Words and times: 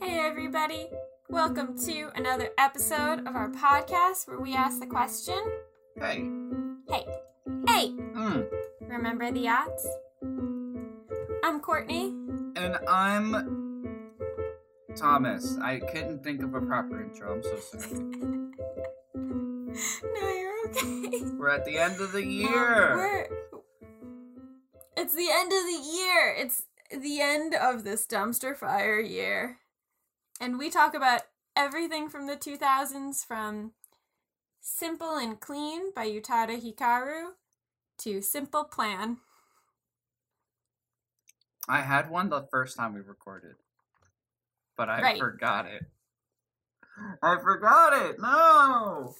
Hey, 0.00 0.18
everybody. 0.20 0.88
Welcome 1.28 1.78
to 1.86 2.10
another 2.14 2.50
episode 2.58 3.20
of 3.26 3.34
our 3.34 3.50
podcast 3.50 4.28
where 4.28 4.38
we 4.40 4.54
ask 4.54 4.80
the 4.80 4.86
question 4.86 5.36
Hey. 5.98 6.28
Hey, 6.88 7.04
hey, 7.68 7.88
Mm. 7.90 8.46
remember 8.82 9.30
the 9.32 9.40
yachts? 9.40 9.86
I'm 11.42 11.60
Courtney. 11.60 12.08
And 12.56 12.76
I'm 12.88 13.98
Thomas. 14.96 15.56
I 15.62 15.80
couldn't 15.80 16.22
think 16.22 16.42
of 16.42 16.54
a 16.54 16.60
proper 16.60 17.02
intro. 17.02 17.34
I'm 17.34 17.42
so 17.42 17.56
sorry. 17.58 18.12
No, 20.02 20.28
you're 20.30 20.68
okay. 20.68 21.20
We're 21.36 21.50
at 21.50 21.66
the 21.66 21.76
end 21.78 22.00
of 22.00 22.12
the 22.12 22.22
Um, 22.22 22.30
year. 22.30 22.96
we're- 22.96 23.28
It's 24.96 25.14
the 25.14 25.28
end 25.30 25.52
of 25.52 25.64
the 25.64 25.96
year. 25.96 26.34
It's 26.38 26.62
the 26.90 27.20
end 27.20 27.54
of 27.54 27.84
this 27.84 28.06
dumpster 28.06 28.56
fire 28.56 28.98
year. 28.98 29.58
And 30.40 30.58
we 30.58 30.70
talk 30.70 30.94
about 30.94 31.22
everything 31.54 32.08
from 32.08 32.26
the 32.26 32.36
2000s 32.36 33.24
from 33.24 33.72
Simple 34.60 35.16
and 35.16 35.40
Clean 35.40 35.92
by 35.94 36.06
Utada 36.06 36.60
Hikaru 36.60 37.30
to 37.98 38.20
Simple 38.20 38.64
Plan. 38.64 39.18
I 41.68 41.80
had 41.80 42.10
one 42.10 42.28
the 42.28 42.46
first 42.50 42.76
time 42.76 42.94
we 42.94 43.00
recorded, 43.00 43.56
but 44.76 44.88
I 44.88 45.02
Right. 45.02 45.18
forgot 45.18 45.66
it. 45.66 45.82
I 47.22 47.38
forgot 47.42 47.92
it. 48.10 48.20
No. 48.20 49.14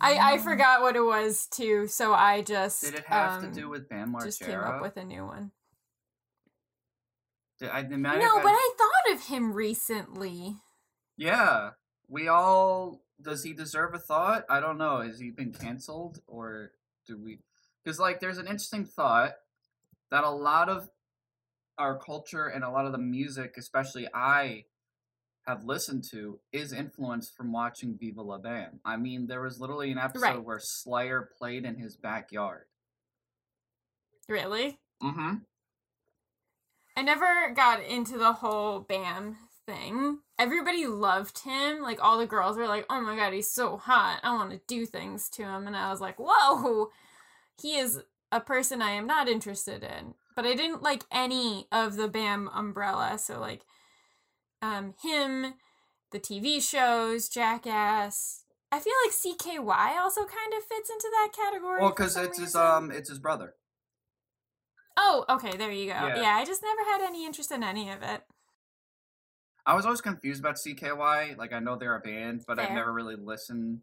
I, 0.00 0.34
I 0.34 0.38
forgot 0.38 0.82
what 0.82 0.94
it 0.96 1.00
was 1.04 1.46
too, 1.46 1.86
so 1.86 2.14
I 2.14 2.42
just 2.42 2.82
Did 2.84 2.94
it 2.94 3.06
have 3.06 3.42
um, 3.42 3.54
to 3.54 3.60
do 3.60 3.68
with 3.68 3.88
Bam 3.88 4.12
Margera? 4.12 4.24
just 4.24 4.40
came 4.40 4.60
up 4.60 4.80
with 4.82 4.96
a 4.96 5.04
new 5.04 5.24
one. 5.24 5.50
I, 7.62 7.80
it 7.80 7.90
might 7.90 8.12
have 8.12 8.20
No, 8.22 8.40
but 8.42 8.52
I 8.52 8.70
thought 8.78 9.14
of 9.14 9.26
him 9.26 9.52
recently. 9.52 10.56
Yeah. 11.16 11.70
We 12.08 12.28
all. 12.28 13.02
Does 13.20 13.42
he 13.42 13.52
deserve 13.52 13.94
a 13.94 13.98
thought? 13.98 14.44
I 14.48 14.60
don't 14.60 14.78
know. 14.78 15.00
Has 15.00 15.18
he 15.18 15.30
been 15.30 15.52
canceled 15.52 16.20
or 16.26 16.70
do 17.06 17.18
we? 17.18 17.40
Because 17.84 17.98
like, 17.98 18.20
there's 18.20 18.38
an 18.38 18.46
interesting 18.46 18.84
thought 18.84 19.32
that 20.10 20.24
a 20.24 20.30
lot 20.30 20.68
of 20.68 20.88
our 21.76 21.98
culture 21.98 22.46
and 22.46 22.62
a 22.64 22.70
lot 22.70 22.86
of 22.86 22.92
the 22.92 22.98
music, 22.98 23.54
especially 23.56 24.06
I 24.14 24.64
have 25.46 25.64
listened 25.64 26.04
to, 26.10 26.38
is 26.52 26.72
influenced 26.72 27.34
from 27.36 27.52
watching 27.52 27.96
Viva 27.98 28.22
La 28.22 28.38
Bam. 28.38 28.80
I 28.84 28.96
mean, 28.96 29.26
there 29.26 29.42
was 29.42 29.60
literally 29.60 29.90
an 29.90 29.98
episode 29.98 30.22
Right. 30.22 30.44
where 30.44 30.60
Slayer 30.60 31.28
played 31.38 31.64
in 31.64 31.76
his 31.76 31.96
backyard. 31.96 32.66
Really? 34.28 34.78
Mm-hmm. 35.02 35.36
I 36.98 37.02
never 37.02 37.52
got 37.54 37.80
into 37.84 38.18
the 38.18 38.32
whole 38.32 38.80
Bam 38.80 39.36
thing. 39.64 40.18
Everybody 40.36 40.88
loved 40.88 41.38
him. 41.44 41.80
Like 41.80 42.02
all 42.02 42.18
the 42.18 42.26
girls 42.26 42.56
were 42.56 42.66
like, 42.66 42.86
"Oh 42.90 43.00
my 43.00 43.14
god, 43.14 43.32
he's 43.32 43.48
so 43.48 43.76
hot. 43.76 44.18
I 44.24 44.34
want 44.34 44.50
to 44.50 44.60
do 44.66 44.84
things 44.84 45.28
to 45.30 45.44
him." 45.44 45.68
And 45.68 45.76
I 45.76 45.92
was 45.92 46.00
like, 46.00 46.16
"Whoa. 46.18 46.90
He 47.62 47.76
is 47.76 48.02
a 48.32 48.40
person 48.40 48.82
I 48.82 48.90
am 48.90 49.06
not 49.06 49.28
interested 49.28 49.84
in." 49.84 50.14
But 50.34 50.44
I 50.44 50.54
didn't 50.54 50.82
like 50.82 51.04
any 51.12 51.68
of 51.70 51.94
the 51.94 52.08
Bam 52.08 52.50
umbrella. 52.52 53.16
So 53.16 53.38
like 53.38 53.62
um 54.60 54.94
him, 55.00 55.54
the 56.10 56.18
TV 56.18 56.60
shows, 56.60 57.28
Jackass. 57.28 58.42
I 58.72 58.80
feel 58.80 58.94
like 59.04 59.14
CKY 59.14 60.00
also 60.00 60.22
kind 60.22 60.52
of 60.52 60.64
fits 60.64 60.90
into 60.90 61.08
that 61.12 61.30
category. 61.32 61.80
Well, 61.80 61.90
because 61.90 62.14
some 62.14 62.24
it's 62.24 62.40
his 62.40 62.56
um, 62.56 62.90
it's 62.90 63.08
his 63.08 63.20
brother. 63.20 63.54
Oh, 65.00 65.24
okay, 65.28 65.56
there 65.56 65.70
you 65.70 65.86
go. 65.86 65.92
Yeah. 65.92 66.20
Yeah. 66.20 66.36
I 66.36 66.44
just 66.44 66.60
never 66.62 66.82
had 66.90 67.02
any 67.06 67.24
interest 67.24 67.52
in 67.52 67.62
any 67.62 67.88
of 67.90 68.02
it. 68.02 68.22
I 69.64 69.74
was 69.74 69.84
always 69.84 70.00
confused 70.00 70.40
about 70.40 70.56
CKY. 70.56 71.36
Like 71.38 71.52
I 71.52 71.60
know 71.60 71.76
they're 71.76 71.94
a 71.94 72.00
band, 72.00 72.42
but 72.46 72.58
I've 72.58 72.72
never 72.72 72.92
really 72.92 73.16
listened 73.16 73.80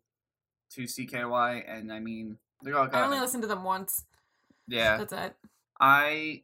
to 0.72 0.84
CKY. 0.84 1.64
And 1.68 1.94
I 1.94 2.00
mean, 2.00 2.38
they're 2.64 2.78
all 2.78 2.90
I 2.92 3.04
only 3.06 3.20
listened 3.20 3.44
to 3.44 3.48
them 3.48 3.64
once. 3.64 4.04
yeah. 4.68 4.98
That's 4.98 5.14
it. 5.14 5.36
I 5.80 6.44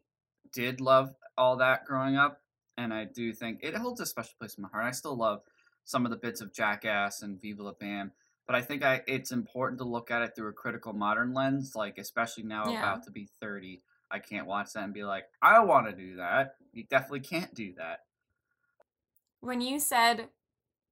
did 0.52 0.80
love 0.80 1.14
all 1.36 1.56
that 1.56 1.84
growing 1.84 2.16
up, 2.16 2.40
and 2.76 2.92
I 2.94 3.04
do 3.04 3.32
think 3.32 3.60
it 3.62 3.74
holds 3.74 4.00
a 4.00 4.06
special 4.06 4.32
place 4.38 4.54
in 4.54 4.62
my 4.62 4.68
heart. 4.68 4.84
I 4.84 4.90
still 4.92 5.16
love 5.16 5.40
some 5.84 6.04
of 6.06 6.10
the 6.12 6.18
bits 6.18 6.40
of 6.40 6.52
Jackass 6.54 7.22
and 7.22 7.40
Viva 7.40 7.62
La 7.62 7.72
Bam, 7.72 8.12
but 8.46 8.54
I 8.54 8.60
think 8.60 8.84
I 8.84 9.02
it's 9.08 9.32
important 9.32 9.78
to 9.80 9.84
look 9.84 10.10
at 10.10 10.22
it 10.22 10.32
through 10.36 10.48
a 10.50 10.52
critical 10.52 10.92
modern 10.92 11.34
lens. 11.34 11.72
Like 11.74 11.98
especially 11.98 12.44
now, 12.44 12.68
Yeah. 12.70 12.78
about 12.80 13.02
to 13.04 13.10
be 13.10 13.26
thirty, 13.40 13.82
I 14.12 14.18
can't 14.18 14.46
watch 14.46 14.74
that 14.74 14.84
and 14.84 14.92
be 14.92 15.04
like, 15.04 15.24
I 15.40 15.60
want 15.60 15.86
to 15.88 15.92
do 15.96 16.16
that. 16.16 16.56
You 16.72 16.84
definitely 16.84 17.20
can't 17.20 17.52
do 17.54 17.72
that. 17.78 18.00
When 19.40 19.60
you 19.62 19.80
said 19.80 20.28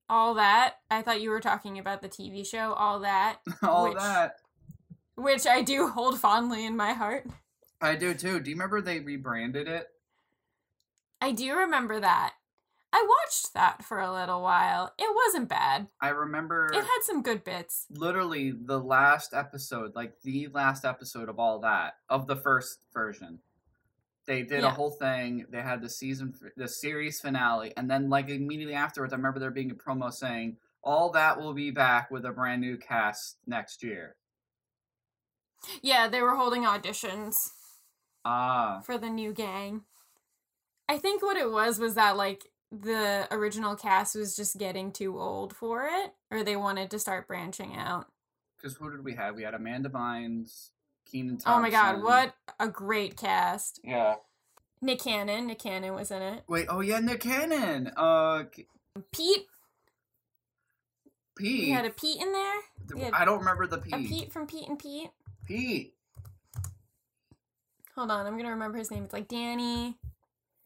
all 0.09 0.35
that, 0.35 0.77
I 0.91 1.03
thought 1.03 1.21
you 1.21 1.31
were 1.31 1.41
talking 1.41 1.79
about 1.79 2.01
the 2.03 2.09
TV 2.09 2.47
show 2.47 2.73
All 2.73 3.01
That, 3.01 3.39
all 3.63 3.91
Which- 3.91 3.99
that. 3.99 4.37
which 5.17 5.47
I 5.47 5.63
do 5.63 5.87
hold 5.95 6.19
fondly 6.19 6.65
in 6.65 6.77
my 6.77 6.95
heart. 6.95 7.27
I 7.83 7.95
do 7.95 8.15
too. 8.15 8.41
Do 8.41 8.51
you 8.51 8.57
remember 8.57 8.81
they 8.81 9.01
rebranded 9.01 9.69
it? 9.69 9.87
I 11.21 11.33
do 11.33 11.55
remember 11.55 12.01
that. 12.01 12.35
I 12.93 13.06
watched 13.09 13.55
that 13.55 13.84
for 13.84 14.01
a 14.01 14.12
little 14.12 14.43
while. 14.43 14.93
It 14.99 15.09
wasn't 15.27 15.49
bad. 15.49 15.87
I 16.01 16.09
remember 16.09 16.67
It 16.73 16.77
had 16.83 17.03
some 17.03 17.23
good 17.23 17.45
bits. 17.45 17.87
literally 17.91 18.51
the 18.51 18.81
last 18.81 19.33
episode, 19.33 19.95
like 19.95 20.21
the 20.23 20.49
last 20.49 20.84
episode 20.84 21.28
of 21.28 21.39
all 21.39 21.61
that 21.61 21.95
of 22.09 22.27
the 22.27 22.37
first 22.37 22.81
version. 22.93 23.39
They 24.27 24.43
did 24.43 24.65
a 24.65 24.71
whole 24.71 24.91
thing. 24.91 25.47
They 25.51 25.62
had 25.62 25.83
the 25.83 25.89
season, 25.89 26.34
the 26.56 26.69
series 26.69 27.21
finale, 27.21 27.73
and 27.77 27.91
then 27.91 28.11
like 28.11 28.28
immediately 28.28 28.75
afterwards, 28.75 29.12
I 29.12 29.17
remember 29.17 29.39
there 29.41 29.51
being 29.51 29.71
a 29.71 29.75
promo 29.75 30.12
saying 30.12 30.57
all 30.83 31.11
that 31.12 31.41
will 31.41 31.55
be 31.55 31.71
back 31.71 32.11
with 32.11 32.25
a 32.25 32.31
brand 32.31 32.61
new 32.61 32.77
cast 32.77 33.37
next 33.47 33.83
year. 33.83 34.17
Yeah, 35.83 36.09
they 36.09 36.22
were 36.22 36.37
holding 36.37 36.65
auditions 36.65 37.51
Ah, 38.25 38.81
for 38.84 38.99
the 38.99 39.09
new 39.11 39.33
gang. 39.33 39.83
I 40.89 40.99
think 40.99 41.22
what 41.22 41.37
it 41.37 41.51
was 41.51 41.78
was 41.78 41.95
that 41.95 42.17
like 42.17 42.50
the 42.73 43.27
original 43.31 43.75
cast 43.77 44.15
was 44.15 44.37
just 44.37 44.59
getting 44.59 44.93
too 44.93 45.19
old 45.19 45.55
for 45.55 45.87
it, 45.91 46.13
or 46.31 46.45
they 46.45 46.57
wanted 46.57 46.91
to 46.93 46.99
start 46.99 47.27
branching 47.27 47.77
out. 47.77 48.07
because 48.57 48.77
who 48.77 48.91
did 48.91 49.05
we 49.05 49.15
have? 49.15 49.35
We 49.35 49.43
had 49.43 49.55
Amanda 49.55 49.89
Bynes, 49.89 50.71
Kenan 51.11 51.39
Thompson. 51.39 51.53
Oh 51.53 51.61
my 51.61 51.71
god, 51.71 52.03
what 52.03 52.35
a 52.61 52.69
great 52.69 53.17
cast. 53.17 53.81
Yeah. 53.83 54.17
Nick 54.83 55.01
Cannon, 55.01 55.47
Nick 55.49 55.59
Cannon 55.59 55.95
was 55.95 56.11
in 56.11 56.23
it. 56.23 56.45
Wait. 56.49 56.67
Oh 56.71 56.81
yeah, 56.81 57.01
Nick 57.01 57.21
Cannon. 57.21 57.91
Uh, 57.97 58.45
Pete, 59.13 59.47
Pete. 61.37 61.65
we 61.67 61.71
had 61.71 61.85
a 61.85 61.91
Pete 61.91 62.21
in 62.21 62.33
there. 62.33 63.11
I 63.13 63.25
don't 63.25 63.41
remember 63.41 63.67
the 63.67 63.79
Pete. 63.79 63.95
A. 63.95 63.99
Pete 63.99 64.33
from 64.33 64.47
Pete 64.47 64.69
and 64.69 64.79
Pete. 64.79 65.11
Pete. 65.47 65.95
Hold 67.95 68.11
on, 68.11 68.27
I'm 68.27 68.37
gonna 68.37 68.51
remember 68.51 68.79
his 68.79 68.91
name. 68.91 69.05
It's 69.05 69.13
like 69.13 69.29
Danny, 69.29 69.97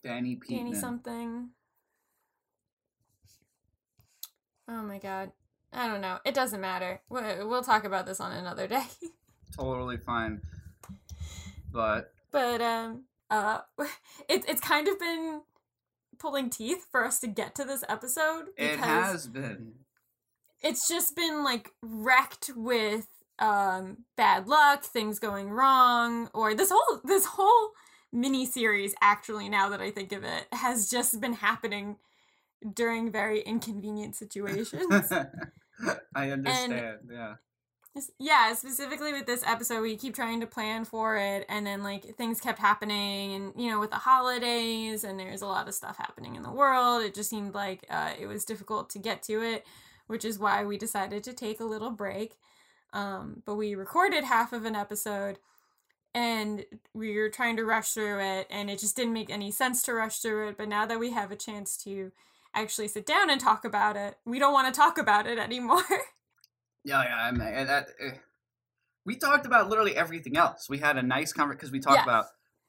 Danny 0.03 0.37
Pete. 0.37 0.59
Danny 0.59 0.75
something. 0.75 1.49
Oh 4.69 4.83
my 4.83 4.99
god. 4.99 5.33
I 5.73 5.89
don't 5.89 6.01
know. 6.01 6.19
It 6.25 6.35
doesn't 6.35 6.61
matter. 6.61 7.01
We- 7.09 7.21
We'll 7.45 7.63
talk 7.65 7.85
about 7.85 8.07
this 8.07 8.21
on 8.21 8.33
another 8.33 8.67
day. 8.69 8.85
Totally 9.57 9.97
fine. 9.97 10.41
But 11.73 12.13
but 12.31 12.61
um 12.61 13.05
uh 13.31 13.61
it's 14.29 14.47
it's 14.49 14.61
kind 14.61 14.89
of 14.89 14.99
been 14.99 15.43
pulling 16.19 16.51
teeth 16.51 16.87
for 16.91 17.05
us 17.05 17.19
to 17.21 17.27
get 17.27 17.55
to 17.57 17.65
this 17.65 17.85
episode 17.89 18.47
it 18.57 18.79
has 18.79 19.27
been. 19.27 19.73
it's 20.63 20.89
just 20.89 21.15
been 21.17 21.43
like 21.43 21.71
wrecked 21.83 22.51
with 22.57 23.07
um 23.41 23.99
bad 24.17 24.47
luck 24.47 24.85
things 24.85 25.19
going 25.19 25.51
wrong 25.51 26.31
or 26.33 26.55
this 26.55 26.71
whole 26.73 27.01
this 27.05 27.27
whole 27.27 27.71
mini 28.13 28.47
series 28.47 28.95
actually 29.03 29.49
now 29.49 29.69
that 29.69 29.81
i 29.81 29.91
think 29.91 30.13
of 30.13 30.23
it 30.23 30.47
has 30.53 30.89
just 30.89 31.21
been 31.21 31.35
happening 31.35 31.97
during 32.73 33.11
very 33.11 33.41
inconvenient 33.41 34.15
situations 34.15 35.13
I 36.15 36.31
understand. 36.31 36.73
yeah. 37.11 37.35
Yeah 38.19 38.55
specifically 38.55 39.13
with 39.13 39.27
this 39.27 39.45
episode 39.47 39.81
we 39.81 39.97
keep 39.97 40.15
trying 40.15 40.41
to 40.41 40.47
plan 40.47 40.85
for 40.85 41.17
it 41.17 41.47
and 41.49 41.67
then 41.67 41.83
like 41.83 42.17
things 42.17 42.41
kept 42.41 42.59
happening 42.59 43.35
and 43.35 43.53
you 43.57 43.71
know 43.71 43.79
with 43.79 43.91
the 43.91 43.97
holidays 43.97 45.05
and 45.05 45.19
there's 45.19 45.43
a 45.43 45.47
lot 45.47 45.69
of 45.69 45.75
stuff 45.75 45.97
happening 45.97 46.35
in 46.35 46.43
the 46.43 46.51
world 46.51 47.03
it 47.03 47.15
just 47.15 47.31
seemed 47.31 47.55
like 47.55 47.87
uh, 47.91 48.11
it 48.19 48.27
was 48.27 48.45
difficult 48.45 48.91
to 48.91 48.99
get 48.99 49.23
to 49.23 49.43
it 49.43 49.65
which 50.07 50.25
is 50.25 50.39
why 50.39 50.65
we 50.65 50.77
decided 50.77 51.23
to 51.23 51.33
take 51.33 51.61
a 51.61 51.65
little 51.65 51.91
break 51.91 52.37
um, 52.93 53.43
but 53.45 53.55
we 53.55 53.75
recorded 53.75 54.25
half 54.25 54.53
of 54.53 54.65
an 54.65 54.75
episode 54.75 55.39
and 56.15 56.65
we 56.95 57.17
were 57.17 57.29
trying 57.29 57.57
to 57.57 57.65
rush 57.65 57.91
through 57.91 58.21
it 58.21 58.47
and 58.51 58.71
it 58.71 58.79
just 58.79 58.97
didn't 58.97 59.13
make 59.13 59.31
any 59.31 59.51
sense 59.51 59.83
to 59.83 59.95
rush 59.95 60.19
through 60.19 60.49
it 60.49 60.57
but 60.57 60.69
now 60.69 60.85
that 60.85 61.01
we 61.01 61.11
have 61.11 61.31
a 61.31 61.37
chance 61.37 61.77
to 61.77 62.11
actually 62.55 62.89
sit 62.89 63.05
down 63.07 63.31
and 63.31 63.41
talk 63.41 63.65
about 63.65 63.97
it 63.97 64.17
we 64.25 64.39
don't 64.39 64.53
want 64.53 64.73
to 64.73 64.79
talk 64.79 64.99
about 64.99 65.27
it 65.27 65.39
anymore 65.39 65.83
Yeah, 66.87 67.03
yeah. 67.03 67.17
I 67.17 67.31
mean, 67.31 67.67
that, 67.67 67.87
uh, 67.99 68.11
we 69.07 69.17
talked 69.17 69.47
about 69.47 69.71
literally 69.71 69.97
everything 69.97 70.37
else. 70.37 70.69
We 70.69 70.77
had 70.77 70.99
a 70.99 71.03
nice 71.03 71.33
conversation 71.33 71.57
because 71.57 71.73
we 71.73 71.81
talked 71.81 71.97
Yeah. 71.97 72.03
about 72.03 72.27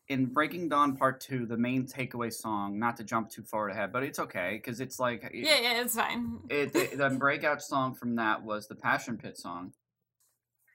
in 0.07 0.27
Breaking 0.27 0.69
Dawn 0.69 0.95
Part 0.95 1.19
Two, 1.19 1.45
the 1.45 1.57
main 1.57 1.85
takeaway 1.85 2.31
song. 2.31 2.79
Not 2.79 2.95
to 2.95 3.03
jump 3.03 3.29
too 3.29 3.43
far 3.43 3.67
ahead, 3.67 3.91
but 3.91 4.03
it's 4.03 4.17
okay 4.19 4.51
because 4.53 4.79
it's 4.79 4.99
like 4.99 5.23
it, 5.25 5.31
Yeah, 5.33 5.59
yeah, 5.61 5.81
it's 5.81 5.95
fine. 5.95 6.39
it, 6.49 6.71
the, 6.71 6.95
the 6.95 7.09
breakout 7.19 7.61
song 7.61 7.93
from 7.93 8.15
that 8.15 8.41
was 8.43 8.67
the 8.69 8.75
Passion 8.75 9.17
Pit 9.17 9.37
song, 9.37 9.73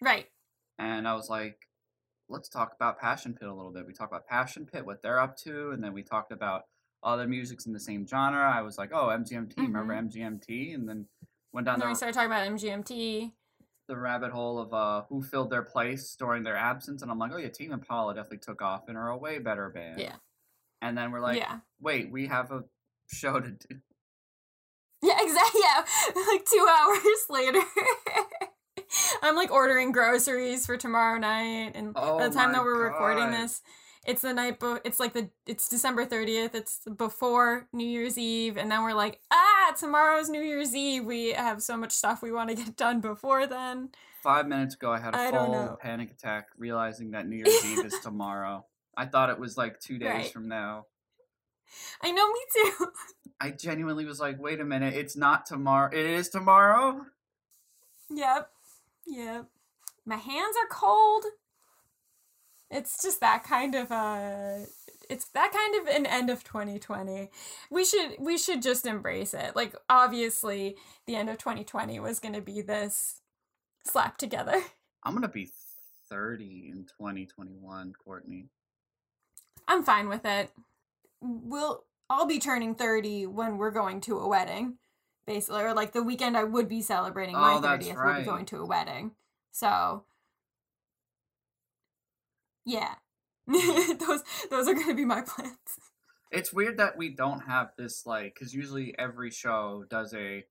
right. 0.03 0.27
and 0.79 1.09
I 1.09 1.15
was 1.15 1.31
like, 1.31 1.67
let's 2.29 2.51
talk 2.51 2.75
about 2.75 2.99
Passion 2.99 3.33
Pit 3.33 3.49
a 3.49 3.55
little 3.55 3.73
bit. 3.73 3.87
We 3.87 3.95
talked 3.95 4.13
about 4.13 4.27
Passion 4.27 4.67
Pit, 4.71 4.85
what 4.85 5.01
they're 5.03 5.19
up 5.19 5.37
to, 5.45 5.71
and 5.71 5.83
then 5.83 5.95
we 5.95 6.03
talked 6.03 6.31
about 6.33 6.65
other 7.03 7.27
musics 7.27 7.67
in 7.67 7.73
the 7.73 7.81
same 7.81 8.07
genre. 8.07 8.41
I 8.41 8.63
was 8.63 8.79
like, 8.79 8.91
oh, 8.93 9.07
MGMT, 9.09 9.57
remember 9.57 9.95
MGMT? 9.95 10.75
And 10.75 10.89
then 10.89 11.07
went 11.53 11.67
down 11.67 11.75
And 11.75 11.83
then 11.83 11.89
we 11.89 11.95
the, 11.95 11.97
started 11.97 12.15
talking 12.15 12.31
about 12.31 12.47
MGMT. 12.49 13.33
the 13.89 13.97
rabbit 13.97 14.31
hole 14.31 14.59
of 14.59 14.73
uh, 14.73 15.03
who 15.09 15.23
filled 15.23 15.51
their 15.51 15.63
place 15.63 16.15
during 16.19 16.43
their 16.43 16.57
absence, 16.57 17.03
and 17.03 17.11
I'm 17.11 17.19
like, 17.19 17.33
oh 17.35 17.39
yeah, 17.39 17.49
Tame 17.49 17.73
Impala 17.73 18.15
definitely 18.15 18.39
took 18.39 18.63
off 18.63 18.89
and 18.89 18.97
are 18.97 19.09
a 19.09 19.17
way 19.17 19.39
better 19.39 19.69
band. 19.71 20.01
Yeah. 20.01 20.17
And 20.83 20.97
then 20.97 21.11
we're 21.11 21.21
like, 21.21 21.39
yeah. 21.39 21.59
wait, 21.81 22.11
we 22.11 22.27
have 22.29 22.51
a 22.53 22.65
show 23.09 23.41
to 23.41 23.51
do. 23.51 23.77
Yeah, 25.03 25.17
exactly. 25.19 25.63
Yeah, 25.65 26.23
like 26.29 26.45
two 26.45 26.67
hours 26.69 26.99
later. 27.31 27.63
I'm 29.23 29.35
like 29.35 29.51
ordering 29.51 29.93
groceries 29.93 30.67
for 30.67 30.77
tomorrow 30.77 31.19
night, 31.19 31.73
and 31.75 31.93
Oh 31.97 32.19
by 32.19 32.29
the 32.29 32.35
time 32.35 32.53
that 32.53 32.63
we're 32.63 32.85
recording 32.85 33.31
this, 33.31 33.63
it's 34.07 34.23
the 34.23 34.33
night. 34.33 34.59
Bo- 34.59 34.81
it's 34.85 34.99
like 35.01 35.13
the 35.13 35.31
it's 35.47 35.69
December 35.69 36.07
30th. 36.07 36.55
It's 36.55 36.81
before 36.97 37.69
New 37.73 37.87
Year's 37.87 38.17
Eve, 38.19 38.57
and 38.57 38.71
then 38.71 38.83
we're 38.83 38.95
like, 38.95 39.21
ah, 39.31 39.75
tomorrow's 39.79 40.29
New 40.29 40.41
Year's 40.43 40.75
Eve. 40.75 41.05
We 41.05 41.33
have 41.33 41.63
so 41.63 41.77
much 41.77 41.93
stuff 41.93 42.23
we 42.23 42.33
want 42.33 42.49
to 42.51 42.57
get 42.57 42.77
done 42.77 43.01
before 43.01 43.47
then. 43.47 43.91
Five 44.23 44.47
minutes 44.49 44.75
ago, 44.75 44.93
I 44.93 44.99
had 45.01 45.15
a 45.15 45.19
I 45.19 45.31
full 45.31 45.79
panic 45.81 46.11
attack 46.11 46.49
realizing 46.59 47.13
that 47.13 47.27
New 47.27 47.37
Year's 47.45 47.65
Eve 47.65 47.85
is 47.87 47.99
tomorrow. 48.01 48.67
I 48.97 49.07
thought 49.07 49.31
it 49.31 49.39
was 49.39 49.57
like 49.57 49.81
two 49.81 49.99
days 49.99 50.09
Right. 50.09 50.33
from 50.33 50.49
now. 50.49 50.87
I 52.03 52.11
know, 52.11 52.27
me 52.31 52.41
too. 52.55 52.87
I 53.41 53.51
genuinely 53.51 54.05
was 54.05 54.21
like, 54.21 54.39
wait 54.41 54.61
a 54.61 54.65
minute, 54.65 54.93
it's 54.95 55.17
not 55.17 55.47
tomorrow. 55.47 55.89
It 55.93 56.05
is 56.05 56.29
tomorrow? 56.29 57.07
Yep. 58.11 58.51
Yep. 59.07 59.47
My 60.05 60.17
hands 60.17 60.57
are 60.61 60.69
cold. 60.69 61.25
It's 62.71 63.03
just 63.03 63.21
that 63.21 63.43
kind 63.45 63.75
of 63.75 63.91
uh 63.91 64.59
it's 65.09 65.27
that 65.31 65.53
kind 65.53 65.81
of 65.89 65.95
an 65.95 66.07
end 66.07 66.31
of 66.31 66.45
2020. 66.45 67.31
We 67.71 67.85
should 67.85 68.15
we 68.19 68.39
should 68.39 68.63
just 68.63 68.87
embrace 68.87 69.35
it. 69.35 69.57
Like 69.57 69.75
obviously 69.89 70.77
the 71.07 71.17
end 71.17 71.29
of 71.29 71.39
2020 71.39 71.99
was 71.99 72.21
going 72.21 72.35
to 72.35 72.41
be 72.41 72.61
this 72.63 73.21
slap 73.85 74.19
together. 74.19 74.63
I'm 75.05 75.13
going 75.13 75.23
to 75.23 75.29
be 75.29 75.49
30 76.11 76.69
in 76.71 76.85
2021, 76.85 77.93
Courtney. 78.05 78.47
I'm 79.67 79.83
fine 79.83 80.09
with 80.09 80.25
it. 80.25 80.51
We'll 81.21 81.85
I'll 82.09 82.27
be 82.27 82.39
turning 82.39 82.75
30 82.75 83.27
when 83.27 83.57
we're 83.57 83.71
going 83.71 84.01
to 84.03 84.19
a 84.19 84.29
wedding. 84.29 84.77
Basically, 85.27 85.63
or 85.63 85.75
like 85.75 85.93
the 85.93 86.03
weekend 86.03 86.37
I 86.37 86.45
would 86.45 86.69
be 86.69 86.83
celebrating 86.83 87.35
my 87.37 87.55
Oh, 87.55 87.61
that's 87.61 87.87
30th, 87.87 87.95
we'll 87.95 88.05
right. 88.05 88.19
be 88.21 88.25
going 88.25 88.47
to 88.47 88.57
a 88.59 88.67
wedding. 88.67 89.13
So, 89.53 90.05
yeah. 92.65 92.95
those 93.47 94.23
those 94.51 94.69
are 94.69 94.75
going 94.75 94.89
to 94.89 94.95
be 94.95 95.05
my 95.05 95.23
plans. 95.23 95.57
It's 96.31 96.53
weird 96.53 96.79
that 96.79 96.97
we 96.97 97.09
don't 97.09 97.41
have 97.41 97.71
this, 97.77 98.07
like, 98.07 98.35
because 98.35 98.55
usually 98.55 98.95
every 98.97 99.31
show 99.33 99.85
does 99.91 100.15
a, 100.15 100.45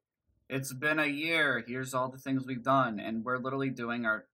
it's 0.50 0.74
been 0.74 1.00
a 1.00 1.06
year, 1.06 1.64
here's 1.66 1.94
all 1.94 2.10
the 2.10 2.18
things 2.18 2.46
we've 2.46 2.64
done. 2.64 3.00
And 3.00 3.24
we're 3.24 3.38
literally 3.38 3.70
doing 3.70 4.06
our, 4.06 4.26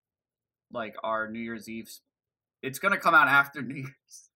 like, 0.71 0.95
our 1.03 1.29
New 1.29 1.39
Year's 1.39 1.69
Eve. 1.69 1.91
It's 2.63 2.79
going 2.79 2.93
to 2.93 2.99
come 2.99 3.13
out 3.13 3.27
after 3.27 3.61
New 3.63 3.75
Year's. 3.75 4.29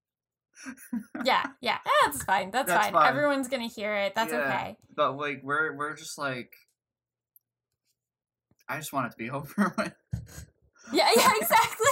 Yeah, 1.26 1.48
yeah. 1.62 1.78
Eh, 1.86 1.90
That's 2.06 2.24
fine. 2.24 2.52
That's, 2.52 2.68
That's 2.68 2.86
fine. 2.88 2.94
fine. 2.94 3.08
Everyone's 3.10 3.48
going 3.48 3.68
to 3.68 3.74
hear 3.74 3.96
it. 3.96 4.14
That's 4.14 4.32
Yeah. 4.32 4.42
okay. 4.42 4.78
But, 4.96 5.18
like, 5.18 5.42
we're, 5.42 5.76
we're 5.76 5.96
just 5.96 6.20
like, 6.20 6.54
I 8.68 8.78
just 8.78 8.94
want 8.94 9.08
it 9.08 9.12
to 9.12 9.18
be 9.18 9.32
over 9.32 9.74
with. 9.78 9.96
Yeah, 10.94 11.08
yeah, 11.16 11.32
exactly. 11.42 11.88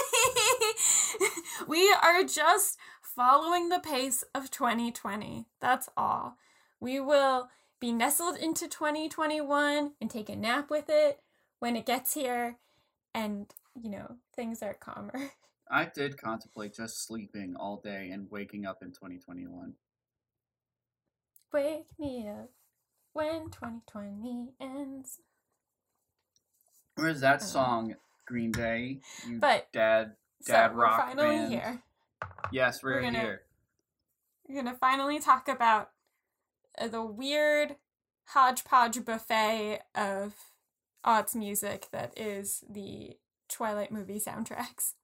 we 1.68 1.94
are 2.02 2.24
just 2.24 2.78
following 3.02 3.68
the 3.68 3.80
pace 3.80 4.24
of 4.34 4.50
2020. 4.50 5.46
That's 5.60 5.88
all. 5.96 6.36
We 6.80 7.00
will 7.00 7.48
be 7.80 7.92
nestled 7.92 8.36
into 8.36 8.68
2021 8.68 9.92
and 10.00 10.10
take 10.10 10.28
a 10.28 10.36
nap 10.36 10.70
with 10.70 10.86
it 10.88 11.20
when 11.58 11.76
it 11.76 11.86
gets 11.86 12.14
here 12.14 12.56
and, 13.14 13.46
you 13.80 13.90
know, 13.90 14.16
things 14.34 14.62
are 14.62 14.74
calmer. 14.74 15.30
I 15.70 15.84
did 15.84 16.20
contemplate 16.20 16.74
just 16.74 17.06
sleeping 17.06 17.54
all 17.56 17.80
day 17.82 18.10
and 18.10 18.30
waking 18.30 18.64
up 18.64 18.78
in 18.82 18.88
2021. 18.88 19.74
Wake 21.52 21.86
me 21.98 22.28
up 22.28 22.50
when 23.12 23.50
2020 23.50 24.52
ends. 24.60 25.20
Where's 26.94 27.20
that 27.20 27.42
Uh, 27.42 27.44
song, 27.44 27.94
Green 28.26 28.50
Day? 28.50 29.00
You 29.26 29.38
But 29.38 29.70
dad, 29.72 30.16
so 30.40 30.52
dad 30.52 30.74
we're 30.74 30.82
rock 30.82 31.00
finally 31.08 31.36
band. 31.36 31.52
here. 31.52 31.82
Yes, 32.52 32.82
we're, 32.82 32.94
we're 32.94 33.02
gonna- 33.02 33.18
here. 33.20 33.42
We're 34.48 34.62
gonna 34.62 34.76
finally 34.76 35.18
talk 35.20 35.48
about 35.48 35.90
uh, 36.78 36.88
the 36.88 37.02
weird 37.04 37.76
hodgepodge 38.28 39.04
buffet 39.04 39.80
of 39.94 40.34
aughts 41.04 41.34
music 41.34 41.88
that 41.92 42.18
is 42.18 42.64
the 42.68 43.16
Twilight 43.48 43.92
movie 43.92 44.18
soundtracks. 44.20 44.94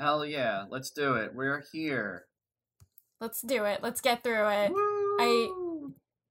Hell 0.00 0.24
yeah, 0.26 0.64
let's 0.70 0.90
do 0.90 1.14
it. 1.14 1.34
We're 1.34 1.64
here. 1.72 2.24
Let's 3.20 3.40
do 3.42 3.64
it. 3.64 3.82
Let's 3.82 4.00
get 4.00 4.22
through 4.22 4.48
it. 4.48 4.72
I- 4.74 5.50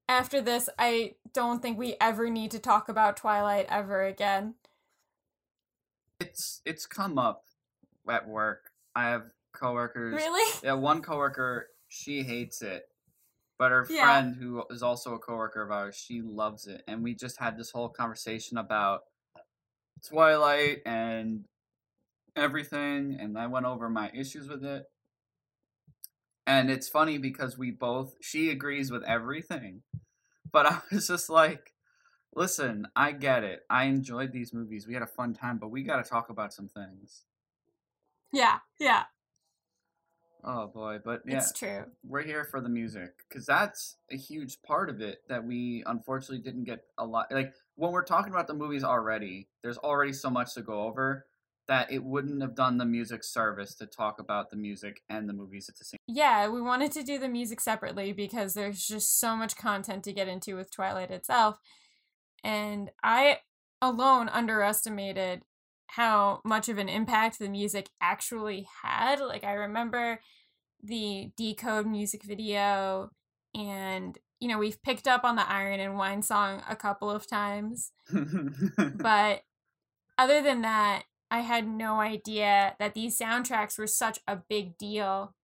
After 0.08 0.40
this, 0.42 0.68
I 0.78 1.14
don't 1.32 1.62
think 1.62 1.78
we 1.78 1.96
ever 2.00 2.28
need 2.28 2.50
to 2.50 2.58
talk 2.58 2.88
about 2.88 3.16
Twilight 3.16 3.66
ever 3.70 4.02
again. 4.04 4.54
It's 6.20 6.60
it's 6.64 6.84
come 6.86 7.18
up 7.18 7.44
at 8.08 8.28
work. 8.28 8.70
I 8.94 9.08
have 9.10 9.30
coworkers. 9.52 10.14
Really? 10.14 10.60
Yeah, 10.62 10.74
one 10.74 11.02
coworker 11.02 11.68
she 11.88 12.22
hates 12.22 12.62
it, 12.62 12.88
but 13.58 13.72
her 13.72 13.84
Yeah. 13.84 14.06
friend 14.06 14.36
who 14.36 14.64
is 14.70 14.82
also 14.82 15.14
a 15.14 15.18
coworker 15.18 15.62
of 15.62 15.70
ours, 15.70 15.96
she 15.96 16.22
loves 16.22 16.66
it, 16.66 16.84
and 16.88 17.02
we 17.02 17.14
just 17.14 17.38
had 17.38 17.56
this 17.58 17.70
whole 17.70 17.88
conversation 17.88 18.58
about 18.58 19.04
Twilight 20.06 20.82
and 20.86 21.46
everything, 22.36 23.18
and 23.20 23.38
I 23.38 23.46
went 23.48 23.66
over 23.66 23.88
my 23.90 24.10
issues 24.14 24.48
with 24.48 24.64
it. 24.64 24.86
And 26.46 26.70
it's 26.70 26.88
funny 26.88 27.18
because 27.18 27.56
we 27.56 27.70
both 27.70 28.16
she 28.20 28.50
agrees 28.50 28.90
with 28.90 29.02
everything, 29.04 29.82
but 30.52 30.66
I 30.72 30.82
was 30.92 31.08
just 31.08 31.30
like, 31.30 31.74
listen, 32.34 32.88
I 32.96 33.12
get 33.12 33.44
it. 33.44 33.64
I 33.70 33.84
enjoyed 33.86 34.32
these 34.32 34.54
movies. 34.54 34.86
We 34.86 34.94
had 34.94 35.02
a 35.04 35.06
fun 35.08 35.34
time, 35.34 35.58
but 35.58 35.70
we 35.70 35.82
got 35.84 36.04
to 36.04 36.10
talk 36.10 36.30
about 36.30 36.52
some 36.54 36.68
things. 36.68 37.26
Yeah, 38.32 38.58
yeah, 38.80 39.04
Oh 40.46 40.66
boy, 40.66 40.98
but 41.02 41.22
yeah, 41.26 41.38
it's 41.38 41.52
true. 41.52 41.84
we're 42.06 42.22
here 42.22 42.44
for 42.44 42.60
the 42.60 42.68
music 42.68 43.12
because 43.28 43.46
that's 43.46 43.96
a 44.12 44.16
huge 44.16 44.60
part 44.62 44.90
of 44.90 45.00
it 45.00 45.22
that 45.28 45.42
we 45.42 45.82
unfortunately 45.86 46.38
didn't 46.38 46.64
get 46.64 46.80
a 46.98 47.06
lot 47.06 47.32
like 47.32 47.54
when 47.76 47.92
we're 47.92 48.04
talking 48.04 48.30
about 48.30 48.46
the 48.46 48.54
movies 48.54 48.84
already 48.84 49.48
there's 49.62 49.78
already 49.78 50.12
so 50.12 50.28
much 50.28 50.52
to 50.54 50.60
go 50.60 50.82
over 50.82 51.24
that 51.66 51.90
it 51.90 52.04
wouldn't 52.04 52.42
have 52.42 52.54
done 52.54 52.76
the 52.76 52.84
music 52.84 53.24
service 53.24 53.74
to 53.74 53.86
talk 53.86 54.18
about 54.20 54.50
the 54.50 54.56
music 54.56 55.00
and 55.08 55.26
the 55.26 55.32
movies 55.32 55.70
at 55.70 55.78
the 55.78 55.84
same 55.84 55.98
Yeah, 56.06 56.48
we 56.48 56.60
wanted 56.60 56.92
to 56.92 57.02
do 57.02 57.18
the 57.18 57.28
music 57.28 57.58
separately 57.58 58.12
because 58.12 58.52
there's 58.52 58.86
just 58.86 59.18
so 59.18 59.34
much 59.36 59.56
content 59.56 60.04
to 60.04 60.12
get 60.12 60.28
into 60.28 60.56
with 60.56 60.70
Twilight 60.70 61.10
itself. 61.10 61.58
And 62.42 62.90
I 63.02 63.38
alone 63.80 64.28
underestimated 64.28 65.42
how 65.96 66.40
much 66.44 66.68
of 66.68 66.78
an 66.78 66.88
impact 66.88 67.38
the 67.38 67.48
music 67.48 67.88
actually 68.00 68.66
had. 68.82 69.20
Like, 69.20 69.44
I 69.44 69.52
remember 69.52 70.20
the 70.82 71.30
Decode 71.36 71.86
music 71.86 72.22
video, 72.24 73.10
and, 73.54 74.18
you 74.40 74.48
know, 74.48 74.58
we've 74.58 74.82
picked 74.82 75.06
up 75.08 75.24
on 75.24 75.36
the 75.36 75.48
Iron 75.50 75.80
and 75.80 75.96
Wine 75.96 76.22
song 76.22 76.62
a 76.68 76.76
couple 76.76 77.10
of 77.10 77.26
times. 77.26 77.92
But 78.96 79.42
other 80.18 80.42
than 80.42 80.62
that, 80.62 81.04
I 81.30 81.40
had 81.40 81.66
no 81.66 82.00
idea 82.00 82.76
that 82.78 82.94
these 82.94 83.18
soundtracks 83.18 83.78
were 83.78 83.86
such 83.86 84.18
a 84.26 84.36
big 84.36 84.76
deal 84.78 85.34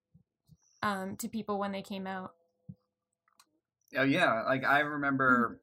um, 0.83 1.16
to 1.16 1.28
people 1.28 1.59
when 1.59 1.73
they 1.73 1.83
came 1.83 2.07
out. 2.07 2.33
oh 3.97 4.04
yeah 4.04 4.42
like 4.47 4.64
i 4.64 4.78
remember 4.80 5.61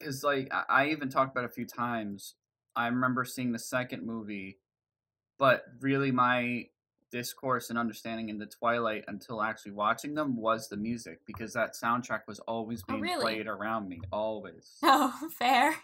it's 0.00 0.22
like 0.24 0.50
I- 0.50 0.88
even 0.88 1.10
talked 1.10 1.32
about 1.36 1.44
a 1.44 1.52
few 1.52 1.66
times 1.66 2.34
i 2.76 2.86
remember 2.86 3.24
seeing 3.24 3.52
the 3.52 3.58
second 3.58 4.04
movie 4.06 4.58
but 5.38 5.64
really 5.80 6.10
my 6.10 6.66
discourse 7.12 7.70
and 7.70 7.78
understanding 7.78 8.28
into 8.28 8.46
Twilight 8.46 9.04
until 9.08 9.42
actually 9.42 9.72
watching 9.72 10.14
them 10.14 10.36
was 10.36 10.68
the 10.68 10.76
music 10.76 11.20
because 11.26 11.52
that 11.52 11.74
soundtrack 11.74 12.20
was 12.26 12.40
always 12.40 12.82
Oh, 12.88 12.92
being 12.94 13.02
really? 13.02 13.22
played 13.22 13.46
around 13.46 13.88
me 13.88 14.00
always. 14.12 14.76
Oh, 14.82 15.14
fair. 15.38 15.74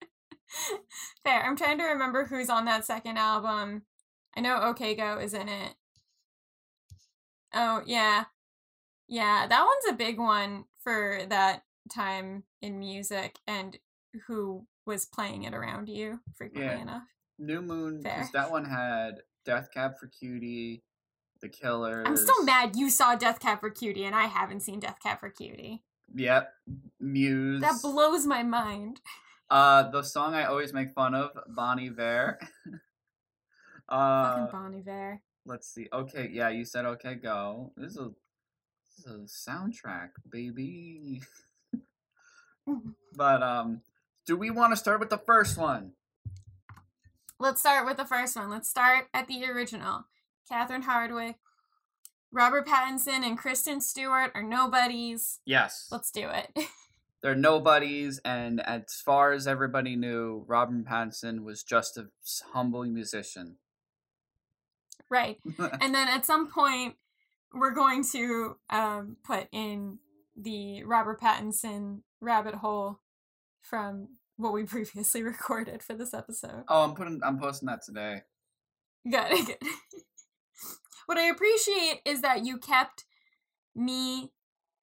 fair. 1.24 1.42
I'm 1.44 1.56
trying 1.56 1.78
to 1.78 1.84
remember 1.84 2.24
who's 2.24 2.48
on 2.48 2.64
that 2.64 2.84
second 2.84 3.18
album. 3.18 3.82
I 4.36 4.40
know 4.40 4.60
OK 4.62 4.94
Go 4.94 5.18
is 5.18 5.34
in 5.34 5.48
it. 5.48 5.74
Oh 7.52 7.82
yeah, 7.86 8.24
yeah. 9.08 9.46
That 9.46 9.64
one's 9.64 9.92
a 9.94 9.96
big 9.96 10.18
one 10.18 10.64
for 10.82 11.20
that 11.28 11.62
time 11.94 12.44
in 12.62 12.78
music 12.78 13.38
and 13.46 13.78
who 14.26 14.66
was 14.86 15.06
playing 15.06 15.44
it 15.44 15.54
around 15.54 15.88
you 15.88 16.20
frequently 16.34 16.74
Yeah. 16.74 16.82
enough. 16.82 17.02
New 17.38 17.62
Moon, 17.62 18.00
because 18.02 18.30
that 18.32 18.50
one 18.50 18.64
had 18.64 19.22
Death 19.44 19.70
Cab 19.72 19.98
for 19.98 20.06
Cutie, 20.06 20.84
The 21.40 21.48
Killers. 21.48 22.06
I'm 22.06 22.16
still 22.16 22.44
mad 22.44 22.76
you 22.76 22.88
saw 22.90 23.16
Death 23.16 23.40
Cab 23.40 23.60
for 23.60 23.70
Cutie 23.70 24.04
and 24.04 24.14
I 24.14 24.26
haven't 24.26 24.60
seen 24.60 24.78
Death 24.80 24.98
Cab 25.02 25.18
for 25.20 25.30
Cutie. 25.30 25.82
Yep. 26.14 26.52
Muse. 27.00 27.60
That 27.60 27.80
blows 27.82 28.26
my 28.26 28.42
mind. 28.42 29.00
uh, 29.50 29.90
the 29.90 30.02
song 30.02 30.34
I 30.34 30.44
always 30.44 30.72
make 30.72 30.90
fun 30.92 31.14
of, 31.14 31.30
Bon 31.48 31.78
Iver. 31.80 32.38
uh, 33.88 34.24
Fucking 34.30 34.52
Bon 34.52 34.74
Iver. 34.76 35.20
let's 35.44 35.66
see. 35.68 35.88
Okay, 35.92 36.30
yeah, 36.32 36.48
you 36.50 36.64
said 36.64 36.84
okay, 36.84 37.14
go. 37.16 37.72
This 37.76 37.92
is 37.92 37.98
a, 37.98 38.10
this 38.96 39.06
is 39.06 39.12
a 39.46 39.50
soundtrack, 39.50 40.10
baby. 40.30 41.20
but 43.16 43.42
um, 43.42 43.80
do 44.26 44.36
we 44.36 44.50
want 44.50 44.72
to 44.72 44.76
start 44.76 45.00
with 45.00 45.10
the 45.10 45.18
first 45.18 45.56
one? 45.58 45.92
Let's 47.38 47.60
start 47.60 47.86
with 47.86 47.96
the 47.96 48.04
first 48.04 48.36
one. 48.36 48.50
Let's 48.50 48.68
start 48.68 49.06
at 49.12 49.28
the 49.28 49.44
original. 49.46 50.04
Catherine 50.48 50.84
Hardwicke, 50.84 51.36
Robert 52.32 52.66
Pattinson, 52.66 53.24
and 53.24 53.38
Kristen 53.38 53.80
Stewart 53.80 54.30
are 54.34 54.42
nobodies. 54.42 55.40
Yes. 55.44 55.88
Let's 55.90 56.10
do 56.10 56.28
it. 56.28 56.66
They're 57.22 57.34
nobodies, 57.34 58.20
and 58.24 58.60
as 58.60 59.00
far 59.02 59.32
as 59.32 59.46
everybody 59.46 59.96
knew, 59.96 60.44
Robin 60.46 60.84
Pattinson 60.84 61.42
was 61.42 61.62
just 61.62 61.96
a 61.96 62.08
humble 62.52 62.84
musician. 62.84 63.56
right. 65.08 65.38
And 65.80 65.94
then 65.94 66.08
at 66.08 66.26
some 66.26 66.50
point, 66.50 66.96
we're 67.54 67.72
going 67.72 68.04
to 68.12 68.56
um, 68.68 69.16
put 69.24 69.48
in 69.52 69.98
the 70.36 70.84
Robert 70.84 71.20
Pattinson 71.20 72.00
rabbit 72.20 72.56
hole 72.56 73.00
from 73.64 74.08
what 74.36 74.52
we 74.52 74.64
previously 74.64 75.22
recorded 75.22 75.82
for 75.82 75.94
this 75.94 76.14
episode. 76.14 76.64
oh, 76.68 76.84
I'm 76.84 76.94
putting, 76.94 77.20
I'm 77.24 77.38
posting 77.38 77.66
that 77.66 77.82
today. 77.84 78.22
Good, 79.10 79.46
good. 79.46 79.56
what 81.06 81.18
I 81.18 81.24
appreciate 81.24 82.00
is 82.04 82.22
that 82.22 82.44
you 82.44 82.58
kept 82.58 83.04
me 83.74 84.30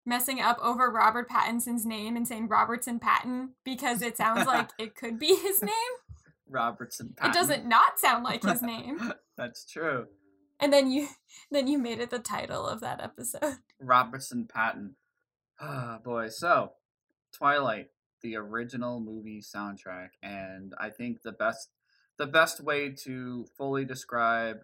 messing 0.05 0.41
up 0.41 0.57
over 0.61 0.89
Robert 0.89 1.29
Pattinson's 1.29 1.85
name 1.85 2.15
and 2.15 2.27
saying 2.27 2.47
Robertson 2.47 3.00
Patton 3.00 3.53
because 3.63 4.01
it 4.01 4.17
sounds 4.17 4.45
like 4.45 4.69
it 4.79 4.95
could 4.95 5.19
be 5.19 5.35
his 5.35 5.61
name. 5.61 5.71
Robertson. 6.47 7.13
Patton. 7.15 7.31
It 7.31 7.33
doesn't 7.33 7.65
not 7.65 8.00
sound 8.00 8.23
like 8.23 8.43
his 8.43 8.61
name. 8.61 9.13
That's 9.38 9.65
true. 9.65 10.07
And 10.59 10.71
then 10.71 10.91
you 10.91 11.07
then 11.50 11.67
you 11.67 11.79
made 11.79 12.00
it 12.00 12.09
the 12.09 12.19
title 12.19 12.67
of 12.67 12.81
that 12.81 13.01
episode. 13.01 13.57
Robertson 13.79 14.47
Patton. 14.51 14.95
Ah, 15.63 16.00
boy. 16.03 16.29
So, 16.29 16.71
Twilight, 17.38 17.89
the 18.21 18.35
original 18.35 18.99
movie 18.99 19.41
soundtrack, 19.41 20.09
and 20.21 20.73
I 20.79 20.89
think 20.89 21.21
the 21.21 21.31
best 21.31 21.69
the 22.17 22.27
best 22.27 22.59
way 22.59 22.91
to 23.03 23.45
fully 23.57 23.83
describe 23.85 24.57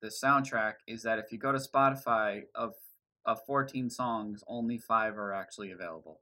the 0.00 0.08
soundtrack 0.08 0.74
is 0.86 1.02
that 1.02 1.18
if 1.18 1.30
you 1.30 1.38
go 1.38 1.52
to 1.52 1.58
Spotify 1.58 2.42
of 2.54 2.74
of 3.26 3.44
14 3.46 3.90
songs, 3.90 4.42
only 4.46 4.78
5 4.78 5.16
are 5.16 5.32
actually 5.32 5.70
available. 5.70 6.20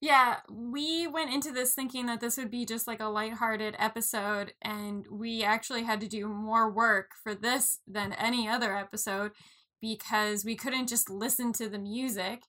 Yeah, 0.00 0.36
we 0.50 1.06
went 1.06 1.32
into 1.32 1.52
this 1.52 1.74
thinking 1.74 2.06
that 2.06 2.20
this 2.20 2.36
would 2.36 2.50
be 2.50 2.66
just 2.66 2.86
like 2.86 3.00
a 3.00 3.06
lighthearted 3.06 3.76
episode, 3.78 4.52
and 4.60 5.06
we 5.10 5.42
actually 5.42 5.84
had 5.84 6.00
to 6.00 6.08
do 6.08 6.28
more 6.28 6.70
work 6.70 7.12
for 7.22 7.34
this 7.34 7.80
than 7.86 8.12
any 8.12 8.46
other 8.46 8.76
episode 8.76 9.32
because 9.80 10.44
we 10.44 10.54
couldn't 10.54 10.88
just 10.88 11.08
listen 11.08 11.52
to 11.54 11.68
the 11.68 11.78
music. 11.78 12.42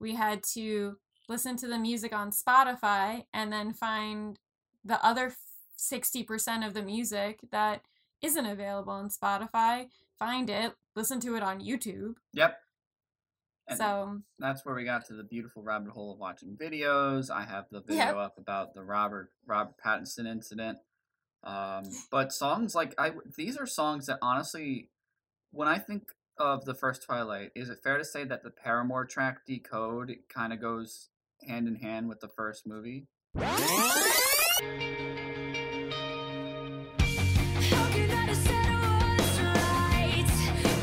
We 0.00 0.14
had 0.14 0.42
to 0.54 0.96
listen 1.28 1.56
to 1.56 1.66
the 1.66 1.78
music 1.78 2.14
on 2.14 2.30
Spotify 2.30 3.24
and 3.32 3.52
then 3.52 3.72
find 3.72 4.38
the 4.84 5.04
other 5.04 5.34
60% 5.78 6.66
of 6.66 6.74
the 6.74 6.82
music 6.82 7.40
that 7.50 7.82
isn't 8.22 8.46
available 8.46 8.92
on 8.92 9.08
Spotify, 9.10 9.88
find 10.18 10.48
it, 10.48 10.72
listen 10.94 11.20
to 11.20 11.36
it 11.36 11.42
on 11.42 11.60
YouTube. 11.60 12.14
Yep. 12.32 12.58
And 13.68 13.78
So, 13.78 14.22
that's 14.38 14.64
where 14.64 14.74
we 14.74 14.84
got 14.84 15.06
to 15.06 15.14
the 15.14 15.24
beautiful 15.24 15.62
rabbit 15.62 15.90
hole 15.90 16.12
of 16.12 16.18
watching 16.18 16.56
videos. 16.56 17.30
I 17.30 17.42
have 17.44 17.66
the 17.70 17.80
video 17.80 18.04
Yep. 18.04 18.16
up 18.16 18.38
about 18.38 18.74
the 18.74 18.82
Robert 18.84 19.32
Robert 19.44 19.74
Pattinson 19.84 20.26
incident. 20.26 20.78
Um, 21.42 21.84
but 22.10 22.32
songs 22.32 22.74
like 22.74 22.94
I 22.98 23.12
these 23.36 23.56
are 23.56 23.66
songs 23.66 24.06
that 24.06 24.18
honestly, 24.22 24.90
when 25.50 25.68
I 25.68 25.78
think 25.78 26.10
of 26.38 26.64
the 26.64 26.74
first 26.74 27.02
Twilight, 27.02 27.50
is 27.54 27.68
it 27.68 27.78
fair 27.82 27.98
to 27.98 28.04
say 28.04 28.24
that 28.24 28.42
the 28.44 28.50
Paramore 28.50 29.04
track 29.04 29.44
"Decode" 29.46 30.18
kind 30.28 30.52
of 30.52 30.60
goes 30.60 31.08
hand 31.46 31.68
in 31.68 31.76
hand 31.76 32.08
with 32.08 32.20
the 32.20 32.28
first 32.28 32.66
movie? 32.66 33.06
How 33.36 33.56
could 37.92 38.10
I 38.10 38.24
have 38.24 38.36
said 38.36 38.66
it 38.66 38.80
was 39.20 39.40
right 39.40 40.30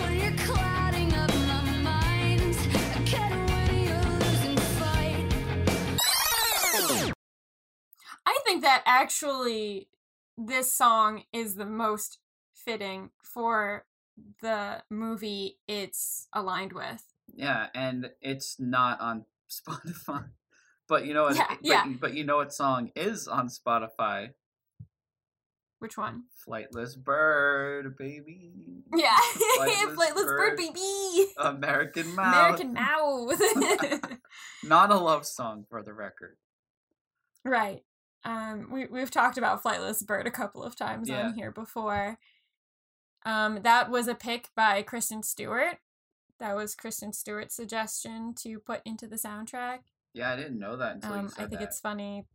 when 0.02 0.14
you're 0.20 0.38
clouding 0.46 1.14
up 1.14 1.30
my 1.30 1.78
mind? 1.84 2.56
I 2.96 3.02
can't 3.06 3.50
win 3.50 3.84
your 3.84 4.04
losing 4.20 4.58
fight. 4.80 5.28
I 8.26 8.40
think 8.46 8.62
that 8.62 8.84
actually 8.86 9.90
this 10.38 10.72
song 10.72 11.24
is 11.34 11.56
the 11.56 11.66
most 11.66 12.20
fitting 12.54 13.10
for 13.24 13.86
the 14.42 14.84
movie 14.90 15.58
it's 15.68 16.28
aligned 16.34 16.74
with. 16.74 17.04
Yeah, 17.34 17.68
and 17.74 18.12
it's 18.22 18.60
not 18.60 19.00
on 19.02 19.26
Spotify. 19.50 20.26
But 20.94 21.08
you 21.08 21.16
know, 21.16 21.24
what- 21.24 21.36
Yeah, 21.36 21.48
but, 21.50 21.58
yeah. 21.64 21.86
but 22.00 22.14
you 22.14 22.24
know 22.24 22.36
what 22.38 22.54
song 22.54 22.92
is 22.96 23.28
on 23.28 23.48
Spotify? 23.48 24.30
Which 25.80 25.98
one? 25.98 26.26
Flightless 26.48 26.96
Bird, 26.98 27.98
baby. 27.98 28.84
Yeah, 28.96 29.10
Flightless 29.60 29.96
Flightless 29.96 30.16
Bird 30.26 30.56
Bird. 30.56 30.58
Baby. 30.58 31.32
American 31.40 32.16
Mouth. 32.16 32.60
American 32.62 32.74
Mouth. 32.74 34.12
Not 34.64 34.92
a 34.92 34.98
love 35.00 35.26
song 35.26 35.66
for 35.68 35.82
the 35.82 35.94
record. 35.94 36.38
right. 37.44 37.84
Um, 38.24 38.70
we 38.72 38.86
we've 38.86 39.10
talked 39.12 39.38
about 39.40 39.64
Flightless 39.64 40.06
Bird 40.06 40.28
a 40.28 40.32
couple 40.32 40.64
of 40.64 40.76
times 40.78 41.10
Yeah. 41.10 41.26
on 41.30 41.34
here 41.34 41.52
before. 41.52 42.18
Um, 43.26 43.62
that 43.64 43.90
was 43.90 44.08
a 44.08 44.16
pick 44.16 44.50
by 44.56 44.84
Kristen 44.84 45.24
Stewart. 45.24 45.80
That 46.40 46.56
was 46.56 46.76
Kristen 46.76 47.12
Stewart's 47.14 47.56
suggestion 47.56 48.34
to 48.44 48.60
put 48.60 48.82
into 48.86 49.08
the 49.08 49.16
soundtrack. 49.18 49.80
Yeah, 50.14 50.32
I 50.32 50.36
didn't 50.36 50.60
know 50.60 50.76
that 50.78 50.96
until 50.96 51.12
you 51.12 51.20
Um, 51.22 51.30
said 51.30 51.46
I 51.46 51.48
think 51.48 51.62
that. 51.62 51.70
it's 51.70 51.80
funny. 51.80 52.26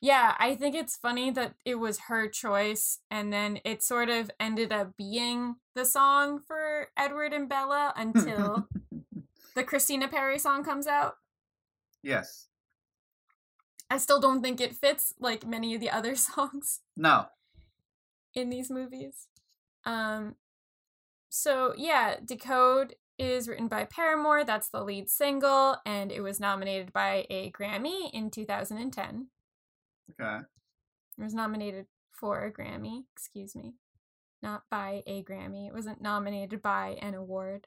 Yeah, 0.00 0.34
I 0.38 0.54
think 0.54 0.74
it's 0.74 0.96
funny 0.96 1.30
that 1.32 1.54
it 1.64 1.76
was 1.76 2.00
her 2.08 2.28
choice, 2.28 3.00
and 3.10 3.32
then 3.32 3.58
it 3.64 3.82
sort 3.82 4.08
of 4.10 4.30
ended 4.38 4.72
up 4.72 4.96
being 4.96 5.56
the 5.74 5.84
song 5.84 6.38
for 6.40 6.88
Edward 6.96 7.32
and 7.32 7.48
Bella 7.48 7.92
until 7.96 8.68
the 9.54 9.64
Christina 9.64 10.08
Perri 10.08 10.38
song 10.38 10.62
comes 10.64 10.86
out. 10.86 11.16
yes. 12.02 12.48
I 13.90 13.98
still 13.98 14.20
don't 14.20 14.40
think 14.40 14.58
it 14.58 14.74
fits 14.74 15.12
like 15.20 15.46
many 15.46 15.74
of 15.74 15.80
the 15.82 15.90
other 15.90 16.14
songs 16.28 16.80
No. 16.96 17.26
in 18.34 18.48
these 18.48 18.70
movies. 18.70 19.28
Um, 19.84 20.36
so 21.28 21.74
yeah, 21.76 22.16
Decode 22.24 22.94
is 23.22 23.48
written 23.48 23.68
by 23.68 23.84
Paramore. 23.84 24.44
That's 24.44 24.68
the 24.68 24.82
lead 24.82 25.08
single, 25.08 25.76
and 25.86 26.10
it 26.12 26.20
was 26.20 26.40
nominated 26.40 26.92
by 26.92 27.26
a 27.30 27.50
Grammy 27.50 28.12
in 28.12 28.30
2010. 28.30 29.28
Okay. 30.10 30.44
It 31.18 31.22
was 31.22 31.34
nominated 31.34 31.86
for 32.10 32.44
a 32.44 32.52
Grammy, 32.52 33.04
excuse 33.14 33.54
me. 33.54 33.74
Not 34.42 34.64
by 34.70 35.02
a 35.06 35.22
Grammy. 35.22 35.68
It 35.68 35.74
wasn't 35.74 36.02
nominated 36.02 36.62
by 36.62 36.98
an 37.00 37.14
award. 37.14 37.66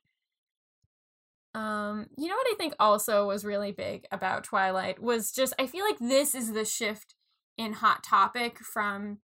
Um, 1.53 2.07
you 2.17 2.27
know 2.27 2.35
what 2.35 2.47
I 2.51 2.55
think 2.57 2.73
also 2.79 3.27
was 3.27 3.45
really 3.45 3.71
big 3.71 4.05
about 4.11 4.43
Twilight 4.43 5.01
was 5.01 5.31
just 5.31 5.53
I 5.57 5.67
feel 5.67 5.85
like 5.85 5.99
this 5.99 6.35
is 6.35 6.51
the 6.51 6.65
shift 6.65 7.15
in 7.57 7.73
Hot 7.73 8.03
Topic 8.03 8.59
from 8.59 9.19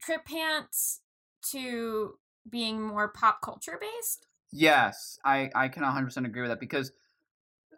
trip 0.00 0.24
pants 0.24 1.00
to 1.50 2.14
being 2.48 2.80
more 2.80 3.08
pop 3.08 3.40
culture 3.42 3.78
based. 3.80 4.28
Yes, 4.52 5.18
I 5.24 5.50
I 5.54 5.68
can 5.68 5.82
100% 5.82 6.24
agree 6.26 6.42
with 6.42 6.50
that 6.50 6.60
because 6.60 6.92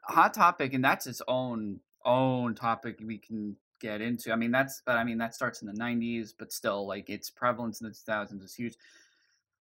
hot 0.03 0.35
topic 0.35 0.75
and 0.75 0.85
that's 0.85 1.07
its 1.07 1.23
own 1.29 1.81
own 2.05 2.55
topic 2.55 2.99
we 3.05 3.19
can 3.19 3.57
get 3.81 4.01
into. 4.01 4.33
I 4.33 4.37
mean, 4.37 4.51
that's 4.51 4.83
but 4.85 4.97
I 4.97 5.05
mean 5.05 5.19
that 5.19 5.35
starts 5.35 5.63
in 5.63 5.69
the 5.69 5.75
90s, 5.75 6.33
but 6.39 6.53
still 6.53 6.87
like 6.87 7.11
its 7.11 7.31
prevalence 7.31 7.81
in 7.81 7.89
the 7.89 7.95
2000s 7.95 8.43
is 8.43 8.55
huge. 8.55 8.77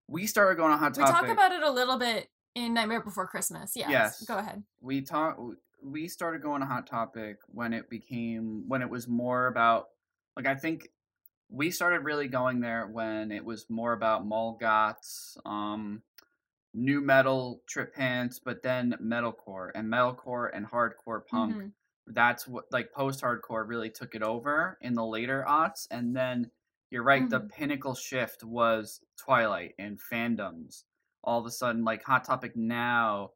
We 0.07 0.25
started 0.27 0.55
going 0.57 0.71
on 0.71 0.79
hot 0.79 0.95
We 0.95 1.03
topic. 1.03 1.21
We 1.21 1.27
talk 1.27 1.37
about 1.37 1.51
it 1.51 1.63
a 1.63 1.71
little 1.71 1.97
bit 1.97 2.29
in 2.55 2.73
Nightmare 2.73 3.01
Before 3.01 3.27
Christmas. 3.27 3.73
Yes. 3.75 3.89
Yes. 3.89 4.23
Go 4.23 4.37
ahead. 4.37 4.63
we 4.81 5.01
talk 5.01 5.37
we 5.83 6.07
started 6.07 6.41
going 6.41 6.61
to 6.61 6.67
hot 6.67 6.87
topic 6.87 7.37
when 7.47 7.71
it 7.73 7.89
became 7.89 8.63
when 8.67 8.81
it 8.81 8.89
was 8.89 9.07
more 9.07 9.45
about 9.47 9.89
like 10.35 10.47
i 10.47 10.55
think 10.55 10.89
we 11.49 11.69
started 11.69 11.99
really 11.99 12.27
going 12.27 12.59
there 12.59 12.87
when 12.87 13.31
it 13.31 13.45
was 13.45 13.69
more 13.69 13.93
about 13.93 14.25
mall 14.25 14.57
goths, 14.59 15.37
um 15.45 16.01
nu 16.73 17.01
metal 17.01 17.63
trip 17.67 17.93
pants, 17.93 18.39
but 18.39 18.61
then 18.63 18.93
metalcore 19.01 19.71
and 19.75 19.87
metalcore 19.91 20.49
and 20.53 20.65
hardcore 20.67 21.25
punk. 21.25 21.57
Mhm. 21.57 21.73
That's 22.07 22.47
what 22.47 22.65
like 22.71 22.91
post 22.93 23.21
hardcore 23.21 23.67
really 23.67 23.89
took 23.89 24.15
it 24.15 24.23
over 24.23 24.77
in 24.81 24.93
the 24.93 25.05
later 25.05 25.43
aughts, 25.47 25.87
and 25.91 26.15
then 26.15 26.51
you're 26.89 27.03
right. 27.03 27.29
The 27.29 27.41
Mhm. 27.41 27.51
pinnacle 27.51 27.95
shift 27.95 28.43
was 28.43 29.03
Twilight 29.17 29.75
and 29.79 29.99
fandoms. 29.99 30.83
All 31.23 31.39
of 31.39 31.45
a 31.45 31.51
sudden, 31.51 31.83
like 31.83 32.03
Hot 32.03 32.23
Topic 32.23 32.55
now, 32.55 33.31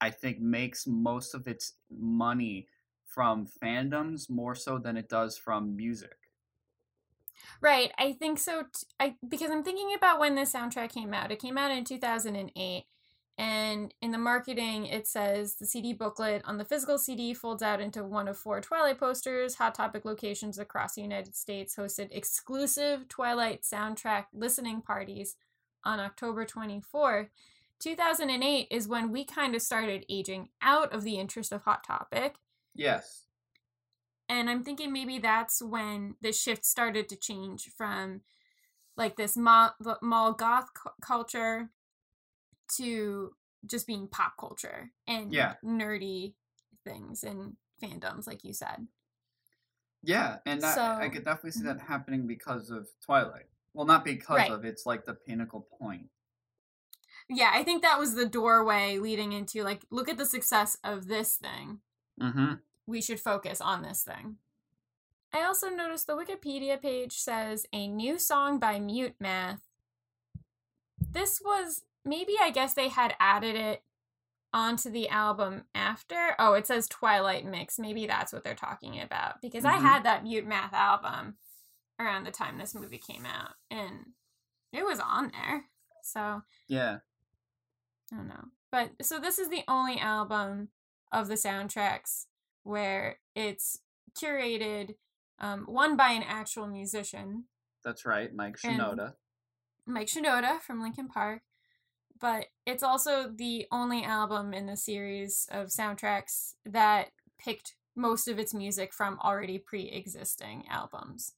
I 0.00 0.10
think 0.10 0.40
makes 0.40 0.86
most 0.86 1.34
of 1.34 1.48
its 1.48 1.78
money 1.90 2.68
from 3.06 3.46
fandoms 3.46 4.28
more 4.30 4.54
so 4.54 4.78
than 4.78 4.96
it 4.98 5.08
does 5.08 5.38
from 5.38 5.76
music. 5.76 6.18
Right, 7.60 7.92
I 7.98 8.12
think 8.12 8.38
so. 8.38 8.62
T- 8.62 8.86
I 8.98 9.16
because 9.28 9.50
I'm 9.50 9.62
thinking 9.62 9.94
about 9.96 10.18
when 10.18 10.34
this 10.34 10.52
soundtrack 10.52 10.92
came 10.92 11.12
out. 11.12 11.30
It 11.30 11.40
came 11.40 11.58
out 11.58 11.70
in 11.70 11.84
2008, 11.84 12.84
and 13.38 13.94
in 14.02 14.10
the 14.10 14.18
marketing, 14.18 14.86
it 14.86 15.06
says 15.06 15.54
the 15.54 15.66
CD 15.66 15.92
booklet 15.92 16.42
on 16.44 16.58
the 16.58 16.64
physical 16.64 16.98
CD 16.98 17.34
folds 17.34 17.62
out 17.62 17.80
into 17.80 18.04
one 18.04 18.28
of 18.28 18.38
four 18.38 18.60
Twilight 18.60 18.98
posters. 18.98 19.54
Hot 19.56 19.74
Topic 19.74 20.04
locations 20.04 20.58
across 20.58 20.94
the 20.94 21.02
United 21.02 21.34
States 21.34 21.76
hosted 21.76 22.08
exclusive 22.10 23.08
Twilight 23.08 23.62
soundtrack 23.62 24.26
listening 24.32 24.82
parties 24.82 25.36
on 25.84 26.00
October 26.00 26.44
24th. 26.44 27.28
2008 27.78 28.68
is 28.70 28.86
when 28.86 29.10
we 29.10 29.24
kind 29.24 29.54
of 29.54 29.62
started 29.62 30.04
aging 30.08 30.50
out 30.60 30.92
of 30.92 31.02
the 31.02 31.18
interest 31.18 31.50
of 31.50 31.62
Hot 31.62 31.82
Topic. 31.82 32.36
Yes. 32.74 33.24
And 34.30 34.48
I'm 34.48 34.62
thinking 34.62 34.92
maybe 34.92 35.18
that's 35.18 35.60
when 35.60 36.14
the 36.20 36.32
shift 36.32 36.64
started 36.64 37.08
to 37.08 37.16
change 37.16 37.68
from 37.76 38.20
like 38.96 39.16
this 39.16 39.36
mall, 39.36 39.74
mall 40.02 40.34
goth 40.34 40.68
cu- 40.72 40.90
culture 41.02 41.70
to 42.76 43.34
just 43.66 43.88
being 43.88 44.06
pop 44.06 44.34
culture 44.38 44.92
and 45.08 45.32
Yeah. 45.32 45.56
nerdy 45.64 46.34
things 46.84 47.24
and 47.24 47.56
fandoms, 47.82 48.28
like 48.28 48.44
you 48.44 48.52
said. 48.52 48.86
Yeah, 50.02 50.38
and 50.46 50.62
that, 50.62 50.78
I 50.78 51.08
could 51.08 51.24
definitely 51.24 51.50
see 51.52 51.60
Mhm. 51.60 51.76
that 51.76 51.80
happening 51.80 52.26
because 52.26 52.70
of 52.70 52.88
Twilight. 53.04 53.46
Well, 53.74 53.86
not 53.86 54.04
because 54.04 54.38
Right. 54.38 54.50
of 54.50 54.64
it's 54.64 54.86
like 54.86 55.04
the 55.04 55.14
pinnacle 55.14 55.60
point. 55.78 56.10
Yeah, 57.28 57.50
I 57.54 57.62
think 57.62 57.82
that 57.82 57.98
was 57.98 58.14
the 58.14 58.26
doorway 58.26 58.98
leading 58.98 59.32
into 59.32 59.62
like, 59.62 59.86
look 59.90 60.08
at 60.08 60.16
the 60.18 60.26
success 60.26 60.76
of 60.84 61.06
this 61.06 61.36
thing. 61.36 61.80
Mm-hmm. 62.20 62.60
We 62.86 63.00
should 63.00 63.20
focus 63.20 63.60
on 63.60 63.82
this 63.82 64.02
thing. 64.02 64.36
I 65.32 65.42
also 65.42 65.68
noticed 65.68 66.06
the 66.06 66.16
Wikipedia 66.16 66.80
page 66.80 67.18
says 67.18 67.66
a 67.72 67.86
new 67.86 68.18
song 68.18 68.58
by 68.58 68.80
Mute 68.80 69.14
Math. 69.20 69.60
This 70.98 71.40
was 71.44 71.82
maybe 72.04 72.34
I 72.40 72.50
guess 72.50 72.74
they 72.74 72.88
had 72.88 73.14
added 73.20 73.54
it 73.56 73.82
onto 74.52 74.90
the 74.90 75.08
album 75.08 75.64
after. 75.74 76.34
Oh, 76.38 76.54
it 76.54 76.66
says 76.66 76.88
Twilight 76.88 77.44
Mix. 77.46 77.78
Maybe 77.78 78.06
that's 78.06 78.32
what 78.32 78.42
they're 78.42 78.54
talking 78.54 79.00
about 79.00 79.40
because 79.40 79.64
I 79.64 79.76
Mhm. 79.76 79.82
had 79.82 80.02
that 80.04 80.24
Mute 80.24 80.46
Math 80.46 80.72
album 80.72 81.36
around 82.00 82.24
the 82.24 82.32
time 82.32 82.58
this 82.58 82.74
movie 82.74 82.98
came 82.98 83.24
out 83.26 83.54
and 83.70 84.14
it 84.72 84.84
was 84.84 84.98
on 84.98 85.28
there. 85.30 85.66
So, 86.02 86.42
Yeah. 86.66 87.00
I 88.12 88.16
don't 88.16 88.28
know. 88.28 88.48
But 88.72 89.04
so 89.04 89.20
this 89.20 89.38
is 89.38 89.48
the 89.48 89.64
only 89.68 89.98
album 90.00 90.70
of 91.12 91.28
the 91.28 91.34
soundtracks 91.34 92.26
where 92.62 93.18
it's 93.34 93.80
curated 94.14 94.94
um, 95.38 95.64
one 95.66 95.96
by 95.96 96.10
an 96.10 96.22
actual 96.22 96.66
musician, 96.66 97.44
That's 97.84 98.04
right, 98.04 98.32
Mike 98.34 98.56
Shinoda. 98.58 99.14
Mike 99.86 100.08
Shinoda 100.08 100.60
from 100.60 100.82
Linkin 100.82 101.08
Park, 101.08 101.42
but 102.20 102.46
it's 102.66 102.82
also 102.82 103.32
the 103.34 103.66
only 103.72 104.04
album 104.04 104.52
in 104.52 104.66
the 104.66 104.76
series 104.76 105.48
of 105.50 105.68
soundtracks 105.68 106.54
that 106.66 107.08
picked 107.38 107.74
most 107.96 108.28
of 108.28 108.38
its 108.38 108.52
music 108.54 108.92
from 108.92 109.18
already 109.20 109.58
pre-existing 109.58 110.64
albums. 110.70 111.32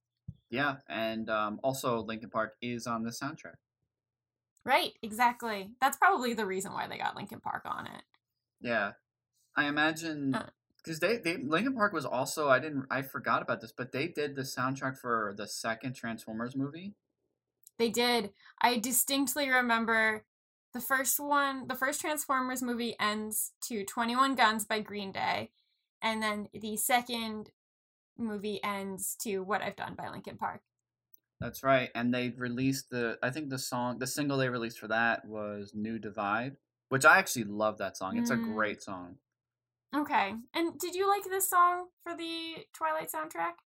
Yeah, 0.50 0.76
and 0.88 1.30
um, 1.30 1.60
also 1.62 2.00
Linkin 2.02 2.28
Park 2.30 2.54
is 2.60 2.86
on 2.86 3.04
the 3.04 3.10
soundtrack. 3.10 3.56
Right, 4.64 4.92
exactly. 5.02 5.70
That's 5.80 5.96
probably 5.96 6.34
the 6.34 6.46
reason 6.46 6.72
why 6.72 6.86
they 6.88 6.98
got 6.98 7.16
Linkin 7.16 7.40
Park 7.40 7.62
on 7.64 7.86
it. 7.86 8.02
Yeah, 8.60 8.92
I 9.56 9.66
imagine 9.66 10.34
Uh. 10.34 10.46
Because 10.82 11.00
they 11.00 11.18
they 11.18 11.36
Linkin 11.38 11.74
Park 11.74 11.92
was 11.92 12.04
also 12.04 12.48
I 12.48 12.58
didn't 12.58 12.86
I 12.90 13.02
forgot 13.02 13.42
about 13.42 13.60
this, 13.60 13.72
but 13.72 13.92
they 13.92 14.08
did 14.08 14.36
the 14.36 14.42
soundtrack 14.42 14.98
for 14.98 15.34
the 15.36 15.46
second 15.48 15.94
Transformers 15.94 16.56
movie. 16.56 16.94
They 17.78 17.90
did. 17.90 18.32
I 18.60 18.78
distinctly 18.78 19.48
remember 19.50 20.24
the 20.72 20.80
first 20.80 21.20
one, 21.20 21.66
the 21.68 21.74
first 21.74 22.00
Transformers 22.00 22.62
movie 22.62 22.98
ends 22.98 23.52
to 23.62 23.84
21 23.84 24.34
Guns 24.34 24.64
by 24.64 24.80
Green 24.80 25.12
Day, 25.12 25.52
and 26.00 26.22
then 26.22 26.48
the 26.54 26.76
second 26.76 27.52
movie 28.18 28.62
ends 28.64 29.16
to 29.22 29.40
What 29.40 29.62
I've 29.62 29.76
Done 29.76 29.94
by 29.96 30.08
Linkin 30.10 30.38
Park. 30.38 30.62
That's 31.40 31.62
right, 31.64 31.90
and 31.94 32.14
they 32.14 32.30
released 32.30 32.90
the 32.90 33.18
I 33.22 33.30
think 33.30 33.50
the 33.50 33.58
song 33.58 33.98
the 33.98 34.06
single 34.06 34.38
they 34.38 34.48
released 34.48 34.78
for 34.78 34.88
that 34.88 35.24
was 35.26 35.74
New 35.74 35.98
Divide, 35.98 36.56
which 36.88 37.04
I 37.04 37.18
actually 37.18 37.44
love 37.44 37.78
that 37.78 37.96
song. 37.96 38.16
It's 38.16 38.30
a 38.30 38.36
Mm. 38.36 38.38
great 38.38 38.82
song. 38.82 39.18
Okay. 39.94 40.34
And 40.54 40.78
did 40.78 40.94
you 40.94 41.06
like 41.08 41.24
this 41.24 41.48
song 41.50 41.88
for 42.02 42.16
the 42.16 42.64
Twilight 42.72 43.10
soundtrack? 43.12 43.56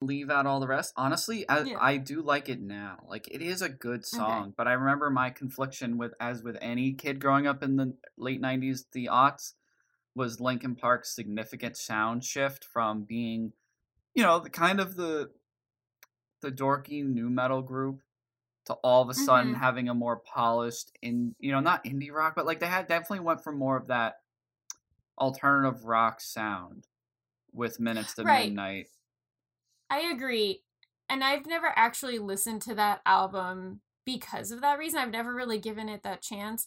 Leave 0.00 0.30
out 0.30 0.46
all 0.46 0.60
the 0.60 0.68
rest. 0.68 0.92
Honestly, 0.96 1.48
I, 1.48 1.64
Yeah. 1.64 1.78
I 1.80 1.96
do 1.96 2.22
like 2.22 2.48
it 2.48 2.60
now. 2.60 3.04
Like 3.08 3.26
it 3.32 3.42
is 3.42 3.62
a 3.62 3.68
good 3.68 4.06
song, 4.06 4.54
but 4.56 4.68
I 4.68 4.74
remember 4.74 5.10
my 5.10 5.30
confliction 5.30 5.98
with 5.98 6.14
as 6.20 6.42
with 6.44 6.56
any 6.60 6.92
kid 6.92 7.18
growing 7.20 7.48
up 7.48 7.64
in 7.64 7.74
the 7.76 7.96
late 8.16 8.40
'90s, 8.40 8.86
the 8.92 9.06
aughts, 9.06 9.54
was 10.14 10.40
Linkin 10.40 10.76
Park's 10.76 11.14
significant 11.14 11.76
sound 11.76 12.24
shift 12.24 12.64
from 12.64 13.04
being, 13.04 13.52
you 14.14 14.22
know, 14.22 14.38
the 14.40 14.50
kind 14.50 14.80
of 14.80 14.96
the 14.96 15.32
the 16.42 16.52
dorky 16.52 17.04
nu 17.04 17.28
metal 17.30 17.62
group 17.62 18.02
to 18.66 18.74
all 18.74 19.02
of 19.02 19.08
a 19.10 19.14
sudden 19.14 19.54
Mhm. 19.54 19.60
having 19.60 19.88
a 19.88 19.94
more 19.94 20.18
polished 20.18 20.92
in 21.02 21.34
you 21.40 21.52
know 21.52 21.60
not 21.60 21.84
indie 21.84 22.12
rock, 22.12 22.34
but 22.36 22.46
like 22.46 22.60
they 22.60 22.66
had 22.66 22.86
definitely 22.88 23.20
went 23.20 23.42
for 23.44 23.52
more 23.52 23.76
of 23.76 23.88
that 23.88 24.22
alternative 25.18 25.84
rock 25.84 26.20
sound 26.20 26.86
with 27.52 27.80
Minutes 27.80 28.14
to 28.14 28.24
Right. 28.24 28.48
Midnight. 28.48 28.88
I 29.90 30.00
agree. 30.00 30.62
And 31.08 31.24
I've 31.24 31.46
never 31.46 31.72
actually 31.74 32.18
listened 32.18 32.62
to 32.62 32.74
that 32.74 33.00
album 33.06 33.80
because 34.04 34.50
of 34.50 34.60
that 34.60 34.78
reason. 34.78 34.98
I've 34.98 35.10
never 35.10 35.34
really 35.34 35.58
given 35.58 35.88
it 35.88 36.02
that 36.02 36.22
chance. 36.22 36.66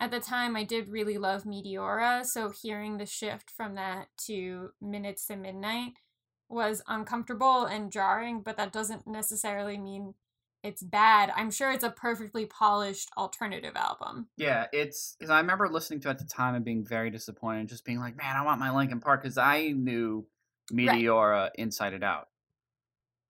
At 0.00 0.10
the 0.10 0.20
time, 0.20 0.56
I 0.56 0.64
did 0.64 0.88
really 0.88 1.18
love 1.18 1.44
Meteora, 1.44 2.24
so 2.24 2.50
hearing 2.50 2.96
the 2.96 3.06
shift 3.06 3.50
from 3.50 3.74
that 3.76 4.08
to 4.26 4.70
Minutes 4.80 5.26
to 5.26 5.36
Midnight 5.36 5.92
was 6.48 6.82
uncomfortable 6.88 7.64
and 7.66 7.92
jarring, 7.92 8.42
but 8.42 8.56
that 8.56 8.72
doesn't 8.72 9.06
necessarily 9.06 9.78
mean 9.78 10.14
it's 10.62 10.82
bad. 10.82 11.32
I'm 11.36 11.50
sure 11.50 11.70
it's 11.70 11.84
a 11.84 11.90
perfectly 11.90 12.46
polished 12.46 13.10
alternative 13.16 13.74
album. 13.76 14.28
Yeah, 14.36 14.66
it's 14.72 15.16
because 15.18 15.30
I 15.30 15.40
remember 15.40 15.68
listening 15.68 16.00
to 16.00 16.08
it 16.08 16.12
at 16.12 16.18
the 16.18 16.24
time 16.24 16.54
and 16.54 16.64
being 16.64 16.84
very 16.84 17.10
disappointed, 17.10 17.68
just 17.68 17.84
being 17.84 18.00
like, 18.00 18.16
"Man, 18.16 18.36
I 18.36 18.42
want 18.42 18.60
my 18.60 18.70
Linkin 18.70 19.00
Park," 19.00 19.22
because 19.22 19.38
I 19.38 19.68
knew 19.68 20.26
Meteora 20.72 21.50
inside 21.56 21.94
and 21.94 22.04
out. 22.04 22.28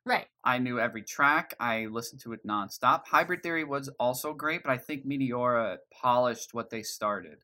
Right. 0.05 0.27
I 0.43 0.59
knew 0.59 0.81
every 0.81 1.03
track. 1.03 1.55
I 1.61 1.87
listened 1.87 2.21
to 2.23 2.33
it 2.33 2.45
nonstop. 2.47 3.07
Hybrid 3.07 3.43
Theory 3.43 3.65
was 3.65 3.89
also 4.01 4.33
great, 4.35 4.63
but 4.65 4.73
I 4.73 4.79
think 4.79 5.07
Meteora 5.07 5.77
polished 5.93 6.53
what 6.55 6.71
they 6.71 6.83
started. 6.83 7.39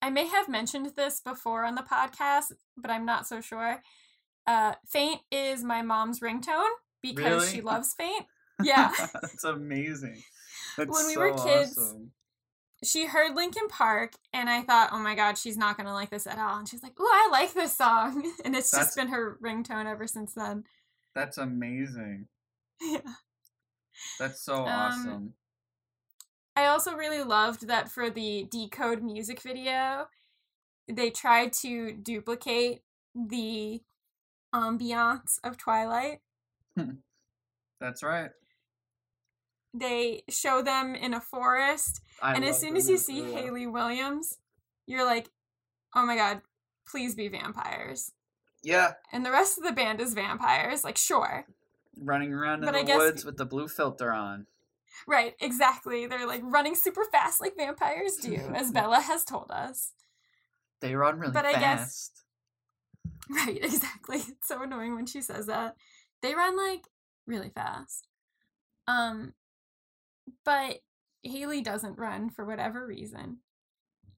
I 0.00 0.10
may 0.10 0.26
have 0.28 0.48
mentioned 0.48 0.92
this 0.94 1.20
before 1.20 1.64
on 1.64 1.74
the 1.74 1.82
podcast, 1.82 2.52
but 2.76 2.90
I'm 2.90 3.04
not 3.04 3.26
so 3.26 3.40
sure. 3.40 3.82
Uh, 4.46 4.74
Faint 4.86 5.22
is 5.32 5.64
my 5.64 5.82
mom's 5.82 6.20
ringtone 6.20 6.70
because 7.02 7.50
she 7.50 7.60
loves 7.62 7.94
Faint. 7.94 8.26
Yeah. 8.62 8.92
that's 9.14 9.42
amazing. 9.44 10.22
That's 10.76 10.90
When 10.90 11.06
we 11.06 11.14
so 11.14 11.20
were 11.20 11.32
kids, 11.34 11.76
awesome. 11.76 12.12
she 12.84 13.06
heard 13.06 13.34
Linkin 13.34 13.66
Park, 13.68 14.12
and 14.32 14.48
I 14.48 14.62
thought, 14.62 14.90
oh 14.92 14.98
my 15.00 15.16
god, 15.16 15.36
she's 15.36 15.56
not 15.56 15.76
gonna 15.76 15.92
like 15.94 16.10
this 16.10 16.26
at 16.28 16.38
all. 16.38 16.58
And 16.58 16.68
she's 16.68 16.82
like, 16.82 16.98
ooh, 17.00 17.04
I 17.04 17.28
like 17.32 17.54
this 17.54 17.76
song, 17.76 18.30
and 18.44 18.54
it's 18.54 18.70
That's- 18.70 18.88
just 18.88 18.96
been 18.96 19.08
her 19.08 19.36
ringtone 19.42 19.86
ever 19.86 20.06
since 20.06 20.32
then. 20.34 20.62
That's 21.16 21.38
amazing. 21.38 22.28
yeah. 22.80 23.00
That's 24.20 24.42
so 24.42 24.66
Um, 24.66 24.68
awesome. 24.68 25.34
I 26.54 26.66
also 26.66 26.94
really 26.94 27.22
loved 27.22 27.66
that 27.68 27.90
for 27.90 28.10
the 28.10 28.44
Decode 28.50 29.02
music 29.02 29.40
video, 29.40 30.08
they 30.86 31.08
tried 31.10 31.54
to 31.62 31.92
duplicate 31.92 32.82
the 33.14 33.80
ambiance 34.54 35.38
of 35.42 35.56
Twilight. 35.56 36.20
That's 37.80 38.02
right. 38.02 38.30
They 39.72 40.22
show 40.28 40.60
them 40.62 40.94
in 40.94 41.14
a 41.14 41.20
forest, 41.20 42.02
I 42.22 42.34
and 42.34 42.44
as 42.44 42.58
soon 42.58 42.76
as 42.76 42.88
you 42.88 42.98
see. 42.98 43.22
Hayley 43.32 43.66
Williams, 43.66 44.38
you're 44.86 45.04
like, 45.04 45.30
oh 45.94 46.04
my 46.04 46.16
god, 46.16 46.42
please 46.86 47.14
be 47.14 47.28
vampires. 47.28 48.12
Yeah, 48.66 48.94
And 49.12 49.24
the 49.24 49.30
rest 49.30 49.58
of 49.58 49.64
the 49.64 49.70
band 49.72 50.00
is 50.00 50.12
vampires. 50.12 50.82
Like, 50.82 50.96
sure. 50.98 51.46
running 51.98 52.32
around 52.32 52.60
in 52.60 52.64
But 52.64 52.74
I 52.74 52.80
the 52.80 52.86
guess- 52.86 52.98
woods 52.98 53.24
with 53.24 53.36
the 53.36 53.44
blue 53.46 53.68
filter 53.68 54.12
on. 54.12 54.46
Right, 55.06 55.34
exactly. 55.40 56.06
They're 56.06 56.26
like 56.26 56.40
running 56.42 56.74
super 56.74 57.04
fast 57.04 57.40
like 57.40 57.56
vampires 57.56 58.16
do, 58.16 58.34
as 58.54 58.72
Bella 58.78 59.00
has 59.00 59.24
told 59.24 59.50
us. 59.52 59.92
They 60.80 60.94
run 60.96 61.18
really 61.20 61.32
But 61.32 61.44
I 61.44 61.52
fast. 61.52 62.12
guess- 62.12 62.22
Right, 63.46 63.58
exactly. 63.62 64.16
It's 64.18 64.48
so 64.48 64.62
annoying 64.62 64.94
when 64.96 65.06
she 65.06 65.20
says 65.20 65.46
that. 65.46 65.76
They 66.22 66.34
run 66.34 66.56
like 66.56 66.86
really 67.26 67.50
fast. 67.50 68.08
Um 68.88 69.34
but 70.44 70.78
Hayley 71.22 71.60
doesn't 71.60 71.98
run 71.98 72.30
for 72.30 72.44
whatever 72.44 72.86
reason. 72.86 73.38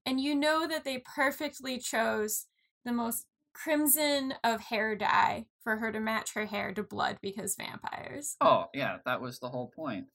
And 0.05 0.19
you 0.19 0.33
know 0.33 0.67
that 0.67 0.85
they 0.85 0.99
perfectly 0.99 1.77
chose 1.77 2.45
the 2.85 2.91
most 2.93 3.25
crimson 3.63 4.33
of 4.43 4.61
hair 4.61 4.95
dye 4.95 5.45
for 5.63 5.77
her 5.77 5.91
to 5.91 5.99
match 5.99 6.33
her 6.33 6.45
hair 6.45 6.73
to 6.73 6.83
blood 6.83 7.17
because 7.21 7.55
vampires. 7.55 8.35
Oh 8.41 8.65
yeah, 8.73 8.97
that 9.05 9.21
was 9.21 9.39
the 9.39 9.49
whole 9.49 9.67
point. 9.67 10.05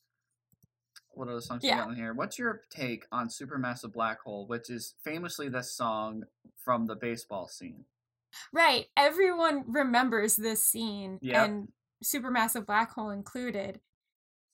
What 1.11 1.29
other 1.29 1.41
songs 1.41 1.63
Yeah. 1.63 1.77
you 1.77 1.83
got 1.83 1.91
in 1.91 1.97
here? 1.97 2.15
What's 2.15 2.39
your 2.39 2.63
take 2.71 3.07
on 3.13 3.29
Supermassive 3.29 3.93
Black 3.93 4.21
Hole, 4.23 4.47
which 4.47 4.69
is 4.71 4.95
famously 5.05 5.49
the 5.49 5.63
song 5.63 6.25
from 6.57 6.87
the 6.87 6.97
baseball 6.97 7.47
scene? 7.49 7.85
Right. 8.53 8.87
Everyone 8.97 9.65
remembers 9.69 10.35
this 10.37 10.63
scene 10.65 11.19
Yep. 11.23 11.49
and 11.49 11.73
Supermassive 12.03 12.67
Black 12.67 12.93
Hole 12.93 13.11
included. 13.11 13.81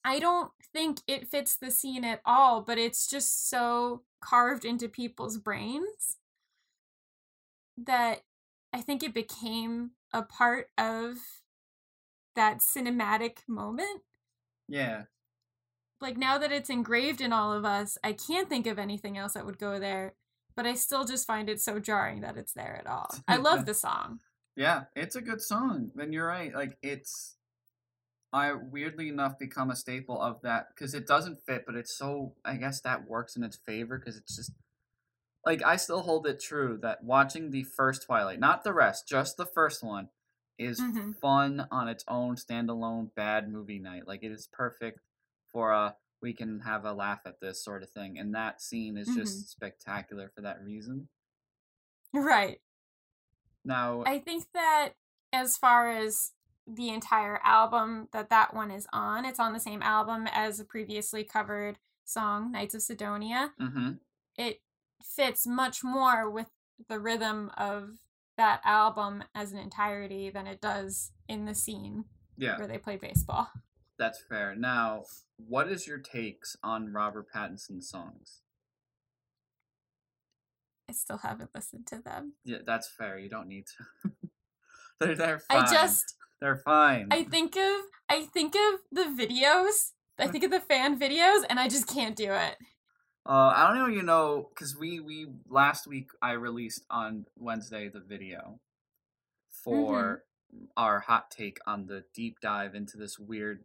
I 0.04 0.18
don't 0.18 0.52
think 0.72 1.00
it 1.06 1.28
fits 1.28 1.56
the 1.56 1.70
scene 1.70 2.04
at 2.04 2.20
all, 2.24 2.60
but 2.62 2.78
it's 2.78 3.06
just 3.06 3.48
so 3.48 4.02
carved 4.20 4.64
into 4.64 4.88
people's 4.88 5.38
brains 5.38 6.18
that 7.78 8.22
I 8.72 8.80
think 8.80 9.02
it 9.02 9.14
became 9.14 9.92
a 10.12 10.22
part 10.22 10.68
of 10.78 11.16
that 12.36 12.58
cinematic 12.58 13.38
moment. 13.48 14.02
Yeah, 14.68 15.02
Like 16.00 16.16
now 16.16 16.38
that 16.38 16.52
it's 16.52 16.70
engraved 16.70 17.20
in 17.20 17.32
all 17.32 17.52
of 17.52 17.64
us, 17.64 17.98
I 18.04 18.12
can't 18.12 18.48
think 18.48 18.66
of 18.66 18.78
anything 18.78 19.18
else 19.18 19.32
that 19.34 19.44
would 19.44 19.58
go 19.58 19.78
there, 19.78 20.14
but 20.56 20.66
I 20.66 20.74
still 20.74 21.04
just 21.04 21.26
find 21.26 21.48
it 21.48 21.60
so 21.60 21.78
jarring 21.78 22.20
that 22.20 22.36
it's 22.36 22.52
there 22.52 22.76
at 22.78 22.86
all. 22.86 23.10
I 23.28 23.36
love 23.36 23.66
the 23.66 23.74
song. 23.74 24.20
yeah, 24.56 24.84
it's 24.94 25.16
a 25.16 25.20
good 25.20 25.40
song. 25.42 25.90
And 25.98 26.14
you're 26.14 26.26
right, 26.26 26.54
like 26.54 26.78
it's, 26.82 27.36
I 28.32 28.52
weirdly 28.52 29.08
enough 29.08 29.38
become 29.38 29.70
a 29.70 29.76
staple 29.76 30.20
of 30.20 30.40
that 30.42 30.68
because 30.74 30.94
it 30.94 31.06
doesn't 31.06 31.40
fit, 31.44 31.64
but 31.66 31.74
it's 31.74 31.96
so. 31.96 32.34
I 32.44 32.56
guess 32.56 32.80
that 32.82 33.08
works 33.08 33.34
in 33.36 33.42
its 33.42 33.56
favor 33.56 33.98
because 33.98 34.16
it's 34.16 34.36
just. 34.36 34.52
Like 35.44 35.62
I 35.62 35.76
still 35.76 36.02
hold 36.02 36.26
it 36.26 36.40
true 36.40 36.78
that 36.82 37.02
watching 37.04 37.50
the 37.50 37.64
first 37.64 38.02
Twilight, 38.02 38.40
not 38.40 38.62
the 38.64 38.74
rest, 38.74 39.08
just 39.08 39.36
the 39.36 39.46
first 39.46 39.82
one, 39.82 40.10
is 40.58 40.86
Mhm. 40.86 41.12
fun 41.20 41.66
on 41.70 41.88
its 41.88 42.04
own 42.08 42.36
standalone 42.36 43.14
bad 43.14 43.50
movie 43.50 43.78
night. 43.78 44.06
Like 44.06 44.22
it 44.22 44.32
is 44.32 44.46
perfect 44.46 45.00
for 45.52 45.72
a 45.72 45.96
we 46.22 46.34
can 46.34 46.60
have 46.60 46.84
a 46.84 46.92
laugh 46.92 47.22
at 47.24 47.40
this 47.40 47.64
sort 47.64 47.82
of 47.82 47.90
thing. 47.90 48.18
And 48.18 48.34
that 48.34 48.60
scene 48.60 48.98
is 48.98 49.12
just 49.14 49.50
spectacular 49.50 50.28
for 50.28 50.42
that 50.42 50.62
reason. 50.62 51.08
Right. 52.12 52.60
Now 53.64 54.04
I 54.04 54.18
think 54.18 54.46
that 54.54 54.94
as 55.32 55.56
far 55.56 55.90
as 55.90 56.32
the 56.66 56.88
entire 56.90 57.38
album 57.42 58.08
that 58.12 58.30
that 58.30 58.54
one 58.54 58.70
is 58.70 58.86
on, 58.92 59.24
it's 59.24 59.40
on 59.40 59.52
the 59.52 59.60
same 59.60 59.82
album 59.82 60.26
as 60.30 60.60
a 60.60 60.64
previously 60.64 61.24
covered 61.24 61.78
song, 62.04 62.52
Knights 62.52 62.74
of 62.74 62.82
Sidonia. 62.82 63.54
hmm 63.58 64.00
It 64.36 64.62
fits 65.02 65.46
much 65.46 65.82
more 65.82 66.30
with 66.30 66.48
the 66.88 66.98
rhythm 66.98 67.50
of 67.56 67.90
that 68.36 68.60
album 68.64 69.22
as 69.34 69.52
an 69.52 69.58
entirety 69.58 70.30
than 70.30 70.46
it 70.46 70.60
does 70.60 71.12
in 71.28 71.44
the 71.44 71.54
scene 71.54 72.04
yeah, 72.36 72.56
where 72.58 72.66
they 72.66 72.78
play 72.78 72.96
baseball. 72.96 73.48
that's 73.98 74.22
fair. 74.28 74.54
Now, 74.56 75.04
what 75.36 75.68
is 75.68 75.86
your 75.86 75.98
takes 75.98 76.56
on 76.62 76.92
Robert 76.92 77.26
Pattinson's 77.34 77.88
songs? 77.88 78.40
I 80.88 80.92
still 80.92 81.18
haven't 81.18 81.50
listened 81.54 81.86
to 81.88 82.02
them. 82.02 82.32
Yeah, 82.44 82.58
that's 82.66 82.88
fair. 82.88 83.18
You 83.18 83.28
don't 83.28 83.46
need 83.46 83.66
to. 83.66 84.10
they're 85.00 85.14
they're 85.14 85.38
fine. 85.38 85.62
I 85.62 85.70
just 85.70 86.16
they're 86.40 86.56
fine. 86.56 87.08
I 87.12 87.22
think 87.22 87.56
of 87.56 87.80
I 88.08 88.22
think 88.22 88.54
of 88.56 88.80
the 88.90 89.04
videos. 89.04 89.92
I 90.18 90.26
think 90.26 90.44
of 90.44 90.50
the 90.50 90.60
fan 90.60 90.98
videos 90.98 91.44
and 91.48 91.60
I 91.60 91.68
just 91.68 91.86
can't 91.86 92.16
do 92.16 92.32
it. 92.32 92.56
Uh, 93.26 93.52
I 93.54 93.66
don't 93.68 93.78
know, 93.78 93.86
you 93.94 94.02
know, 94.02 94.48
because 94.54 94.76
we 94.76 94.98
we 95.00 95.26
last 95.48 95.86
week 95.86 96.10
I 96.22 96.32
released 96.32 96.84
on 96.90 97.26
Wednesday 97.38 97.88
the 97.88 98.00
video 98.00 98.58
for 99.50 100.24
our 100.76 101.00
hot 101.00 101.30
take 101.30 101.58
on 101.66 101.86
the 101.86 102.04
deep 102.14 102.40
dive 102.40 102.74
into 102.74 102.96
this 102.96 103.18
weird, 103.18 103.62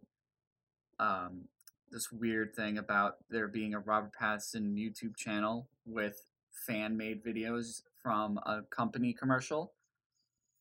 um, 1.00 1.48
this 1.90 2.12
weird 2.12 2.54
thing 2.54 2.78
about 2.78 3.16
there 3.30 3.48
being 3.48 3.74
a 3.74 3.80
Robert 3.80 4.12
Pattinson 4.20 4.74
YouTube 4.76 5.16
channel 5.16 5.68
with 5.86 6.22
fan 6.66 6.96
made 6.96 7.24
videos 7.24 7.82
from 8.02 8.38
a 8.38 8.62
company 8.70 9.12
commercial. 9.12 9.72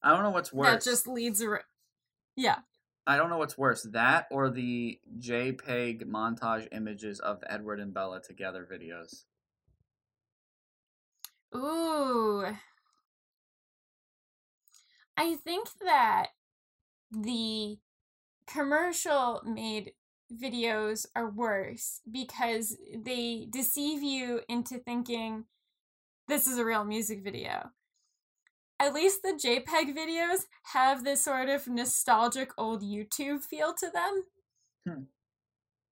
I 0.01 0.11
don't 0.11 0.23
know 0.23 0.29
what's 0.31 0.53
worse. 0.53 0.67
That 0.85 0.89
just 0.89 1.07
leads 1.07 1.41
ar- 1.43 1.65
Yeah. 2.35 2.59
I 3.07 3.17
don't 3.17 3.29
know 3.29 3.37
what's 3.37 3.57
worse, 3.57 3.83
that 3.91 4.27
or 4.31 4.49
the 4.49 4.99
JPEG 5.19 6.05
montage 6.05 6.67
images 6.71 7.19
of 7.19 7.43
Edward 7.47 7.79
and 7.79 7.93
Bella 7.93 8.21
together 8.21 8.67
videos. 8.69 9.25
Ooh. 11.55 12.45
I 15.17 15.35
think 15.35 15.69
that 15.85 16.27
the 17.11 17.77
commercial 18.47 19.41
made 19.45 19.91
videos 20.33 21.05
are 21.15 21.29
worse 21.29 22.01
because 22.11 22.75
they 22.95 23.47
deceive 23.49 24.01
you 24.01 24.41
into 24.49 24.79
thinking 24.79 25.45
this 26.27 26.47
is 26.47 26.57
a 26.57 26.65
real 26.65 26.83
music 26.83 27.23
video. 27.23 27.69
At 28.79 28.93
least 28.93 29.21
the 29.23 29.33
JPEG 29.33 29.95
videos 29.95 30.45
have 30.73 31.03
this 31.03 31.23
sort 31.23 31.49
of 31.49 31.67
nostalgic 31.67 32.51
old 32.57 32.83
YouTube 32.83 33.43
feel 33.43 33.73
to 33.73 33.89
them. 33.89 34.23
Hmm. 34.87 35.03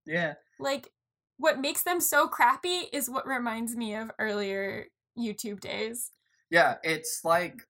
Yeah. 0.06 0.34
Like, 0.60 0.92
what 1.38 1.60
makes 1.60 1.84
them 1.84 2.00
so 2.00 2.28
crappy 2.28 2.90
is 2.92 3.10
what 3.10 3.26
reminds 3.26 3.76
me 3.76 3.96
of 3.96 4.12
earlier 4.20 4.88
YouTube 5.18 5.60
days. 5.60 6.12
Yeah, 6.50 6.76
it's 6.84 7.22
like 7.24 7.68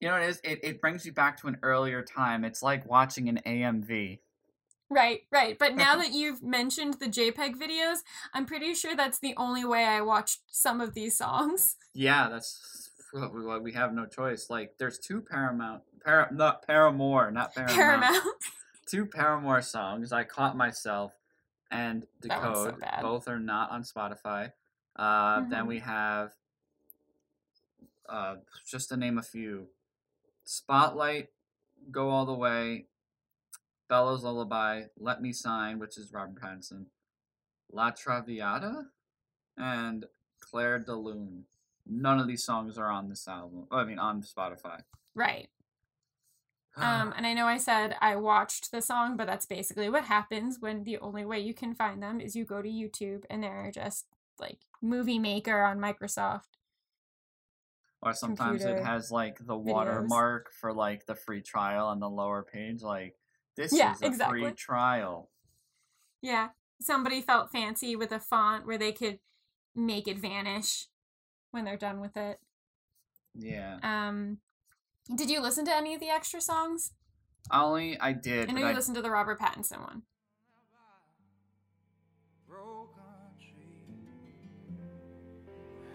you 0.00 0.08
know 0.08 0.14
what 0.14 0.22
it 0.22 0.28
is. 0.28 0.40
It 0.44 0.60
it 0.62 0.80
brings 0.80 1.06
you 1.06 1.12
back 1.12 1.40
to 1.40 1.48
an 1.48 1.58
earlier 1.62 2.02
time. 2.02 2.44
It's 2.44 2.62
like 2.62 2.88
watching 2.88 3.28
an 3.28 3.40
AMV. 3.46 4.18
Right, 4.90 5.20
right. 5.30 5.58
But 5.58 5.74
now 5.74 5.96
that 5.98 6.12
you've 6.12 6.42
mentioned 6.42 6.94
the 6.94 7.06
JPEG 7.06 7.56
videos, 7.56 7.98
I'm 8.32 8.46
pretty 8.46 8.74
sure 8.74 8.96
that's 8.96 9.18
the 9.18 9.34
only 9.36 9.64
way 9.64 9.84
I 9.84 10.00
watched 10.00 10.40
some 10.50 10.80
of 10.80 10.94
these 10.94 11.16
songs. 11.16 11.76
Yeah, 11.94 12.28
that's 12.30 12.87
what 13.12 13.62
we, 13.62 13.72
have 13.72 13.92
no 13.94 14.06
choice. 14.06 14.50
Like 14.50 14.74
there's 14.78 14.98
two 14.98 15.20
Paramount, 15.20 15.82
Par, 16.04 16.28
not 16.32 16.66
Paramore, 16.66 17.30
not 17.30 17.54
Paramount. 17.54 17.76
Paramount. 17.76 18.24
Two 18.86 19.06
Paramore 19.06 19.62
songs. 19.62 20.12
I 20.12 20.24
caught 20.24 20.56
myself 20.56 21.12
and 21.70 22.04
so 22.22 22.28
Decode. 22.28 22.80
bad. 22.80 23.02
Both 23.02 23.28
are 23.28 23.38
not 23.38 23.70
on 23.70 23.82
Spotify. 23.82 24.52
Uh, 24.96 25.40
Then 25.48 25.64
Mhm. 25.64 25.68
we 25.68 25.78
have, 25.80 26.32
uh, 28.08 28.36
just 28.66 28.88
to 28.88 28.96
name 28.96 29.18
a 29.18 29.22
few, 29.22 29.68
Spotlight, 30.44 31.28
Go 31.90 32.08
All 32.10 32.24
the 32.26 32.32
Way, 32.34 32.86
Bella's 33.88 34.22
Lullaby, 34.24 34.84
Let 34.96 35.20
Me 35.22 35.32
Sign, 35.32 35.78
which 35.78 35.96
is 35.98 36.12
Robert 36.12 36.40
Pattinson, 36.40 36.86
La 37.70 37.90
Traviata, 37.90 38.90
and 39.56 40.06
Clair 40.40 40.78
de 40.78 40.94
Lune. 40.94 41.44
None 41.88 42.18
of 42.18 42.26
these 42.26 42.44
songs 42.44 42.76
are 42.78 42.90
on 42.90 43.08
this 43.08 43.26
album. 43.26 43.66
I 43.70 43.84
mean, 43.84 43.98
on 43.98 44.22
Spotify. 44.22 44.80
Right. 45.14 45.48
Um, 46.76 47.12
and 47.16 47.26
I 47.26 47.34
know 47.34 47.46
I 47.46 47.56
said 47.56 47.96
I 48.00 48.14
watched 48.14 48.70
the 48.70 48.80
song, 48.80 49.16
but 49.16 49.26
that's 49.26 49.46
basically 49.46 49.88
what 49.90 50.04
happens 50.04 50.58
when 50.60 50.84
the 50.84 50.98
only 50.98 51.24
way 51.24 51.40
you 51.40 51.52
can 51.52 51.74
find 51.74 52.00
them 52.00 52.20
is 52.20 52.36
you 52.36 52.44
go 52.44 52.62
to 52.62 52.68
YouTube 52.68 53.24
and 53.28 53.42
they're 53.42 53.72
just 53.74 54.06
like 54.38 54.58
Movie 54.80 55.18
Maker 55.18 55.62
on 55.62 55.78
Microsoft. 55.78 56.42
or 58.00 58.12
sometimes 58.12 58.64
it 58.64 58.78
has 58.84 59.10
like 59.10 59.38
the 59.44 59.54
videos. 59.56 59.64
watermark 59.64 60.52
for 60.52 60.72
like 60.72 61.04
the 61.06 61.16
free 61.16 61.40
trial 61.42 61.88
on 61.88 61.98
the 61.98 62.08
lower 62.08 62.44
page. 62.44 62.80
Like, 62.82 63.16
this 63.56 63.72
Yeah, 63.76 63.94
is 63.94 64.02
a 64.02 64.06
exactly. 64.06 64.42
free 64.42 64.52
trial. 64.52 65.30
Yeah. 66.22 66.50
Somebody 66.80 67.20
felt 67.22 67.50
fancy 67.50 67.96
with 67.96 68.12
a 68.12 68.20
font 68.20 68.66
where 68.68 68.78
they 68.78 68.92
could 68.92 69.18
make 69.74 70.06
it 70.06 70.18
vanish 70.18 70.86
when 71.50 71.64
they're 71.64 71.76
done 71.76 72.00
with 72.00 72.16
it. 72.16 72.38
Yeah. 73.34 73.78
Um, 73.82 74.38
did 75.14 75.30
you 75.30 75.40
listen 75.40 75.64
to 75.66 75.74
any 75.74 75.94
of 75.94 76.00
the 76.00 76.08
extra 76.08 76.40
songs? 76.40 76.92
I 77.50 77.62
only 77.62 77.98
I 77.98 78.12
did. 78.12 78.48
I 78.48 78.52
know 78.52 78.62
but 78.62 78.68
you 78.68 78.74
listened 78.74 78.96
to 78.96 79.02
the 79.02 79.10
Robert 79.10 79.40
Pattinson 79.40 79.80
one. 79.80 80.02
Broke 82.46 82.94
country. 82.94 83.54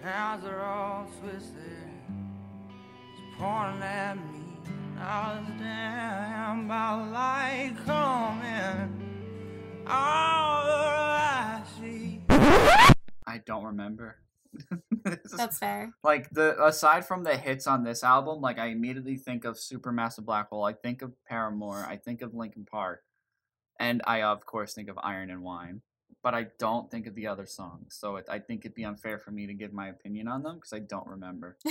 Hands 0.01 0.43
are 0.45 0.61
all 0.61 1.07
twisted. 1.21 1.53
It's 3.11 3.37
pointing 3.37 3.83
at 3.83 4.15
me. 4.15 4.39
I 4.99 5.37
was 5.37 5.47
damn 5.59 6.65
about 6.65 7.11
light 7.11 7.75
coming. 7.85 8.99
All 9.85 10.63
I 10.65 11.61
see. 11.79 12.21
I 12.29 13.39
don't 13.45 13.65
remember. 13.65 14.22
That's 15.03 15.59
fair. 15.59 15.93
like 16.03 16.29
the 16.31 16.63
aside 16.63 17.05
from 17.05 17.23
the 17.23 17.37
hits 17.37 17.67
on 17.67 17.83
this 17.83 18.03
album, 18.03 18.41
like 18.41 18.59
I 18.59 18.67
immediately 18.67 19.17
think 19.17 19.45
of 19.45 19.55
Supermassive 19.55 20.25
Black 20.25 20.49
Hole. 20.49 20.65
I 20.65 20.73
think 20.73 21.01
of 21.01 21.13
Paramore. 21.27 21.85
I 21.87 21.97
think 21.97 22.21
of 22.21 22.33
Linkin 22.33 22.65
Park, 22.65 23.03
and 23.79 24.01
I 24.05 24.21
of 24.23 24.45
course 24.45 24.73
think 24.73 24.89
of 24.89 24.97
Iron 25.01 25.29
and 25.29 25.43
Wine. 25.43 25.81
But 26.21 26.33
I 26.33 26.47
don't 26.57 26.89
think 26.89 27.05
of 27.05 27.15
the 27.15 27.27
other 27.27 27.45
songs, 27.45 27.97
so 27.99 28.15
it, 28.15 28.25
I 28.29 28.39
think 28.39 28.61
it'd 28.61 28.75
be 28.75 28.85
unfair 28.85 29.19
for 29.19 29.31
me 29.31 29.47
to 29.47 29.53
give 29.53 29.73
my 29.73 29.89
opinion 29.89 30.29
on 30.29 30.41
them 30.43 30.55
because 30.55 30.71
I 30.71 30.79
don't 30.79 31.07
remember. 31.07 31.57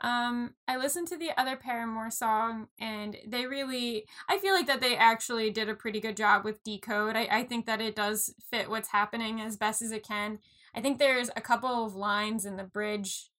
Um, 0.00 0.54
I 0.66 0.76
listened 0.78 1.08
to 1.08 1.18
the 1.18 1.30
other 1.38 1.56
Paramore 1.56 2.10
song, 2.10 2.68
and 2.78 3.16
they 3.26 3.46
really, 3.46 4.06
I 4.28 4.38
feel 4.38 4.54
like 4.54 4.66
that 4.66 4.80
they 4.80 4.96
actually 4.96 5.50
did 5.50 5.68
a 5.68 5.74
pretty 5.74 6.00
good 6.00 6.16
job 6.16 6.44
with 6.44 6.62
Decode. 6.64 7.16
I, 7.16 7.28
I 7.30 7.44
think 7.44 7.66
that 7.66 7.80
it 7.80 7.96
does 7.96 8.34
fit 8.50 8.70
what's 8.70 8.88
happening 8.88 9.40
as 9.40 9.56
best 9.56 9.82
as 9.82 9.92
it 9.92 10.06
can. 10.06 10.38
I 10.74 10.80
think 10.80 10.98
there's 10.98 11.30
a 11.36 11.40
couple 11.40 11.84
of 11.84 11.94
lines 11.94 12.44
in 12.44 12.56
the 12.56 12.64
bridge 12.64 13.30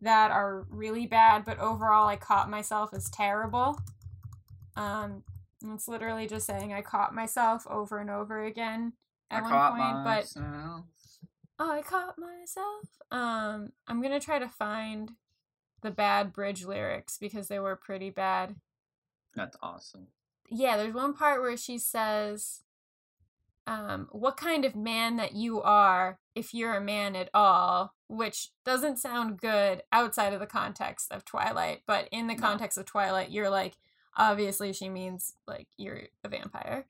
that 0.00 0.30
are 0.30 0.66
really 0.68 1.06
bad, 1.06 1.44
but 1.44 1.58
overall, 1.58 2.08
I 2.08 2.16
caught 2.16 2.50
myself 2.50 2.90
as 2.92 3.08
terrible. 3.10 3.78
Um, 4.76 5.22
it's 5.62 5.88
literally 5.88 6.26
just 6.26 6.46
saying 6.46 6.72
I 6.72 6.82
caught 6.82 7.14
myself 7.14 7.66
over 7.68 7.98
and 7.98 8.10
over 8.10 8.44
again 8.44 8.92
at 9.30 9.38
I 9.38 9.42
one 9.42 9.50
caught 9.50 9.76
point, 9.76 10.04
but 10.04 10.42
myself. 10.42 10.84
Oh, 11.58 11.70
I 11.70 11.82
caught 11.82 12.18
myself. 12.18 12.88
Um, 13.10 13.72
I'm 13.86 14.02
gonna 14.02 14.20
try 14.20 14.38
to 14.38 14.48
find 14.48 15.12
the 15.82 15.90
bad 15.90 16.32
bridge 16.32 16.64
lyrics 16.64 17.16
because 17.18 17.48
they 17.48 17.60
were 17.60 17.76
pretty 17.76 18.10
bad. 18.10 18.56
That's 19.34 19.56
awesome. 19.62 20.08
Yeah, 20.50 20.76
there's 20.76 20.94
one 20.94 21.14
part 21.14 21.40
where 21.40 21.56
she 21.56 21.78
says, 21.78 22.62
um, 23.66 24.08
what 24.10 24.36
kind 24.36 24.64
of 24.64 24.76
man 24.76 25.16
that 25.16 25.34
you 25.34 25.62
are 25.62 26.18
if 26.34 26.52
you're 26.54 26.74
a 26.74 26.80
man 26.80 27.14
at 27.16 27.30
all, 27.32 27.94
which 28.08 28.48
doesn't 28.64 28.98
sound 28.98 29.40
good 29.40 29.82
outside 29.92 30.32
of 30.32 30.40
the 30.40 30.46
context 30.46 31.12
of 31.12 31.24
Twilight, 31.24 31.82
but 31.86 32.08
in 32.10 32.26
the 32.26 32.34
No. 32.34 32.40
context 32.40 32.76
of 32.78 32.86
Twilight, 32.86 33.30
you're 33.30 33.50
like, 33.50 33.74
obviously 34.16 34.72
she 34.72 34.88
means 34.88 35.34
like 35.46 35.68
you're 35.76 36.02
a 36.22 36.28
vampire. 36.28 36.86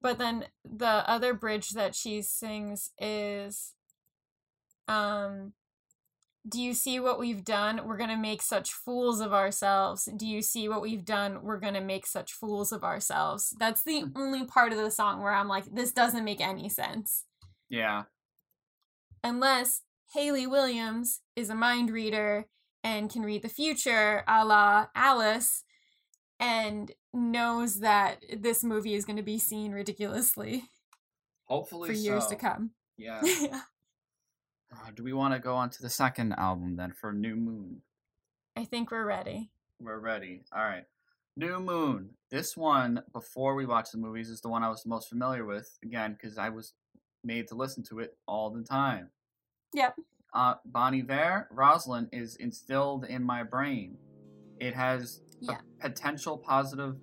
But 0.00 0.18
then 0.18 0.46
the 0.64 0.86
other 1.08 1.34
bridge 1.34 1.70
that 1.70 1.94
she 1.94 2.22
sings 2.22 2.90
is 2.98 3.74
um 4.88 5.52
do 6.48 6.62
you 6.62 6.74
see 6.74 7.00
what 7.00 7.18
we've 7.18 7.44
done? 7.44 7.88
We're 7.88 7.96
going 7.96 8.08
to 8.10 8.16
make 8.16 8.40
such 8.40 8.72
fools 8.72 9.18
of 9.20 9.32
ourselves. 9.32 10.08
Do 10.16 10.24
you 10.24 10.42
see 10.42 10.68
what 10.68 10.80
we've 10.80 11.04
done? 11.04 11.42
We're 11.42 11.58
going 11.58 11.74
to 11.74 11.80
make 11.80 12.06
such 12.06 12.32
fools 12.32 12.70
of 12.70 12.84
ourselves. 12.84 13.52
That's 13.58 13.82
the 13.82 14.02
Hmm. 14.02 14.12
only 14.14 14.44
part 14.44 14.70
of 14.70 14.78
the 14.78 14.92
song 14.92 15.20
where 15.22 15.32
I'm 15.32 15.48
like 15.48 15.64
this 15.74 15.90
doesn't 15.90 16.24
make 16.24 16.40
any 16.40 16.68
sense. 16.68 17.24
Yeah, 17.68 18.04
Unless 19.26 19.82
Hayley 20.14 20.46
Williams 20.46 21.20
is 21.34 21.50
a 21.50 21.54
mind 21.56 21.90
reader 21.90 22.46
and 22.84 23.10
can 23.10 23.22
read 23.22 23.42
the 23.42 23.48
future, 23.48 24.22
a 24.28 24.44
la 24.44 24.86
Alice, 24.94 25.64
and 26.38 26.92
knows 27.12 27.80
that 27.80 28.24
this 28.38 28.62
movie 28.62 28.94
is 28.94 29.04
going 29.04 29.16
to 29.16 29.24
be 29.24 29.40
seen 29.40 29.72
ridiculously 29.72 30.70
hopefully 31.46 31.88
for 31.88 31.92
years 31.92 32.22
so. 32.24 32.30
to 32.30 32.36
come. 32.36 32.70
Yeah. 32.98 33.20
Uh, 34.72 34.90
do 34.94 35.04
we 35.04 35.12
want 35.12 35.34
to 35.34 35.40
go 35.40 35.54
on 35.54 35.68
to 35.70 35.82
the 35.82 35.90
second 35.90 36.32
album 36.34 36.76
then 36.76 36.92
for 36.92 37.12
New 37.12 37.36
Moon? 37.36 37.82
I 38.56 38.64
think 38.64 38.90
we're 38.90 39.04
ready. 39.04 39.50
We're 39.78 39.98
ready. 39.98 40.44
All 40.50 40.62
right. 40.62 40.84
New 41.36 41.60
Moon. 41.60 42.10
This 42.30 42.56
one, 42.56 43.02
before 43.12 43.54
we 43.54 43.66
watch 43.66 43.90
the 43.90 43.98
movies, 43.98 44.30
is 44.30 44.40
the 44.40 44.48
one 44.48 44.62
I 44.62 44.70
was 44.70 44.86
most 44.86 45.10
familiar 45.10 45.44
with. 45.44 45.78
Again, 45.84 46.16
because 46.18 46.38
I 46.38 46.48
was 46.48 46.72
made 47.22 47.48
to 47.48 47.54
listen 47.54 47.82
to 47.90 47.98
it 47.98 48.16
all 48.26 48.48
the 48.48 48.62
time. 48.62 49.10
Yep. 49.76 49.94
Uh, 50.32 50.54
Bon 50.64 50.94
Iver, 50.94 51.48
Rosalind 51.50 52.08
is 52.10 52.36
instilled 52.36 53.04
in 53.04 53.22
my 53.22 53.42
brain. 53.42 53.98
It 54.58 54.74
has 54.74 55.20
Yeah. 55.40 55.58
a 55.82 55.88
potential 55.90 56.38
positive. 56.38 56.96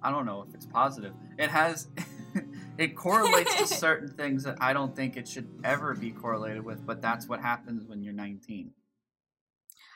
I 0.00 0.10
don't 0.10 0.24
know 0.24 0.42
if 0.42 0.54
it's 0.54 0.64
positive. 0.66 1.12
It 1.38 1.50
has. 1.50 1.88
it 2.78 2.96
correlates 2.96 3.54
to 3.56 3.66
certain 3.86 4.08
things 4.08 4.44
that 4.44 4.58
I 4.60 4.72
don't 4.72 4.94
think 4.94 5.16
it 5.16 5.26
should 5.26 5.48
ever 5.64 5.94
be 5.94 6.12
correlated 6.12 6.64
with, 6.64 6.86
but 6.86 7.02
that's 7.02 7.26
what 7.28 7.40
happens 7.40 7.84
when 7.84 8.02
you're 8.02 8.14
19. 8.14 8.70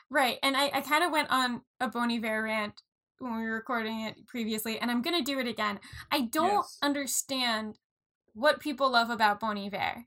Right. 0.09 0.37
And 0.43 0.55
I, 0.57 0.69
I 0.73 0.81
kind 0.81 1.03
of 1.05 1.11
went 1.11 1.29
on 1.31 1.61
a 1.79 1.87
Bon 1.87 2.11
Iver 2.11 2.43
rant 2.43 2.81
when 3.19 3.35
we 3.37 3.43
were 3.43 3.55
recording 3.55 4.01
it 4.01 4.27
previously, 4.27 4.77
and 4.79 4.91
I'm 4.91 5.01
going 5.01 5.17
to 5.17 5.23
do 5.23 5.39
it 5.39 5.47
again. 5.47 5.79
I 6.11 6.21
don't 6.21 6.63
Yes. 6.65 6.77
understand 6.81 7.79
what 8.33 8.59
people 8.59 8.91
love 8.91 9.09
about 9.09 9.39
Bon 9.39 9.57
Iver. 9.57 10.05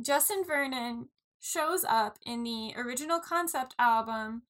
Justin 0.00 0.44
Vernon 0.44 1.08
shows 1.40 1.84
up 1.84 2.18
in 2.24 2.42
the 2.42 2.72
original 2.76 3.20
concept 3.20 3.74
album 3.78 4.42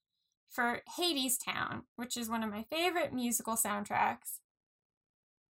for 0.48 0.80
Hadestown, 0.98 1.82
which 1.96 2.16
is 2.16 2.28
one 2.28 2.42
of 2.42 2.50
my 2.50 2.64
favorite 2.70 3.12
musical 3.12 3.54
soundtracks. 3.54 4.40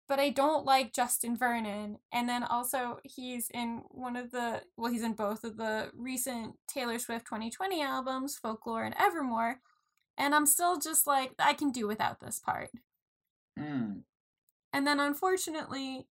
But 0.07 0.19
I 0.19 0.29
don't 0.29 0.65
like 0.65 0.93
Justin 0.93 1.37
Vernon. 1.37 1.99
And 2.11 2.27
then 2.27 2.43
also, 2.43 2.99
he's 3.03 3.49
in 3.51 3.83
one 3.89 4.15
of 4.15 4.31
the, 4.31 4.63
well, 4.75 4.91
he's 4.91 5.03
in 5.03 5.13
both 5.13 5.43
of 5.43 5.57
the 5.57 5.91
recent 5.95 6.55
Taylor 6.67 6.97
Swift 6.97 7.25
2020 7.25 7.81
albums, 7.81 8.35
Folklore 8.35 8.83
and 8.83 8.95
Evermore. 8.99 9.59
And 10.17 10.33
I'm 10.33 10.47
still 10.47 10.79
just 10.79 11.05
like, 11.05 11.33
I 11.37 11.53
can 11.53 11.71
do 11.71 11.87
without 11.87 12.19
this 12.19 12.39
part. 12.39 12.71
Hmm. 13.57 13.99
And 14.73 14.85
then 14.85 14.99
unfortunately, 14.99 16.07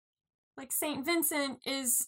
like 0.57 0.73
St. 0.73 1.05
Vincent 1.05 1.59
is 1.67 2.07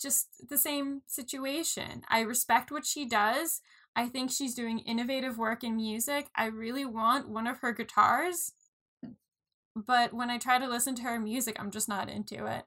just 0.00 0.28
the 0.48 0.58
same 0.58 1.02
situation. 1.06 2.02
I 2.08 2.20
respect 2.20 2.70
what 2.70 2.86
she 2.86 3.04
does. 3.06 3.60
I 3.96 4.08
think 4.08 4.30
she's 4.30 4.54
doing 4.54 4.80
innovative 4.80 5.38
work 5.38 5.62
in 5.62 5.76
music. 5.76 6.26
I 6.34 6.46
really 6.46 6.84
want 6.84 7.28
one 7.28 7.46
of 7.46 7.58
her 7.58 7.72
guitars. 7.72 8.52
But 9.76 10.12
when 10.12 10.30
I 10.30 10.38
try 10.38 10.58
to 10.58 10.68
listen 10.68 10.94
to 10.96 11.02
her 11.02 11.18
music, 11.18 11.56
I'm 11.58 11.70
just 11.70 11.88
not 11.88 12.08
into 12.08 12.46
it. 12.46 12.64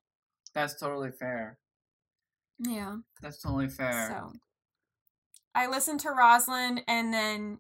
That's 0.54 0.80
totally 0.80 1.12
fair. 1.12 1.58
Yeah. 2.60 2.98
That's 3.22 3.42
totally 3.42 3.70
fair. 3.70 4.08
So 4.10 4.34
I 5.54 5.68
listened 5.68 6.00
to 6.02 6.12
Rosalind 6.12 6.82
and 6.88 7.14
then 7.14 7.60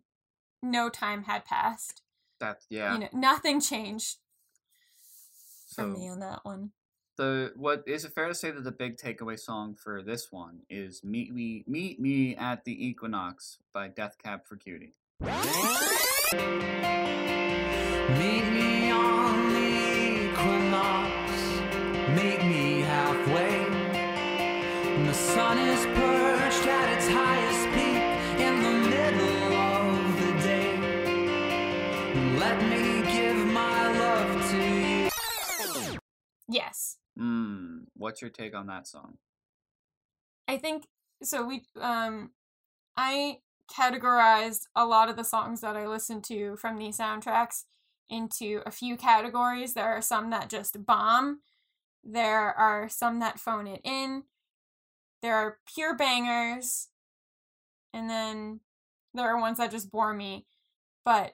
no 0.61 0.89
time 0.89 1.23
had 1.23 1.45
passed. 1.45 2.01
That's 2.39 2.65
yeah. 2.69 2.93
You 2.93 2.99
know, 2.99 3.09
nothing 3.13 3.61
changed 3.61 4.17
for 5.73 5.85
me 5.85 6.09
on 6.09 6.19
that 6.19 6.39
one. 6.43 6.71
The 7.17 7.51
what 7.55 7.83
is 7.87 8.05
it 8.05 8.13
fair 8.13 8.27
to 8.27 8.35
say 8.35 8.51
that 8.51 8.63
the 8.63 8.71
big 8.71 8.97
takeaway 8.97 9.37
song 9.39 9.75
for 9.75 10.01
this 10.01 10.31
one 10.31 10.61
is 10.69 11.03
"Meet 11.03 11.33
Me 11.33 11.63
Meet 11.67 11.99
Me 11.99 12.35
at 12.35 12.63
the 12.63 12.87
Equinox" 12.87 13.57
by 13.73 13.87
Death 13.87 14.17
Cab 14.23 14.45
for 14.45 14.55
Cutie. 14.55 14.93
Meet 15.21 15.31
me 18.53 18.91
on 18.91 19.53
the 19.53 19.67
equinox. 20.29 21.31
Meet 22.15 22.41
me 22.45 22.81
halfway. 22.81 23.63
When 24.95 25.07
the 25.07 25.13
sun 25.13 25.57
is 25.57 25.85
perched 25.85 26.67
at 26.67 26.97
its 26.97 27.07
highest 27.09 27.67
peak 27.75 28.01
in 28.39 28.61
the 28.61 28.75
middle 28.89 29.53
of 29.53 30.19
the 30.21 30.31
day. 30.43 30.71
Let 32.37 32.57
me 32.69 33.01
give 33.11 33.37
my 33.47 33.91
love 33.97 34.51
to 34.51 34.57
you. 34.57 35.09
Yes. 36.47 36.97
Hmm. 37.17 37.79
What's 37.95 38.21
your 38.21 38.29
take 38.29 38.55
on 38.55 38.67
that 38.67 38.87
song? 38.87 39.17
I 40.47 40.57
think 40.57 40.87
so 41.23 41.45
we 41.45 41.63
um 41.79 42.31
I 42.95 43.39
categorized 43.71 44.67
a 44.75 44.85
lot 44.85 45.09
of 45.09 45.15
the 45.17 45.23
songs 45.23 45.61
that 45.61 45.75
I 45.75 45.87
listened 45.87 46.23
to 46.25 46.55
from 46.57 46.77
these 46.77 46.97
soundtracks 46.97 47.63
into 48.09 48.61
a 48.65 48.71
few 48.71 48.95
categories. 48.97 49.73
There 49.73 49.85
are 49.85 50.01
some 50.01 50.29
that 50.29 50.49
just 50.49 50.85
bomb. 50.85 51.41
There 52.03 52.53
are 52.53 52.87
some 52.87 53.19
that 53.19 53.39
phone 53.39 53.67
it 53.67 53.81
in. 53.83 54.23
There 55.21 55.35
are 55.35 55.57
pure 55.73 55.95
bangers. 55.95 56.87
And 57.93 58.09
then 58.09 58.61
there 59.13 59.27
are 59.27 59.39
ones 59.39 59.57
that 59.57 59.71
just 59.71 59.91
bore 59.91 60.13
me. 60.13 60.45
But 61.03 61.33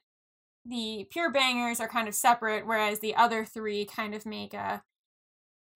the 0.66 1.08
pure 1.12 1.32
bangers 1.32 1.80
are 1.80 1.88
kind 1.88 2.08
of 2.08 2.16
separate, 2.16 2.66
whereas 2.66 3.00
the 3.00 3.16
other 3.16 3.46
three 3.46 3.86
kind 3.86 4.16
of 4.16 4.26
make 4.26 4.54
a 4.54 4.82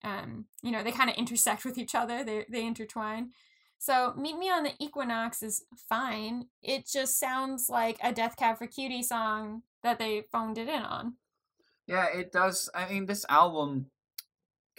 um, 0.04 0.46
you 0.62 0.70
know, 0.70 0.82
they 0.82 0.92
kind 0.92 1.10
of 1.10 1.16
intersect 1.16 1.64
with 1.64 1.78
each 1.78 1.94
other. 1.94 2.24
They 2.24 2.46
they 2.48 2.64
intertwine. 2.66 3.32
So 3.78 4.12
Meet 4.16 4.38
Me 4.38 4.50
on 4.50 4.64
the 4.64 4.72
Equinox 4.80 5.42
is 5.42 5.64
fine. 5.88 6.48
It 6.62 6.86
just 6.86 7.18
sounds 7.18 7.68
like 7.68 7.98
a 8.02 8.12
Death 8.12 8.36
Cab 8.36 8.58
for 8.58 8.66
Cutie 8.66 9.02
song 9.02 9.62
that 9.82 9.98
they 9.98 10.22
phoned 10.22 10.58
it 10.58 10.68
in 10.68 10.82
on. 10.82 11.16
Yeah, 11.86 12.06
it 12.14 12.32
does. 12.32 12.68
I 12.74 12.88
mean, 12.88 13.06
this 13.06 13.24
album, 13.28 13.90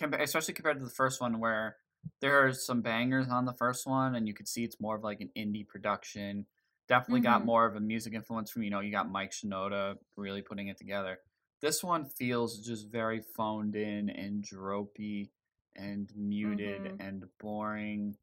especially 0.01 0.53
compared 0.53 0.79
to 0.79 0.85
the 0.85 0.91
first 0.91 1.21
one, 1.21 1.39
where 1.39 1.77
there 2.21 2.45
are 2.45 2.53
some 2.53 2.81
bangers 2.81 3.27
on 3.29 3.45
the 3.45 3.53
first 3.53 3.85
one, 3.87 4.15
and 4.15 4.27
you 4.27 4.33
could 4.33 4.47
see 4.47 4.63
it's 4.63 4.79
more 4.79 4.95
of 4.95 5.03
like 5.03 5.21
an 5.21 5.31
indie 5.37 5.67
production. 5.67 6.45
Definitely 6.87 7.21
got 7.21 7.41
Mhm. 7.41 7.45
more 7.45 7.65
of 7.65 7.75
a 7.75 7.79
music 7.79 8.13
influence 8.13 8.51
from 8.51 8.63
you 8.63 8.69
know 8.71 8.79
you 8.79 8.91
got 8.91 9.09
Mike 9.11 9.31
Shinoda 9.31 9.97
really 10.15 10.41
putting 10.41 10.67
it 10.69 10.77
together. 10.77 11.19
This 11.61 11.83
one 11.83 12.05
feels 12.05 12.59
just 12.59 12.87
very 12.87 13.21
phoned 13.21 13.75
in 13.75 14.09
and 14.09 14.41
dropey 14.41 15.31
and 15.75 16.09
muted 16.15 16.83
Mhm. 16.83 16.99
and 16.99 17.37
boring. 17.37 18.17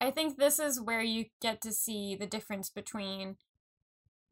I 0.00 0.10
think 0.10 0.36
this 0.36 0.58
is 0.58 0.80
where 0.80 1.02
you 1.02 1.30
get 1.40 1.60
to 1.62 1.72
see 1.72 2.14
the 2.14 2.26
difference 2.26 2.70
between 2.70 3.36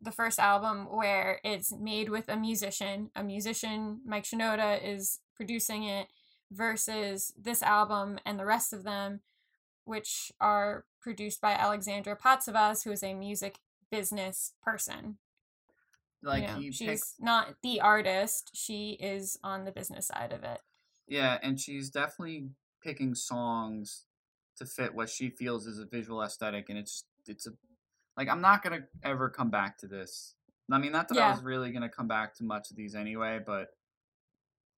the 0.01 0.13
first 0.13 0.39
album, 0.39 0.87
where 0.87 1.41
it's 1.43 1.73
made 1.73 2.09
with 2.09 2.29
a 2.29 2.37
musician, 2.37 3.11
a 3.17 3.23
musician, 3.25 4.01
Mike 4.05 4.25
Shinoda 4.25 4.81
is 4.83 5.21
producing 5.35 5.83
it, 5.85 6.09
versus 6.51 7.33
this 7.37 7.63
album 7.63 8.19
and 8.25 8.39
the 8.39 8.47
rest 8.47 8.73
of 8.73 8.85
them, 8.85 9.23
which 9.85 10.33
are 10.41 10.87
produced 11.01 11.41
by 11.41 11.53
Alexandra 11.53 12.17
Patsavas, 12.17 12.85
who 12.85 12.93
is 12.93 13.03
a 13.03 13.13
music 13.13 13.59
business 13.91 14.55
person. 14.63 15.19
Like 16.23 16.43
you 16.43 16.49
know, 16.49 16.61
she's 16.61 16.79
picks, 16.79 17.15
not 17.21 17.55
the 17.63 17.81
artist; 17.81 18.51
she 18.55 18.93
is 19.01 19.39
on 19.43 19.65
the 19.65 19.73
business 19.73 20.07
side 20.09 20.33
of 20.33 20.43
it. 20.45 20.61
yeah, 21.07 21.39
and 21.43 21.59
she's 21.61 21.91
definitely 21.91 22.51
picking 22.83 23.15
songs 23.15 24.05
to 24.57 24.67
fit 24.67 24.95
what 24.95 25.09
she 25.09 25.31
feels 25.31 25.67
is 25.67 25.79
a 25.79 25.87
visual 25.87 26.23
aesthetic, 26.23 26.69
and 26.69 26.79
it's 26.79 27.05
it's 27.27 27.47
a 27.47 27.51
like 28.17 28.29
I'm 28.29 28.41
not 28.41 28.63
gonna 28.63 28.89
ever 29.05 29.29
come 29.31 29.51
back 29.51 29.79
to 29.79 29.87
this. 29.87 30.35
I 30.71 30.79
mean, 30.79 30.93
not 30.93 31.09
that 31.09 31.19
I 31.19 31.31
was 31.31 31.43
really 31.43 31.71
gonna 31.73 31.89
come 31.89 32.09
back 32.09 32.35
to 32.37 32.45
much 32.45 32.71
of 32.71 32.77
these 32.77 32.95
anyway, 32.95 33.41
but 33.45 33.69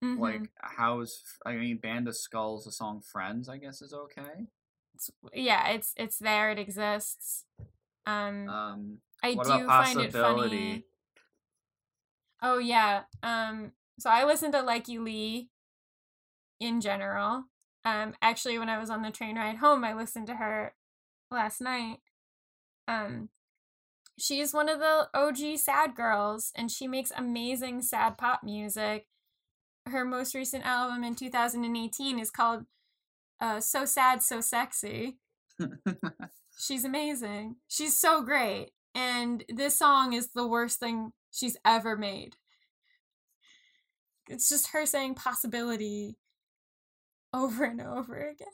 Mhm. 0.02 0.20
like, 0.20 0.50
how's 0.60 1.22
I 1.46 1.54
mean, 1.56 1.78
Band 1.78 2.06
of 2.08 2.16
Skulls, 2.16 2.64
the 2.64 2.72
song 2.72 3.00
"Friends," 3.00 3.48
I 3.48 3.56
guess 3.58 3.80
is 3.82 3.92
okay. 3.92 4.46
It's- 4.94 5.10
yeah, 5.32 5.68
it's 5.68 5.94
it's 5.96 6.18
there, 6.18 6.50
it 6.50 6.58
exists. 6.58 7.44
Um, 8.06 8.48
Um, 8.48 9.00
I 9.22 9.34
what 9.34 9.44
do 9.44 9.54
about 9.54 9.68
find 9.68 10.00
it 10.00 10.12
funny. 10.12 10.84
Oh 12.42 12.58
yeah. 12.58 13.02
Um 13.22 13.72
so 13.98 14.10
I 14.10 14.24
listen 14.24 14.52
to 14.52 14.58
Lykke 14.58 14.98
Li 15.02 15.50
in 16.58 16.80
general. 16.80 17.44
Um 17.84 18.14
actually 18.22 18.58
when 18.58 18.68
I 18.68 18.78
was 18.78 18.90
on 18.90 19.02
the 19.02 19.10
train 19.10 19.36
ride 19.36 19.56
home 19.56 19.84
I 19.84 19.94
listened 19.94 20.26
to 20.28 20.36
her 20.36 20.74
last 21.30 21.60
night. 21.60 21.98
Um 22.88 23.28
she's 24.18 24.52
one 24.52 24.68
of 24.68 24.78
the 24.78 25.08
OG 25.14 25.58
sad 25.58 25.94
girls 25.94 26.52
and 26.56 26.70
she 26.70 26.86
makes 26.86 27.12
amazing 27.16 27.82
sad 27.82 28.18
pop 28.18 28.42
music. 28.42 29.06
Her 29.86 30.04
most 30.04 30.34
recent 30.34 30.64
album 30.66 31.04
in 31.04 31.14
2018 31.14 32.18
is 32.18 32.30
called 32.30 32.64
uh 33.40 33.60
So 33.60 33.84
Sad 33.84 34.22
So 34.22 34.40
Sexy. 34.40 35.18
She's 36.58 36.84
amazing. 36.84 37.56
She's 37.68 37.98
so 37.98 38.22
great. 38.22 38.70
And 38.94 39.44
this 39.48 39.78
song 39.78 40.12
is 40.12 40.28
the 40.28 40.46
worst 40.46 40.80
thing 40.80 41.12
she's 41.30 41.56
ever 41.64 41.96
made. 41.96 42.36
It's 44.28 44.48
just 44.48 44.68
her 44.68 44.86
saying 44.86 45.14
possibility 45.14 46.16
over 47.32 47.64
and 47.64 47.80
over 47.80 48.28
again. 48.28 48.48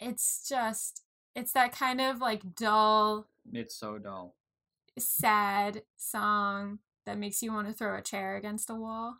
It's 0.00 0.46
just, 0.48 1.02
it's 1.34 1.52
that 1.52 1.72
kind 1.72 2.00
of 2.00 2.20
like 2.20 2.54
dull, 2.54 3.26
it's 3.52 3.74
so 3.74 3.98
dull. 3.98 4.34
sad 4.98 5.82
song 5.96 6.78
that 7.06 7.18
makes 7.18 7.42
you 7.42 7.52
want 7.52 7.66
to 7.68 7.72
throw 7.72 7.96
a 7.96 8.02
chair 8.02 8.36
against 8.36 8.70
a 8.70 8.74
wall. 8.74 9.16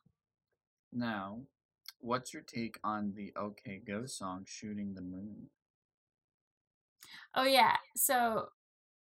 Now, 0.92 1.40
what's 2.00 2.32
your 2.32 2.42
take 2.42 2.78
on 2.84 3.14
the 3.16 3.32
OK 3.36 3.82
Go 3.86 4.06
song 4.06 4.44
"Shooting 4.46 4.94
the 4.94 5.00
Moon"? 5.00 5.48
Oh 7.34 7.44
yeah. 7.44 7.76
So 7.96 8.48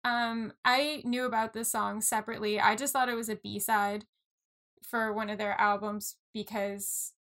um 0.05 0.53
I 0.65 1.01
knew 1.05 1.25
about 1.25 1.53
this 1.53 1.71
song 1.71 2.01
separately. 2.01 2.59
I 2.59 2.75
just 2.75 2.93
thought 2.93 3.09
it 3.09 3.15
was 3.15 3.29
a 3.29 3.37
B-side 3.37 4.05
for 4.83 5.13
one 5.13 5.29
of 5.29 5.37
their 5.39 5.59
albums 5.59 6.17
because 6.33 7.13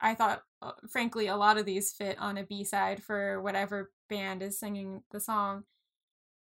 I 0.00 0.14
thought 0.14 0.42
uh, 0.62 0.72
frankly 0.90 1.28
a 1.28 1.36
lot 1.36 1.58
of 1.58 1.66
these 1.66 1.92
fit 1.92 2.18
on 2.20 2.38
a 2.38 2.44
B-side 2.44 3.02
for 3.02 3.42
whatever 3.42 3.92
band 4.10 4.42
is 4.42 4.58
singing 4.60 5.02
the 5.12 5.20
song. 5.20 5.64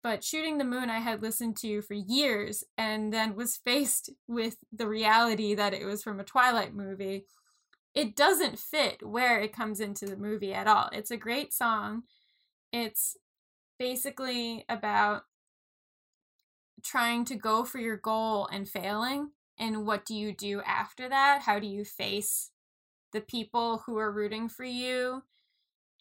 But 0.01 0.23
Shooting 0.23 0.57
the 0.57 0.65
Moon 0.65 0.89
I 0.89 0.99
had 0.99 1.21
listened 1.21 1.55
to 1.57 1.81
for 1.81 1.93
years 1.93 2.63
and 2.77 3.13
then 3.13 3.35
was 3.35 3.57
faced 3.57 4.09
with 4.27 4.57
the 4.71 4.87
reality 4.87 5.53
that 5.55 5.73
it 5.73 5.85
was 5.85 6.03
from 6.03 6.19
a 6.19 6.23
Twilight 6.25 6.73
movie. 6.73 7.25
It 7.95 8.15
doesn't 8.15 8.59
fit 8.59 9.05
where 9.07 9.39
it 9.41 9.53
comes 9.53 9.79
into 9.79 10.05
the 10.05 10.17
movie 10.17 10.53
at 10.53 10.67
all. 10.67 10.89
It's 10.93 11.11
a 11.11 11.17
great 11.17 11.53
song. 11.53 12.03
It's 12.73 13.17
basically 13.77 14.65
about 14.69 15.23
trying 16.83 17.25
to 17.25 17.36
go 17.36 17.63
for 17.63 17.79
your 17.79 17.97
goal 17.97 18.47
and 18.51 18.67
failing 18.67 19.31
and 19.57 19.86
what 19.86 20.05
do 20.05 20.15
you 20.15 20.33
do 20.33 20.62
after 20.65 21.07
that? 21.07 21.41
How 21.43 21.59
do 21.59 21.67
you 21.67 21.86
face 21.86 22.51
the 23.12 23.21
people 23.21 23.83
who 23.86 23.97
are 23.97 24.12
rooting 24.12 24.49
for 24.49 24.65
you? 24.65 25.23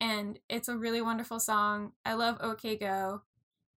And 0.01 0.39
it's 0.49 0.69
a 0.69 0.77
really 0.77 1.01
wonderful 1.01 1.39
song. 1.39 1.93
I 2.05 2.15
love 2.15 2.39
ok 2.41 2.77
go. 2.77 3.23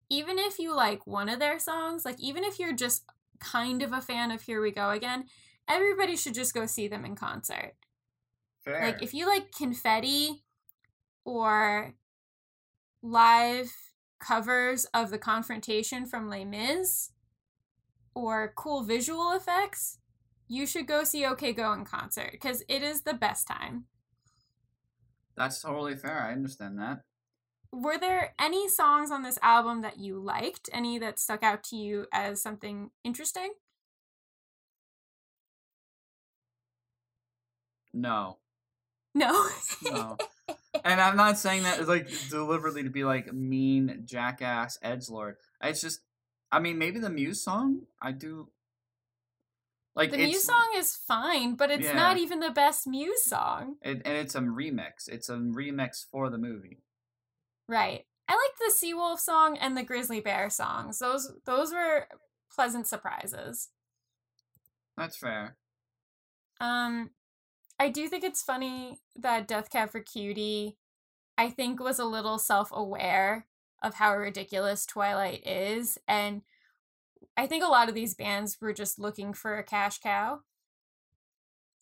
Even 0.10 0.40
if 0.40 0.60
you 0.60 0.74
like 0.74 1.06
one 1.06 1.30
of 1.30 1.40
their 1.40 1.60
songs 1.60 2.06
like 2.06 2.20
even 2.20 2.44
if 2.44 2.60
you're 2.60 2.74
just 2.74 3.06
kind 3.40 3.82
of 3.82 3.92
a 3.92 4.02
fan 4.02 4.32
of 4.32 4.42
here 4.42 4.62
we 4.62 4.72
go 4.72 4.92
again 4.92 5.26
everybody 5.68 6.16
should 6.16 6.34
just 6.34 6.54
go 6.54 6.66
see 6.66 6.88
them 6.88 7.06
in 7.06 7.16
concert. 7.16 7.74
Fair. 8.64 8.82
like 8.82 9.04
if 9.04 9.14
you 9.14 9.28
like 9.28 9.52
confetti 9.52 10.44
or 11.24 11.94
live 13.06 13.72
covers 14.20 14.86
of 14.86 15.12
the 15.12 15.18
confrontation 15.20 16.06
from 16.08 16.28
Les 16.28 16.44
Mis 16.44 17.12
or 18.16 18.52
cool 18.56 18.84
visual 18.84 19.32
effects, 19.34 20.00
you 20.48 20.66
should 20.66 20.88
go 20.88 21.04
see 21.04 21.26
OK 21.26 21.54
Go 21.54 21.72
in 21.74 21.86
concert 21.86 22.32
because 22.32 22.64
it 22.68 22.82
is 22.82 23.02
the 23.02 23.14
best 23.14 23.48
time. 23.48 23.86
That's 25.38 25.62
totally 25.62 25.96
fair. 25.96 26.20
I 26.20 26.32
understand 26.32 26.80
that. 26.80 27.02
Were 27.72 27.98
there 27.98 28.34
any 28.40 28.70
songs 28.70 29.12
on 29.12 29.22
this 29.22 29.38
album 29.44 29.82
that 29.82 30.00
you 30.00 30.18
liked? 30.20 30.70
Any 30.72 30.98
that 31.00 31.20
stuck 31.20 31.44
out 31.44 31.62
to 31.66 31.76
you 31.76 32.06
as 32.14 32.42
something 32.42 32.90
interesting? 33.04 33.54
No, 37.94 38.38
No. 39.14 39.50
no. 39.84 40.18
And 40.86 41.02
I'm 41.02 41.18
not 41.18 41.38
saying 41.38 41.64
that 41.64 41.80
as 41.80 41.88
like 41.90 42.08
deliberately 42.30 42.84
to 42.84 42.90
be 42.90 43.04
like 43.04 43.34
mean 43.34 44.04
jackass 44.06 44.78
edge 44.82 45.10
lord. 45.10 45.36
It's 45.62 45.82
just, 45.82 46.00
I 46.52 46.60
mean, 46.60 46.78
maybe 46.78 47.00
the 47.00 47.10
Muse 47.10 47.44
song. 47.44 47.82
I 48.02 48.12
do. 48.14 48.50
Like 49.96 50.12
the 50.12 50.18
Muse 50.18 50.44
song 50.44 50.74
is 50.78 50.96
fine, 50.96 51.56
but 51.56 51.72
it's 51.72 51.86
Yeah. 51.86 51.94
not 51.94 52.18
even 52.18 52.40
the 52.40 52.52
best 52.52 52.86
Muse 52.88 53.24
song. 53.26 53.78
it, 53.82 54.02
and 54.06 54.16
it's 54.18 54.36
a 54.36 54.42
remix. 54.42 55.08
It's 55.08 55.28
a 55.30 55.36
remix 55.36 56.06
for 56.10 56.30
the 56.30 56.38
movie. 56.38 56.80
Right. 57.68 58.06
I 58.28 58.34
liked 58.34 58.60
the 58.60 58.74
Seawolf 58.88 59.20
song 59.20 59.58
and 59.58 59.76
the 59.78 59.84
Grizzly 59.84 60.20
Bear 60.20 60.50
songs. 60.50 61.00
Those 61.00 61.32
those 61.46 61.72
were 61.72 62.08
pleasant 62.54 62.88
surprises. 62.88 63.70
That's 64.98 65.18
fair. 65.18 65.58
Um 66.60 67.12
I 67.80 67.90
do 67.90 68.08
think 68.08 68.24
it's 68.24 68.42
funny 68.42 69.00
that 69.16 69.48
Death 69.48 69.70
Cab 69.70 69.92
for 69.92 70.00
Cutie 70.00 70.78
I 71.38 71.50
think 71.50 71.82
was 71.82 72.00
a 72.00 72.06
little 72.06 72.40
self-aware 72.40 73.46
of 73.84 73.96
how 73.96 74.16
ridiculous 74.16 74.86
Twilight 74.86 75.46
is 75.46 75.98
and 76.08 76.42
I 77.38 77.48
think 77.48 77.64
a 77.64 77.70
lot 77.70 77.90
of 77.90 77.96
these 77.96 78.16
bands 78.16 78.58
were 78.62 78.74
just 78.74 78.98
looking 78.98 79.34
for 79.34 79.58
a 79.58 79.64
cash 79.64 80.00
cow. 80.00 80.40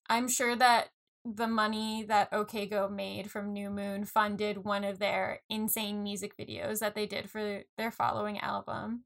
I'm 0.10 0.28
sure 0.28 0.56
that 0.56 0.90
the 1.24 1.48
money 1.48 2.04
that 2.08 2.34
OK 2.34 2.66
Go 2.66 2.90
made 2.90 3.32
from 3.32 3.54
New 3.54 3.70
Moon 3.70 4.04
funded 4.04 4.66
one 4.66 4.84
of 4.84 5.00
their 5.00 5.42
insane 5.50 6.04
music 6.04 6.36
videos 6.38 6.80
that 6.80 6.96
they 6.96 7.06
did 7.06 7.30
for 7.30 7.62
their 7.78 7.92
following 7.92 8.40
album. 8.40 9.04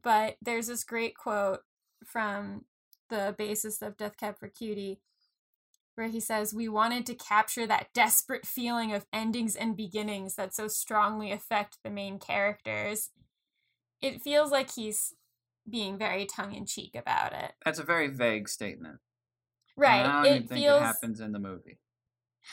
But 0.00 0.36
there's 0.40 0.68
this 0.68 0.84
great 0.84 1.16
quote 1.16 1.60
from 2.06 2.66
the 3.08 3.34
bassist 3.38 3.82
of 3.82 3.96
Death 3.96 4.16
Cab 4.16 4.38
for 4.38 4.48
Cutie 4.48 5.00
where 5.94 6.08
he 6.08 6.20
says, 6.20 6.54
We 6.54 6.68
wanted 6.68 7.06
to 7.06 7.14
capture 7.14 7.66
that 7.66 7.88
desperate 7.94 8.46
feeling 8.46 8.92
of 8.92 9.06
endings 9.12 9.56
and 9.56 9.76
beginnings 9.76 10.34
that 10.36 10.54
so 10.54 10.68
strongly 10.68 11.32
affect 11.32 11.78
the 11.82 11.90
main 11.90 12.18
characters. 12.18 13.10
It 14.00 14.22
feels 14.22 14.50
like 14.50 14.74
he's 14.74 15.14
being 15.68 15.96
very 15.96 16.26
tongue 16.26 16.54
in 16.54 16.66
cheek 16.66 16.94
about 16.96 17.32
it. 17.32 17.52
That's 17.64 17.78
a 17.78 17.84
very 17.84 18.08
vague 18.08 18.48
statement. 18.48 18.98
Right. 19.76 20.00
And 20.00 20.12
I 20.12 20.24
don't 20.24 20.36
it 20.36 20.48
think 20.48 20.60
feels 20.60 20.82
it 20.82 20.84
happens 20.84 21.20
in 21.20 21.32
the 21.32 21.38
movie. 21.38 21.78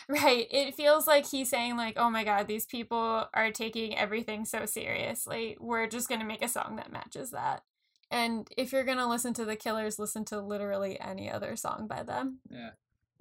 right. 0.07 0.47
It 0.51 0.75
feels 0.75 1.07
like 1.07 1.25
he's 1.25 1.49
saying 1.49 1.75
like, 1.75 1.95
"Oh 1.97 2.09
my 2.09 2.23
god, 2.23 2.47
these 2.47 2.65
people 2.65 3.27
are 3.33 3.51
taking 3.51 3.97
everything 3.97 4.45
so 4.45 4.65
seriously. 4.65 5.57
We're 5.59 5.87
just 5.87 6.07
going 6.07 6.21
to 6.21 6.27
make 6.27 6.43
a 6.43 6.47
song 6.47 6.75
that 6.75 6.91
matches 6.91 7.31
that." 7.31 7.63
And 8.11 8.47
if 8.57 8.71
you're 8.71 8.83
gonna 8.83 9.07
listen 9.07 9.33
to 9.35 9.45
the 9.45 9.55
Killers, 9.55 9.99
listen 9.99 10.25
to 10.25 10.41
literally 10.41 10.99
any 10.99 11.29
other 11.29 11.55
song 11.55 11.87
by 11.87 12.03
them. 12.03 12.39
Yeah. 12.49 12.71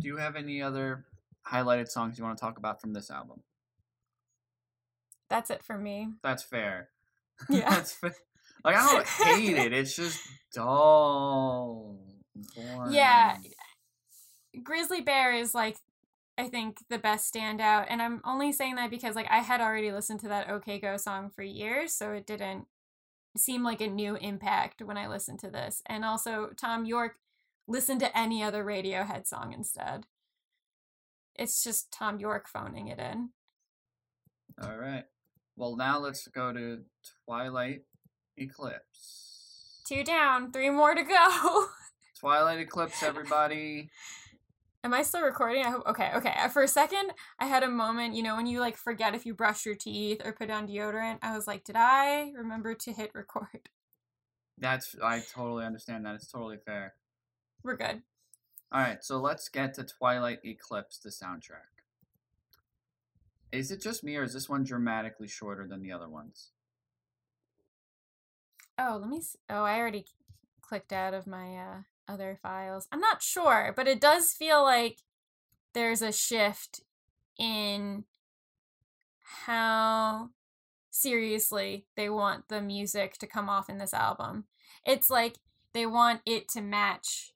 Do 0.01 0.09
you 0.09 0.17
have 0.17 0.37
any 0.37 0.63
other 0.63 1.05
highlighted 1.47 1.89
songs 1.89 2.19
you 2.19 2.25
want 2.25 2.39
to 2.39 2.41
talk 2.41 2.59
about 2.59 2.81
from 2.81 2.93
this 2.93 3.11
album? 3.11 3.43
That's 5.29 5.51
it 5.51 5.63
for 5.63 5.77
me. 5.77 6.09
That's 6.23 6.43
fair. 6.43 6.89
Yeah. 7.49 7.71
That's 7.71 7.93
fa- 7.93 8.15
like 8.65 8.75
I 8.75 8.93
don't 8.93 9.07
hate 9.39 9.57
it. 9.57 9.73
It's 9.73 9.95
just 9.95 10.19
dull. 10.53 11.97
Boring. 12.57 12.93
Yeah. 12.93 13.37
Grizzly 14.65 15.03
Bear 15.03 15.33
is 15.33 15.55
like 15.55 15.77
I 16.37 16.49
think 16.49 16.79
the 16.91 16.99
best 16.99 17.33
standout 17.33 17.87
and 17.89 18.03
I'm 18.03 18.21
only 18.25 18.51
saying 18.51 18.75
that 18.75 18.91
because 18.91 19.15
like 19.15 19.29
I 19.31 19.39
had 19.39 19.61
already 19.61 19.93
listened 19.93 20.19
to 20.21 20.29
that 20.29 20.51
OK 20.51 20.81
Go 20.81 20.97
song 20.97 21.31
for 21.31 21.43
years 21.45 21.93
so 21.93 22.11
it 22.11 22.27
didn't 22.27 22.67
seem 23.37 23.63
like 23.63 23.81
a 23.81 23.87
new 23.87 24.17
impact 24.17 24.83
when 24.83 24.97
I 24.97 25.07
listened 25.07 25.39
to 25.41 25.51
this. 25.51 25.81
And 25.87 26.05
also 26.05 26.51
Thom 26.61 26.85
Yorke 26.87 27.19
listen 27.69 27.99
to 28.01 28.19
any 28.19 28.43
other 28.43 28.65
Radiohead 28.65 29.27
song 29.27 29.53
instead. 29.53 30.07
It's 31.37 31.63
just 31.63 31.93
Thom 31.93 32.19
Yorke 32.19 32.49
phoning 32.49 32.89
it 32.89 32.99
in. 32.99 33.31
All 34.61 34.77
right. 34.77 35.05
Well, 35.55 35.77
now 35.77 35.99
let's 35.99 36.27
go 36.27 36.53
to 36.53 36.81
Twilight 37.25 37.83
Eclipse. 38.37 39.83
Two 39.87 40.03
down, 40.03 40.51
three 40.51 40.71
more 40.71 40.95
to 40.95 41.03
go. 41.03 41.67
Twilight 42.21 42.59
Eclipse, 42.59 43.03
everybody. 43.03 43.91
Am 44.83 44.95
I 44.95 45.03
still 45.03 45.23
recording? 45.23 45.65
I 45.65 45.71
hope. 45.71 45.87
Okay, 45.87 46.11
okay. 46.17 46.35
Uh, 46.37 46.49
For 46.49 46.63
a 46.63 46.69
second, 46.69 47.13
I 47.39 47.47
had 47.47 47.63
a 47.63 47.69
moment, 47.69 48.15
you 48.15 48.23
know, 48.23 48.37
when 48.37 48.47
you 48.47 48.61
like 48.61 48.77
forget 48.77 49.15
if 49.15 49.27
you 49.27 49.35
brush 49.35 49.67
your 49.67 49.75
teeth 49.75 50.23
or 50.25 50.33
put 50.33 50.51
on 50.51 50.69
deodorant. 50.69 51.19
I 51.23 51.37
was 51.37 51.47
like, 51.47 51.65
did 51.65 51.77
I 51.77 52.33
remember 52.37 52.75
to 52.75 52.93
hit 52.93 53.11
record? 53.15 53.69
That's 54.57 54.97
I 55.03 55.23
totally 55.35 55.65
understand 55.65 56.05
that. 56.07 56.15
It's 56.17 56.31
totally 56.31 56.59
fair. 56.65 56.95
We're 57.63 57.77
good. 57.77 58.03
All 58.71 58.81
right, 58.81 59.03
so 59.03 59.19
let's 59.19 59.49
get 59.49 59.75
to 59.75 59.85
Twilight 59.85 60.41
Eclipse, 60.45 60.99
the 60.99 61.09
soundtrack. 61.09 61.83
Is 63.51 63.71
it 63.71 63.81
just 63.81 64.05
me, 64.05 64.17
or 64.17 64.23
is 64.23 64.35
this 64.35 64.49
one 64.49 64.63
dramatically 64.63 65.29
shorter 65.29 65.67
than 65.67 65.83
the 65.83 65.93
other 65.93 66.09
ones? 66.09 66.51
Oh, 68.79 68.99
let 69.01 69.09
me. 69.09 69.19
s 69.19 69.37
Oh, 69.49 69.65
I 69.65 69.79
already 69.79 70.05
clicked 70.61 70.93
out 70.93 71.15
of 71.15 71.27
my 71.27 71.57
uh, 71.57 71.79
other 72.07 72.39
files. 72.43 72.87
I'm 72.93 73.01
not 73.01 73.23
sure, 73.23 73.73
but 73.75 73.89
it 73.89 74.01
does 74.01 74.33
feel 74.33 74.63
like 74.63 74.99
there's 75.73 76.03
a 76.03 76.13
shift 76.13 76.83
in 77.39 78.05
how 79.47 80.31
seriously 80.91 81.87
they 81.97 82.11
want 82.11 82.49
the 82.49 82.61
music 82.61 83.19
to 83.19 83.27
come 83.27 83.49
off 83.49 83.71
in 83.71 83.79
this 83.79 83.95
album. 83.95 84.45
It's 84.85 85.09
like 85.09 85.37
they 85.73 85.87
want 85.87 86.21
it 86.27 86.49
to 86.51 86.61
match 86.61 87.33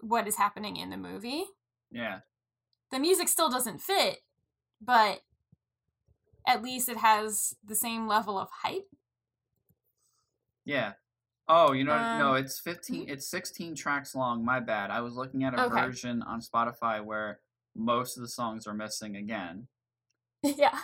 what 0.00 0.26
is 0.28 0.36
happening 0.36 0.76
in 0.76 0.90
the 0.90 0.96
movie. 0.96 1.44
Yeah, 1.90 2.20
The 2.90 2.98
music 2.98 3.28
still 3.28 3.48
doesn't 3.50 3.80
fit, 3.80 4.18
but 4.80 5.22
at 6.46 6.62
least 6.62 6.88
it 6.88 6.98
has 6.98 7.54
the 7.64 7.74
same 7.74 8.06
level 8.06 8.38
of 8.38 8.48
hype. 8.62 8.88
yeah. 10.64 10.92
Oh, 11.50 11.72
you 11.72 11.82
know, 11.82 12.06
no, 12.12 12.32
Um, 12.32 12.36
it's 12.44 12.58
15, 12.60 13.08
it's 13.08 13.26
16 13.26 13.74
tracks 13.74 14.14
long. 14.14 14.44
My 14.44 14.60
bad. 14.60 14.90
I 14.90 15.00
was 15.00 15.14
looking 15.14 15.44
at 15.44 15.54
a 15.54 15.64
Okay. 15.64 15.80
version 15.80 16.22
on 16.22 16.40
Spotify 16.40 17.02
where 17.02 17.40
most 17.74 18.16
of 18.18 18.22
the 18.22 18.28
songs 18.28 18.66
are 18.66 18.74
missing 18.74 19.16
again. 19.16 19.68
yeah. 20.42 20.78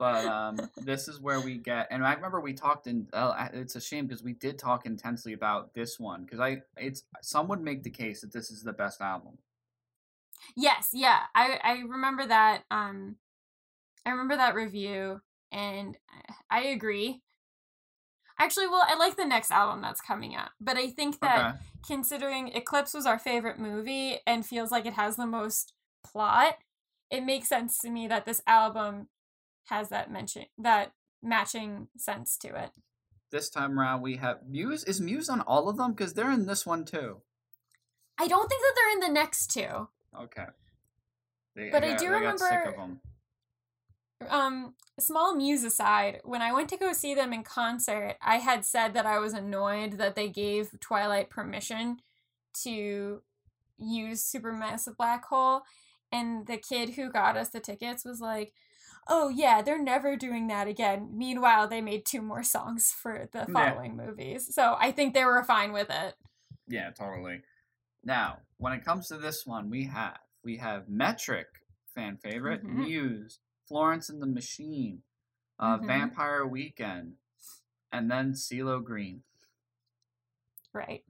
But 0.00 0.24
um, 0.24 0.70
this 0.80 1.08
is 1.08 1.20
where 1.20 1.42
we 1.42 1.58
get, 1.58 1.88
and 1.90 2.06
I 2.06 2.14
remember 2.14 2.40
we 2.40 2.54
talked 2.54 2.86
in. 2.86 3.06
Uh, 3.12 3.48
it's 3.52 3.76
a 3.76 3.82
shame 3.82 4.06
because 4.06 4.24
we 4.24 4.32
did 4.32 4.58
talk 4.58 4.86
intensely 4.86 5.34
about 5.34 5.74
this 5.74 6.00
one 6.00 6.24
because 6.24 6.40
I, 6.40 6.62
it's 6.78 7.04
some 7.20 7.48
would 7.48 7.60
make 7.60 7.84
the 7.84 7.90
case 7.90 8.22
that 8.22 8.32
this 8.32 8.50
is 8.50 8.62
the 8.62 8.72
best 8.72 9.02
album. 9.02 9.38
Yes, 10.56 10.90
yeah. 10.92 11.20
I 11.34 11.60
I 11.62 11.72
remember 11.88 12.26
that 12.26 12.64
um 12.70 13.16
I 14.06 14.10
remember 14.10 14.36
that 14.36 14.54
review 14.54 15.20
and 15.52 15.96
I 16.50 16.62
agree. 16.64 17.22
Actually, 18.38 18.68
well, 18.68 18.84
I 18.88 18.96
like 18.96 19.16
the 19.16 19.26
next 19.26 19.50
album 19.50 19.82
that's 19.82 20.00
coming 20.00 20.34
out, 20.34 20.50
but 20.60 20.76
I 20.78 20.88
think 20.90 21.20
that 21.20 21.46
Okay. 21.46 21.58
considering 21.86 22.48
Eclipse 22.48 22.94
was 22.94 23.06
our 23.06 23.18
favorite 23.18 23.58
movie 23.58 24.18
and 24.26 24.46
feels 24.46 24.70
like 24.70 24.86
it 24.86 24.94
has 24.94 25.16
the 25.16 25.26
most 25.26 25.74
plot, 26.04 26.56
it 27.10 27.22
makes 27.22 27.48
sense 27.48 27.78
to 27.80 27.90
me 27.90 28.08
that 28.08 28.24
this 28.24 28.42
album 28.46 29.08
has 29.70 29.88
that 29.88 30.10
mention 30.10 30.44
that 30.58 30.92
matching 31.22 31.88
sense 31.96 32.36
to 32.38 32.48
it. 32.48 32.70
This 33.30 33.48
time 33.48 33.78
around, 33.78 34.02
we 34.02 34.16
have 34.16 34.38
Muse. 34.48 34.84
Is 34.84 35.00
Muse 35.00 35.28
on 35.28 35.40
all 35.42 35.68
of 35.68 35.76
them? 35.76 35.92
Because 35.92 36.14
they're 36.14 36.32
in 36.32 36.46
this 36.46 36.66
one 36.66 36.84
too. 36.84 37.18
I 38.18 38.26
don't 38.28 38.48
think 38.48 38.60
that 38.60 38.72
they're 38.76 38.92
in 38.94 39.00
the 39.00 39.20
next 39.20 39.46
two. 39.52 39.88
Okay. 40.20 40.46
They, 41.54 41.70
But 41.70 41.84
I 41.84 41.90
got- 41.90 41.98
do 41.98 42.04
sick 42.06 42.52
of 42.66 42.72
remember- 42.72 43.00
um 44.28 44.74
small 44.98 45.34
muse 45.34 45.64
aside 45.64 46.20
when 46.24 46.42
i 46.42 46.52
went 46.52 46.68
to 46.68 46.76
go 46.76 46.92
see 46.92 47.14
them 47.14 47.32
in 47.32 47.42
concert 47.42 48.16
i 48.20 48.36
had 48.36 48.66
said 48.66 48.92
that 48.92 49.06
i 49.06 49.18
was 49.18 49.32
annoyed 49.32 49.92
that 49.92 50.14
they 50.14 50.28
gave 50.28 50.78
twilight 50.78 51.30
permission 51.30 51.96
to 52.52 53.22
use 53.78 54.22
supermassive 54.22 54.94
black 54.98 55.24
hole 55.24 55.62
and 56.12 56.46
the 56.46 56.58
kid 56.58 56.90
who 56.90 57.10
got 57.10 57.34
us 57.34 57.48
the 57.48 57.60
tickets 57.60 58.04
was 58.04 58.20
like 58.20 58.52
oh 59.08 59.28
yeah 59.28 59.62
they're 59.62 59.82
never 59.82 60.16
doing 60.16 60.46
that 60.48 60.68
again 60.68 61.08
meanwhile 61.12 61.66
they 61.68 61.80
made 61.80 62.04
two 62.04 62.22
more 62.22 62.42
songs 62.42 62.92
for 62.92 63.28
the 63.32 63.46
Yeah. 63.48 63.72
following 63.72 63.96
movies 63.96 64.54
so 64.54 64.76
i 64.78 64.90
think 64.92 65.14
they 65.14 65.24
were 65.24 65.42
fine 65.44 65.72
with 65.72 65.88
it 65.90 66.14
Yeah, 66.68 66.90
totally. 66.90 67.42
Now, 68.04 68.38
when 68.58 68.72
it 68.72 68.84
comes 68.84 69.08
to 69.08 69.18
this 69.18 69.44
one, 69.44 69.68
we 69.70 69.84
have 69.86 70.18
we 70.44 70.56
have 70.58 70.88
Metric, 70.88 71.48
fan 71.94 72.16
favorite, 72.16 72.62
Mhm. 72.64 72.76
Muse, 72.86 73.40
Florence 73.66 74.08
and 74.08 74.22
the 74.22 74.26
Machine, 74.26 75.02
uh, 75.58 75.78
Mhm. 75.78 75.86
Vampire 75.86 76.46
Weekend, 76.46 77.16
and 77.92 78.10
then 78.10 78.34
CeeLo 78.34 78.82
Green. 78.84 79.22
right 80.72 81.04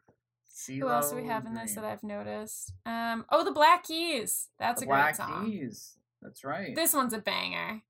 CeeLo 0.48 0.80
who 0.80 0.88
else 0.88 1.10
do 1.10 1.16
we 1.16 1.26
have 1.26 1.44
in 1.46 1.54
this 1.54 1.74
that 1.74 1.84
i've 1.84 2.02
noticed 2.02 2.72
um 2.86 3.26
oh 3.30 3.44
the 3.44 3.52
black 3.52 3.84
keys 3.84 4.48
that's 4.58 4.80
the 4.80 4.86
a 4.86 4.88
Black 4.88 5.16
great 5.18 5.28
song 5.28 5.44
Keys. 5.44 5.98
That's 6.22 6.44
right. 6.44 6.74
This 6.74 6.92
one's 6.94 7.12
a 7.12 7.18
banger. 7.18 7.82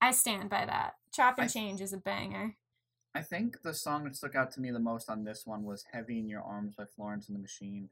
I 0.00 0.10
stand 0.12 0.50
by 0.50 0.66
that. 0.66 0.94
Chop 1.12 1.38
and 1.38 1.44
I- 1.46 1.48
Change 1.48 1.80
is 1.80 1.92
a 1.92 1.98
banger. 1.98 2.56
I 3.16 3.22
think 3.22 3.62
the 3.62 3.72
song 3.72 4.04
that 4.04 4.16
stuck 4.16 4.34
out 4.34 4.50
to 4.52 4.60
me 4.60 4.72
the 4.72 4.80
most 4.80 5.08
on 5.08 5.22
this 5.22 5.46
one 5.46 5.62
was 5.62 5.84
"Heavy 5.92 6.18
in 6.18 6.28
Your 6.28 6.42
Arms" 6.42 6.74
by 6.74 6.84
Florence 6.84 7.28
and 7.28 7.36
the 7.36 7.40
Machine. 7.40 7.88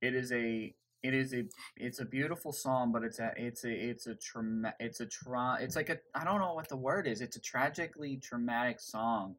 It 0.00 0.14
is 0.14 0.30
a 0.30 0.72
it 1.02 1.12
is 1.12 1.34
a 1.34 1.44
it's 1.76 1.98
a 1.98 2.04
beautiful 2.04 2.52
song, 2.52 2.92
but 2.92 3.02
it's 3.02 3.18
a 3.18 3.32
it's 3.36 3.64
a 3.64 3.70
it's 3.72 4.06
a 4.06 4.14
trauma 4.14 4.72
it's 4.78 5.00
a 5.00 5.06
tra 5.06 5.58
it's 5.60 5.74
like 5.74 5.88
a 5.88 5.98
I 6.14 6.22
don't 6.22 6.38
know 6.40 6.54
what 6.54 6.68
the 6.68 6.76
word 6.76 7.08
is. 7.08 7.20
It's 7.20 7.34
a 7.36 7.40
tragically 7.40 8.16
traumatic 8.18 8.78
song, 8.80 9.34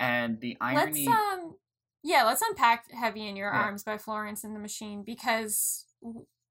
and 0.00 0.40
the 0.40 0.56
irony. 0.60 1.06
Let's 1.06 1.16
um 1.16 1.54
yeah, 2.02 2.24
let's 2.24 2.42
unpack 2.42 2.90
Heavy 2.90 3.28
in 3.28 3.36
Your 3.36 3.52
Yeah. 3.52 3.60
Arms 3.60 3.84
by 3.84 3.98
Florence 3.98 4.42
and 4.42 4.54
the 4.54 4.60
Machine 4.60 5.04
because 5.04 5.86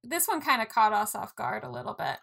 this 0.03 0.27
one 0.27 0.41
kind 0.41 0.61
of 0.61 0.69
caught 0.69 0.93
us 0.93 1.15
off 1.15 1.35
guard 1.35 1.63
a 1.63 1.69
little 1.69 1.93
bit. 1.93 2.17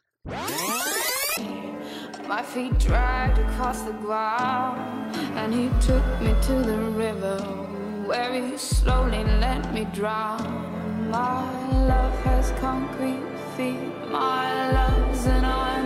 My 2.29 2.43
feet 2.43 2.79
dragged 2.79 3.39
across 3.39 3.83
the 3.83 3.93
ground, 3.93 5.17
and 5.37 5.53
he 5.53 5.69
took 5.81 6.05
me 6.21 6.35
to 6.43 6.63
the 6.63 6.79
river 6.79 7.39
where 8.07 8.33
he 8.33 8.57
slowly 8.57 9.25
let 9.25 9.73
me 9.73 9.87
drown. 9.93 11.11
My 11.11 11.43
love 11.87 12.15
has 12.21 12.53
concrete 12.61 13.25
feet, 13.57 14.11
my 14.11 14.71
love's 14.73 15.27
an 15.27 15.45
iron 15.45 15.80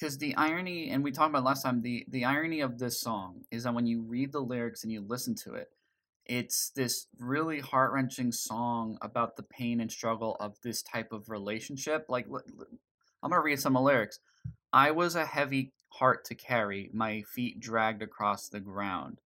because 0.00 0.16
the 0.18 0.34
irony 0.36 0.90
and 0.90 1.04
we 1.04 1.12
talked 1.12 1.30
about 1.30 1.44
last 1.44 1.62
time 1.62 1.82
the 1.82 2.04
the 2.08 2.24
irony 2.24 2.60
of 2.60 2.78
this 2.78 3.00
song 3.00 3.44
is 3.50 3.64
that 3.64 3.74
when 3.74 3.86
you 3.86 4.00
read 4.00 4.32
the 4.32 4.40
lyrics 4.40 4.82
and 4.82 4.92
you 4.92 5.00
listen 5.00 5.34
to 5.34 5.54
it 5.54 5.70
it's 6.26 6.70
this 6.70 7.08
really 7.18 7.58
heart-wrenching 7.58 8.30
song 8.30 8.96
about 9.02 9.36
the 9.36 9.42
pain 9.42 9.80
and 9.80 9.90
struggle 9.90 10.36
of 10.38 10.56
this 10.62 10.80
type 10.80 11.12
of 11.12 11.28
relationship. 11.28 12.06
Like 12.08 12.26
i'm 13.22 13.30
to 13.30 13.40
read 13.40 13.58
some 13.58 13.74
of 13.76 13.80
the 13.80 13.86
lyrics. 13.86 14.20
I 14.72 14.92
was 14.92 15.16
a 15.16 15.26
heavy 15.26 15.72
heart 15.88 16.24
to 16.26 16.36
carry 16.36 16.88
my 16.92 17.22
feet 17.22 17.58
dragged 17.58 18.00
across 18.00 18.48
the 18.48 18.60
ground. 18.60 19.20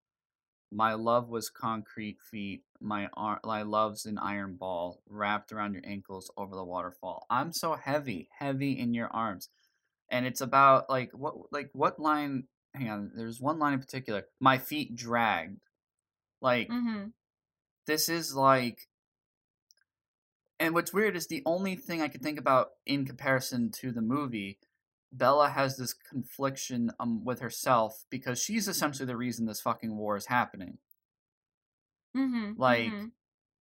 My 0.71 0.93
love 0.93 1.27
was 1.29 1.49
concrete 1.49 2.19
feet 2.21 2.63
my 2.79 3.09
ar- 3.15 3.41
my 3.45 3.63
love's 3.63 4.05
an 4.05 4.17
iron 4.17 4.55
ball 4.55 5.01
wrapped 5.09 5.51
around 5.51 5.73
your 5.73 5.83
ankles 5.85 6.31
over 6.37 6.55
the 6.55 6.63
waterfall. 6.63 7.25
I'm 7.29 7.51
so 7.51 7.75
heavy 7.75 8.29
heavy 8.39 8.79
in 8.79 8.93
your 8.93 9.07
arms 9.07 9.49
and 10.09 10.25
it's 10.25 10.41
about 10.41 10.89
like 10.89 11.11
what 11.13 11.35
like 11.51 11.69
what 11.73 11.99
line 11.99 12.43
hang 12.73 12.89
on 12.89 13.11
there's 13.15 13.39
one 13.39 13.59
line 13.59 13.73
in 13.73 13.79
particular 13.79 14.25
my 14.39 14.57
feet 14.57 14.95
dragged 14.95 15.59
like 16.41 16.69
Mm-hmm. 16.69 17.07
this 17.87 18.09
is 18.09 18.35
like 18.35 18.87
and 20.59 20.73
what's 20.73 20.93
weird 20.93 21.15
is 21.15 21.27
the 21.27 21.43
only 21.45 21.75
thing 21.75 22.01
I 22.01 22.07
could 22.07 22.21
think 22.21 22.39
about 22.39 22.69
in 22.85 23.05
comparison 23.05 23.69
to 23.81 23.91
the 23.91 24.01
movie, 24.01 24.59
Bella 25.11 25.49
has 25.49 25.75
this 25.75 25.93
confliction 25.93 26.91
um, 26.99 27.25
with 27.25 27.41
herself 27.41 28.05
because 28.09 28.41
she's 28.41 28.67
essentially 28.69 29.05
the 29.05 29.17
reason 29.17 29.45
this 29.45 29.59
fucking 29.59 29.97
war 29.97 30.15
is 30.15 30.27
happening. 30.27 30.77
Mm-hmm. 32.15 32.53
Like, 32.55 32.91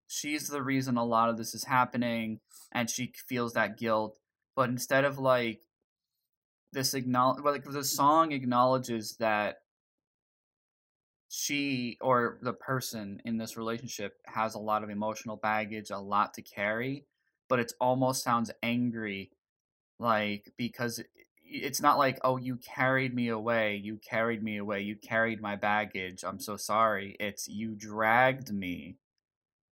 she's 0.06 0.48
the 0.48 0.62
reason 0.62 0.96
a 0.96 1.04
lot 1.04 1.30
of 1.30 1.38
this 1.38 1.54
is 1.54 1.64
happening 1.64 2.40
and 2.72 2.90
she 2.90 3.12
feels 3.28 3.52
that 3.52 3.78
guilt 3.78 4.16
but 4.56 4.68
instead 4.68 5.04
of 5.04 5.18
like 5.18 5.60
this 6.72 6.94
acknowledge 6.94 7.42
like 7.44 7.64
the 7.64 7.84
song 7.84 8.32
acknowledges 8.32 9.16
that 9.16 9.58
she 11.28 11.96
or 12.00 12.38
the 12.42 12.52
person 12.52 13.22
in 13.24 13.38
this 13.38 13.56
relationship 13.56 14.14
has 14.26 14.54
a 14.54 14.58
lot 14.58 14.82
of 14.82 14.90
emotional 14.90 15.36
baggage 15.36 15.90
a 15.90 15.98
lot 15.98 16.34
to 16.34 16.42
carry 16.42 17.04
but 17.48 17.60
it 17.60 17.72
almost 17.80 18.24
sounds 18.24 18.50
angry 18.62 19.30
like 19.98 20.52
because 20.56 21.02
it's 21.44 21.80
not 21.80 21.98
like 21.98 22.18
oh 22.22 22.36
you 22.36 22.56
carried 22.56 23.14
me 23.14 23.28
away 23.28 23.76
you 23.76 23.98
carried 23.98 24.42
me 24.42 24.56
away 24.56 24.80
you 24.80 24.96
carried 24.96 25.40
my 25.40 25.56
baggage 25.56 26.24
i'm 26.24 26.40
so 26.40 26.56
sorry 26.56 27.16
it's 27.20 27.48
you 27.48 27.74
dragged 27.74 28.52
me 28.52 28.96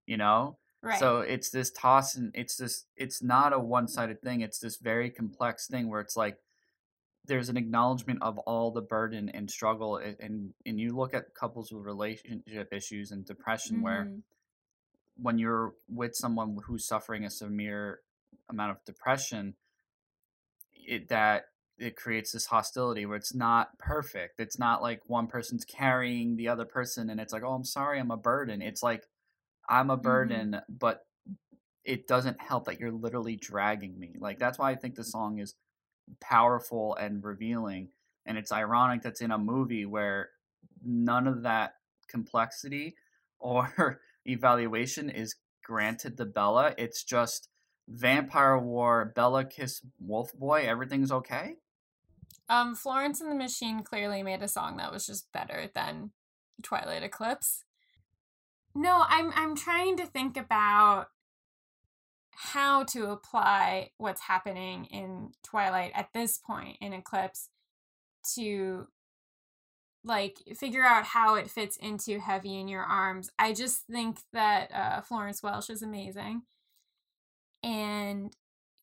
you 0.07 0.16
know 0.16 0.59
right. 0.82 0.99
so 0.99 1.20
it's 1.20 1.51
this 1.51 1.70
toss 1.70 2.14
and 2.14 2.32
it's 2.34 2.57
this 2.57 2.84
it's 2.96 3.22
not 3.22 3.53
a 3.53 3.59
one-sided 3.59 4.20
thing 4.22 4.40
it's 4.40 4.59
this 4.59 4.76
very 4.76 5.11
complex 5.11 5.66
thing 5.66 5.88
where 5.88 6.01
it's 6.01 6.16
like 6.16 6.36
there's 7.29 7.49
an 7.49 7.57
acknowledgement 7.57 8.20
of 8.22 8.39
all 8.41 8.70
the 8.72 8.81
burden 8.83 9.29
and 9.29 9.51
struggle 9.51 9.99
and 9.99 10.55
and 10.66 10.81
you 10.81 10.97
look 10.97 11.14
at 11.14 11.35
couples 11.35 11.70
with 11.70 11.85
relationship 11.85 12.72
issues 12.72 13.12
and 13.12 13.24
depression 13.24 13.83
where 13.83 14.05
Mhm. 14.05 14.22
when 15.16 15.39
you're 15.39 15.74
with 15.89 16.16
someone 16.16 16.57
who's 16.64 16.87
suffering 16.87 17.24
a 17.24 17.31
severe 17.31 18.01
amount 18.49 18.70
of 18.72 18.85
depression 18.85 19.55
it 20.72 21.09
that 21.09 21.47
it 21.79 21.95
creates 21.97 22.33
this 22.33 22.47
hostility 22.47 23.07
where 23.07 23.16
it's 23.16 23.35
not 23.35 23.79
perfect. 23.79 24.41
It's 24.41 24.59
not 24.59 24.83
like 24.83 25.01
one 25.07 25.29
person's 25.29 25.64
carrying 25.64 26.35
the 26.37 26.49
other 26.49 26.64
person 26.64 27.11
and 27.11 27.20
it's 27.20 27.33
like 27.33 27.43
oh 27.45 27.53
i'm 27.55 27.64
sorry 27.64 28.01
i'm 28.01 28.11
a 28.11 28.16
burden. 28.16 28.62
It's 28.62 28.83
like 28.83 29.07
i'm 29.68 29.91
a 29.91 29.97
burden 29.97 30.61
but 30.68 31.07
it 31.85 32.07
doesn't 32.07 32.41
help 32.41 32.64
that 32.66 32.81
you're 32.81 32.91
literally 32.93 33.37
dragging 33.37 33.99
me. 33.99 34.16
Like 34.18 34.39
that's 34.39 34.59
why 34.59 34.70
i 34.70 34.74
think 34.76 34.95
the 34.97 35.05
song 35.05 35.39
is 35.39 35.55
powerful 36.20 36.94
and 36.96 37.22
revealing 37.24 37.88
and 38.28 38.36
it's 38.36 38.52
ironic 38.52 39.02
that's 39.02 39.22
in 39.22 39.30
a 39.30 39.38
movie 39.38 39.86
where 39.86 40.28
none 40.84 41.26
of 41.26 41.42
that 41.42 41.74
complexity 42.09 42.94
or 43.40 44.00
evaluation 44.26 45.09
is 45.09 45.36
granted 45.64 46.16
to 46.16 46.24
Bella. 46.24 46.74
It's 46.76 47.02
just 47.02 47.48
vampire 47.88 48.59
war, 48.59 49.12
Bella 49.16 49.44
kiss 49.44 49.80
wolf 49.98 50.32
boy, 50.34 50.66
everything's 50.66 51.11
okay. 51.11 51.56
Um, 52.50 52.74
Florence 52.74 53.20
and 53.20 53.30
the 53.30 53.34
Machine 53.36 53.82
clearly 53.82 54.22
made 54.22 54.42
a 54.42 54.48
song 54.48 54.76
that 54.76 54.92
was 54.92 55.06
just 55.06 55.30
better 55.32 55.70
than 55.74 56.11
Twilight 56.62 57.02
Eclipse. 57.02 57.64
No, 58.74 59.04
I'm 59.09 59.32
I'm 59.34 59.54
trying 59.54 59.96
to 59.98 60.06
think 60.06 60.36
about 60.36 61.09
how 62.41 62.84
to 62.84 63.11
apply 63.11 63.91
what's 63.97 64.20
happening 64.20 64.84
in 64.84 65.32
Twilight 65.43 65.91
at 65.93 66.11
this 66.14 66.39
point 66.39 66.76
in 66.80 66.93
Eclipse 66.93 67.49
to 68.36 68.86
like 70.05 70.39
figure 70.57 70.84
out 70.84 71.05
how 71.05 71.34
it 71.34 71.51
fits 71.51 71.76
into 71.78 72.20
Heavy 72.20 72.57
in 72.61 72.68
Your 72.68 72.84
Arms. 72.84 73.28
I 73.41 73.53
just 73.53 73.89
think 73.91 74.20
that 74.32 74.70
uh, 74.72 75.01
Florence 75.01 75.43
Welch 75.43 75.68
is 75.68 75.82
amazing. 75.82 76.43
And 77.64 78.32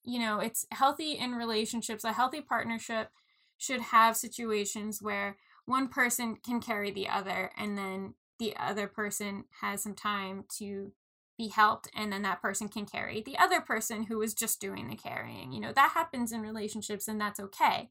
you 0.03 0.20
know, 0.20 0.39
it's 0.39 0.66
healthy 0.72 1.14
in 1.14 1.32
relationships, 1.32 2.03
a 2.03 2.12
healthy 2.12 2.41
partnership 2.41 3.10
should 3.58 3.80
have 3.80 4.18
situations 4.18 5.01
where 5.01 5.38
one 5.66 5.88
person 5.88 6.36
can 6.45 6.60
carry 6.60 6.91
the 6.91 7.08
other 7.08 7.51
and 7.58 7.78
then 7.78 8.16
the 8.38 8.53
other 8.58 8.88
person 8.88 9.45
has 9.62 9.82
some 9.82 9.95
time 9.95 10.43
to 10.58 10.91
be 11.38 11.50
helped 11.50 11.90
and 11.96 12.12
then 12.12 12.22
that 12.22 12.42
person 12.42 12.68
can 12.68 12.86
carry 12.86 13.22
the 13.22 13.38
other 13.38 13.62
person 13.62 14.04
who 14.04 14.22
is 14.22 14.34
just 14.34 14.62
doing 14.62 14.88
the 14.88 14.96
carrying. 14.96 15.52
You 15.52 15.60
know, 15.60 15.74
that 15.74 15.92
happens 15.94 16.32
in 16.32 16.42
relationships 16.42 17.08
and 17.08 17.20
that's 17.20 17.40
okay. 17.40 17.90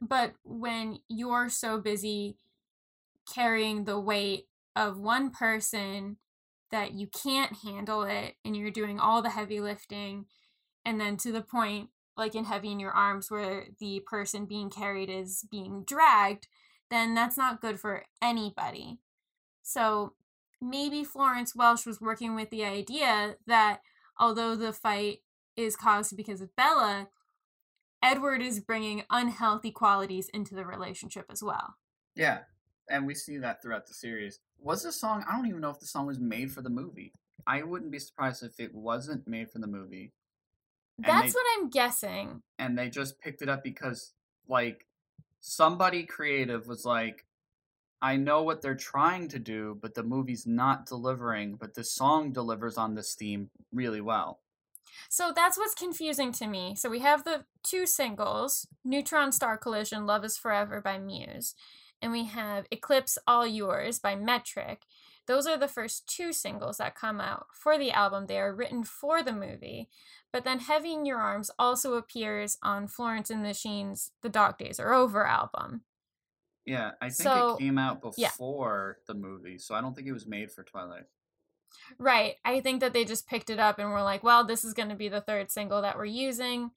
But 0.00 0.34
when 0.44 1.00
you're 1.08 1.48
so 1.48 1.80
busy 1.80 2.36
carrying 3.32 3.84
the 3.84 4.00
weight 4.00 4.46
of 4.76 4.98
one 4.98 5.30
person 5.30 6.16
that 6.70 6.92
you 6.92 7.08
can't 7.08 7.58
handle 7.64 8.02
it 8.02 8.34
and 8.44 8.56
you're 8.56 8.70
doing 8.70 8.98
all 8.98 9.22
the 9.22 9.30
heavy 9.30 9.60
lifting 9.60 10.26
and 10.84 11.00
then 11.00 11.16
to 11.18 11.32
the 11.32 11.42
point 11.42 11.90
like 12.16 12.34
in 12.34 12.44
heavy 12.44 12.70
in 12.70 12.80
your 12.80 12.92
arms 12.92 13.30
where 13.30 13.66
the 13.78 14.00
person 14.06 14.46
being 14.46 14.70
carried 14.70 15.10
is 15.10 15.44
being 15.50 15.84
dragged 15.84 16.46
then 16.90 17.14
that's 17.14 17.36
not 17.36 17.60
good 17.60 17.78
for 17.78 18.04
anybody 18.22 18.98
so 19.62 20.12
maybe 20.60 21.04
florence 21.04 21.54
welch 21.54 21.86
was 21.86 22.00
working 22.00 22.34
with 22.34 22.50
the 22.50 22.64
idea 22.64 23.36
that 23.46 23.80
although 24.18 24.54
the 24.56 24.72
fight 24.72 25.18
is 25.56 25.76
caused 25.76 26.16
because 26.16 26.40
of 26.40 26.54
bella 26.56 27.08
edward 28.02 28.40
is 28.42 28.60
bringing 28.60 29.02
unhealthy 29.10 29.70
qualities 29.70 30.28
into 30.30 30.54
the 30.54 30.64
relationship 30.64 31.26
as 31.30 31.42
well 31.42 31.74
Yeah. 32.16 32.40
And 32.88 33.06
we 33.06 33.14
see 33.14 33.38
that 33.38 33.62
throughout 33.62 33.86
the 33.86 33.94
series. 33.94 34.40
Was 34.58 34.82
the 34.82 34.90
song 34.90 35.24
I 35.28 35.36
don't 35.36 35.46
even 35.46 35.60
know 35.60 35.70
if 35.70 35.78
the 35.78 35.86
song 35.86 36.06
was 36.06 36.18
made 36.18 36.50
for 36.50 36.60
the 36.60 36.70
movie. 36.70 37.12
I 37.46 37.62
wouldn't 37.62 37.92
be 37.92 38.00
surprised 38.00 38.42
if 38.42 38.58
it 38.58 38.74
wasn't 38.74 39.28
made 39.28 39.48
for 39.50 39.60
the 39.60 39.68
movie. 39.68 40.12
And 40.96 41.04
that's 41.06 41.32
they- 41.32 41.36
what 41.38 41.46
i'm 41.58 41.70
guessing 41.70 42.42
and 42.58 42.76
they 42.76 42.88
just 42.90 43.20
picked 43.20 43.42
it 43.42 43.48
up 43.48 43.62
because 43.62 44.12
like 44.48 44.86
somebody 45.40 46.02
creative 46.04 46.66
was 46.66 46.84
like 46.84 47.24
I 48.02 48.16
know 48.16 48.42
what 48.42 48.62
they're 48.62 48.74
trying 48.74 49.28
to 49.28 49.38
do, 49.38 49.78
but 49.80 49.94
the 49.94 50.02
movie's 50.02 50.46
not 50.46 50.86
delivering, 50.86 51.56
but 51.56 51.74
the 51.74 51.84
song 51.84 52.32
delivers 52.32 52.78
on 52.78 52.94
this 52.94 53.14
theme 53.14 53.50
really 53.72 54.00
well. 54.00 54.40
So 55.08 55.32
that's 55.34 55.58
what's 55.58 55.74
confusing 55.74 56.32
to 56.32 56.46
me. 56.46 56.74
So 56.76 56.88
we 56.88 57.00
have 57.00 57.24
the 57.24 57.44
two 57.62 57.86
singles 57.86 58.66
Neutron 58.84 59.32
Star 59.32 59.56
Collision, 59.56 60.06
Love 60.06 60.24
is 60.24 60.38
Forever 60.38 60.80
by 60.80 60.98
Muse, 60.98 61.54
and 62.00 62.12
we 62.12 62.24
have 62.24 62.66
Eclipse 62.70 63.18
All 63.26 63.46
Yours 63.46 63.98
by 63.98 64.16
Metric. 64.16 64.82
Those 65.26 65.46
are 65.46 65.58
the 65.58 65.68
first 65.68 66.08
two 66.08 66.32
singles 66.32 66.78
that 66.78 66.94
come 66.94 67.20
out 67.20 67.46
for 67.52 67.78
the 67.78 67.92
album. 67.92 68.26
They 68.26 68.40
are 68.40 68.54
written 68.54 68.82
for 68.82 69.22
the 69.22 69.32
movie. 69.32 69.88
But 70.32 70.44
then 70.44 70.60
Heavy 70.60 70.94
in 70.94 71.06
Your 71.06 71.18
Arms 71.18 71.50
also 71.58 71.94
appears 71.94 72.56
on 72.62 72.88
Florence 72.88 73.30
and 73.30 73.44
the 73.44 73.48
Machine's 73.48 74.10
The 74.22 74.28
Dog 74.28 74.58
Days 74.58 74.80
Are 74.80 74.92
Over 74.92 75.26
album. 75.26 75.82
Yeah, 76.70 76.92
I 77.00 77.06
think 77.06 77.28
So, 77.28 77.54
it 77.54 77.58
came 77.58 77.78
out 77.78 78.00
yeah. 78.16 78.28
before 78.28 78.98
the 79.08 79.14
movie, 79.14 79.58
so 79.58 79.74
I 79.74 79.80
don't 79.80 79.92
think 79.92 80.06
it 80.06 80.12
was 80.12 80.28
made 80.28 80.52
for 80.52 80.62
Twilight. 80.62 81.06
Right. 81.98 82.36
I 82.44 82.60
think 82.60 82.80
that 82.80 82.92
they 82.92 83.04
just 83.04 83.26
picked 83.26 83.50
it 83.50 83.58
up 83.58 83.80
and 83.80 83.90
were 83.90 84.02
like, 84.02 84.22
well, 84.22 84.44
this 84.44 84.64
is 84.64 84.72
going 84.72 84.88
to 84.88 84.94
be 84.94 85.08
the 85.08 85.20
third 85.20 85.50
single 85.50 85.82
that 85.82 85.96
we're 85.96 86.04
using. 86.04 86.70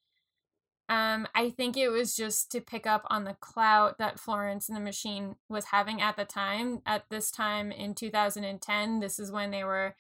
Um, 0.89 1.27
I 1.35 1.51
think 1.51 1.77
it 1.77 1.89
was 1.89 2.15
just 2.15 2.51
to 2.53 2.59
pick 2.59 2.87
up 2.87 3.05
on 3.07 3.23
the 3.23 3.35
clout 3.35 3.99
that 3.99 4.19
Florence 4.19 4.67
and 4.67 4.75
the 4.75 4.81
Machine 4.81 5.35
was 5.47 5.65
having 5.65 6.01
at 6.01 6.17
the 6.17 6.25
time. 6.25 6.81
At 6.87 7.05
this 7.11 7.29
time 7.29 7.71
in 7.71 7.93
2010, 7.93 8.99
this 8.99 9.19
is 9.19 9.31
when 9.31 9.51
they 9.51 9.63
were, 9.63 9.95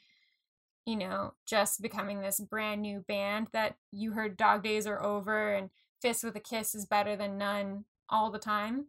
you 0.87 0.95
know, 0.95 1.35
just 1.45 1.83
becoming 1.83 2.21
this 2.21 2.39
brand 2.39 2.81
new 2.81 3.01
band 3.07 3.49
that 3.53 3.75
you 3.91 4.13
heard 4.13 4.37
Dog 4.37 4.63
Days 4.63 4.87
Are 4.87 5.03
Over 5.03 5.53
and 5.53 5.69
Fist 6.01 6.23
with 6.23 6.35
a 6.35 6.39
Kiss 6.39 6.73
is 6.73 6.87
better 6.87 7.15
than 7.15 7.37
none 7.37 7.85
all 8.09 8.31
the 8.31 8.39
time. 8.39 8.87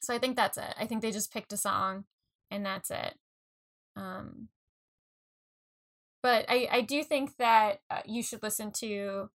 So 0.00 0.14
I 0.14 0.18
think 0.18 0.36
that's 0.36 0.58
it. 0.58 0.74
I 0.78 0.86
think 0.86 1.02
they 1.02 1.10
just 1.10 1.32
picked 1.32 1.52
a 1.52 1.56
song 1.56 2.04
and 2.50 2.64
that's 2.64 2.90
it. 2.90 3.14
Um, 3.96 4.48
but 6.22 6.44
I, 6.48 6.68
I 6.70 6.80
do 6.82 7.02
think 7.02 7.36
that 7.38 7.80
uh, 7.90 8.00
you 8.04 8.22
should 8.22 8.42
listen 8.42 8.72
to 8.78 9.30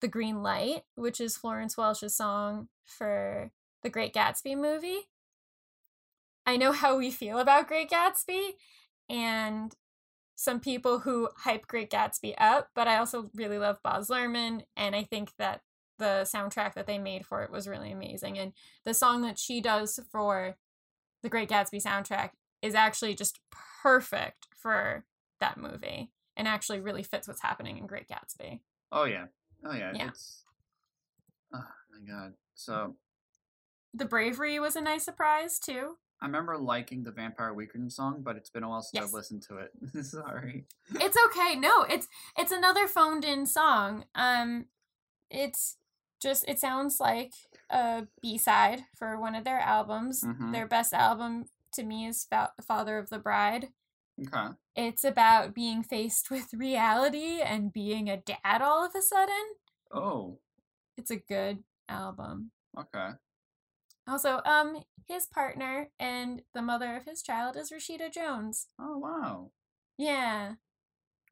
The 0.00 0.08
Green 0.08 0.42
Light, 0.42 0.82
which 0.94 1.20
is 1.20 1.36
Florence 1.36 1.76
Welch's 1.76 2.16
song 2.16 2.68
for 2.84 3.50
the 3.82 3.90
Great 3.90 4.14
Gatsby 4.14 4.56
movie. 4.56 5.08
I 6.44 6.56
know 6.56 6.72
how 6.72 6.96
we 6.96 7.10
feel 7.10 7.38
about 7.38 7.68
Great 7.68 7.90
Gatsby 7.90 8.50
and 9.08 9.74
some 10.36 10.60
people 10.60 11.00
who 11.00 11.30
hype 11.38 11.66
Great 11.66 11.90
Gatsby 11.90 12.34
up, 12.38 12.68
but 12.74 12.86
I 12.86 12.98
also 12.98 13.30
really 13.34 13.58
love 13.58 13.78
Baz 13.82 14.08
Luhrmann, 14.08 14.62
and 14.76 14.94
I 14.94 15.02
think 15.02 15.30
that 15.38 15.62
the 15.98 16.28
soundtrack 16.32 16.74
that 16.74 16.86
they 16.86 16.98
made 16.98 17.24
for 17.26 17.42
it 17.42 17.50
was 17.50 17.66
really 17.68 17.92
amazing. 17.92 18.38
And 18.38 18.52
the 18.84 18.94
song 18.94 19.22
that 19.22 19.38
she 19.38 19.60
does 19.60 19.98
for 20.10 20.56
the 21.22 21.28
Great 21.28 21.48
Gatsby 21.48 21.82
soundtrack 21.82 22.30
is 22.62 22.74
actually 22.74 23.14
just 23.14 23.40
perfect 23.82 24.46
for 24.56 25.04
that 25.40 25.56
movie 25.58 26.10
and 26.36 26.46
actually 26.46 26.80
really 26.80 27.02
fits 27.02 27.26
what's 27.28 27.42
happening 27.42 27.78
in 27.78 27.86
Great 27.86 28.08
Gatsby. 28.08 28.60
Oh 28.92 29.04
yeah. 29.04 29.26
Oh 29.64 29.72
yeah. 29.74 29.92
Yeah. 29.94 30.08
It's 30.08 30.44
Oh 31.54 31.64
my 31.90 32.12
god. 32.12 32.34
So 32.54 32.96
The 33.94 34.04
bravery 34.04 34.58
was 34.60 34.76
a 34.76 34.80
nice 34.80 35.04
surprise 35.04 35.58
too. 35.58 35.96
I 36.20 36.26
remember 36.26 36.56
liking 36.56 37.02
the 37.02 37.10
Vampire 37.10 37.52
Weekend 37.52 37.92
song, 37.92 38.22
but 38.22 38.36
it's 38.36 38.48
been 38.48 38.62
a 38.62 38.68
while 38.68 38.80
since 38.82 38.94
Yes. 38.94 39.04
I've 39.04 39.12
listened 39.12 39.42
to 39.48 39.58
it. 39.58 40.04
Sorry. 40.04 40.64
It's 40.94 41.16
okay. 41.26 41.56
No, 41.56 41.82
it's 41.82 42.08
it's 42.38 42.52
another 42.52 42.86
phoned 42.86 43.24
in 43.24 43.46
song. 43.46 44.04
Um 44.14 44.66
it's 45.30 45.76
just 46.26 46.44
it 46.48 46.58
sounds 46.58 46.98
like 47.00 47.32
a 47.70 48.06
B-side 48.22 48.84
for 48.98 49.18
one 49.18 49.34
of 49.34 49.44
their 49.44 49.60
albums. 49.60 50.22
Mhm. 50.22 50.52
Their 50.52 50.66
best 50.66 50.92
album 50.92 51.46
to 51.72 51.82
me 51.82 52.06
is 52.06 52.24
Fa- 52.24 52.52
Father 52.62 52.98
of 52.98 53.08
the 53.10 53.18
Bride. 53.18 53.72
Okay. 54.20 54.54
It's 54.74 55.04
about 55.04 55.54
being 55.54 55.82
faced 55.82 56.30
with 56.30 56.52
reality 56.54 57.40
and 57.40 57.72
being 57.72 58.08
a 58.10 58.16
dad 58.18 58.62
all 58.62 58.84
of 58.84 58.94
a 58.94 59.02
sudden. 59.02 59.44
Oh. 59.90 60.38
It's 60.96 61.10
a 61.10 61.16
good 61.16 61.64
album. 61.88 62.50
Okay. 62.76 63.10
Also, 64.08 64.40
um 64.44 64.82
his 65.08 65.26
partner 65.26 65.90
and 66.00 66.42
the 66.54 66.62
mother 66.62 66.96
of 66.96 67.04
his 67.04 67.22
child 67.22 67.56
is 67.56 67.70
Rashida 67.70 68.10
Jones. 68.12 68.68
Oh 68.78 68.98
wow. 68.98 69.50
Yeah. 69.98 70.54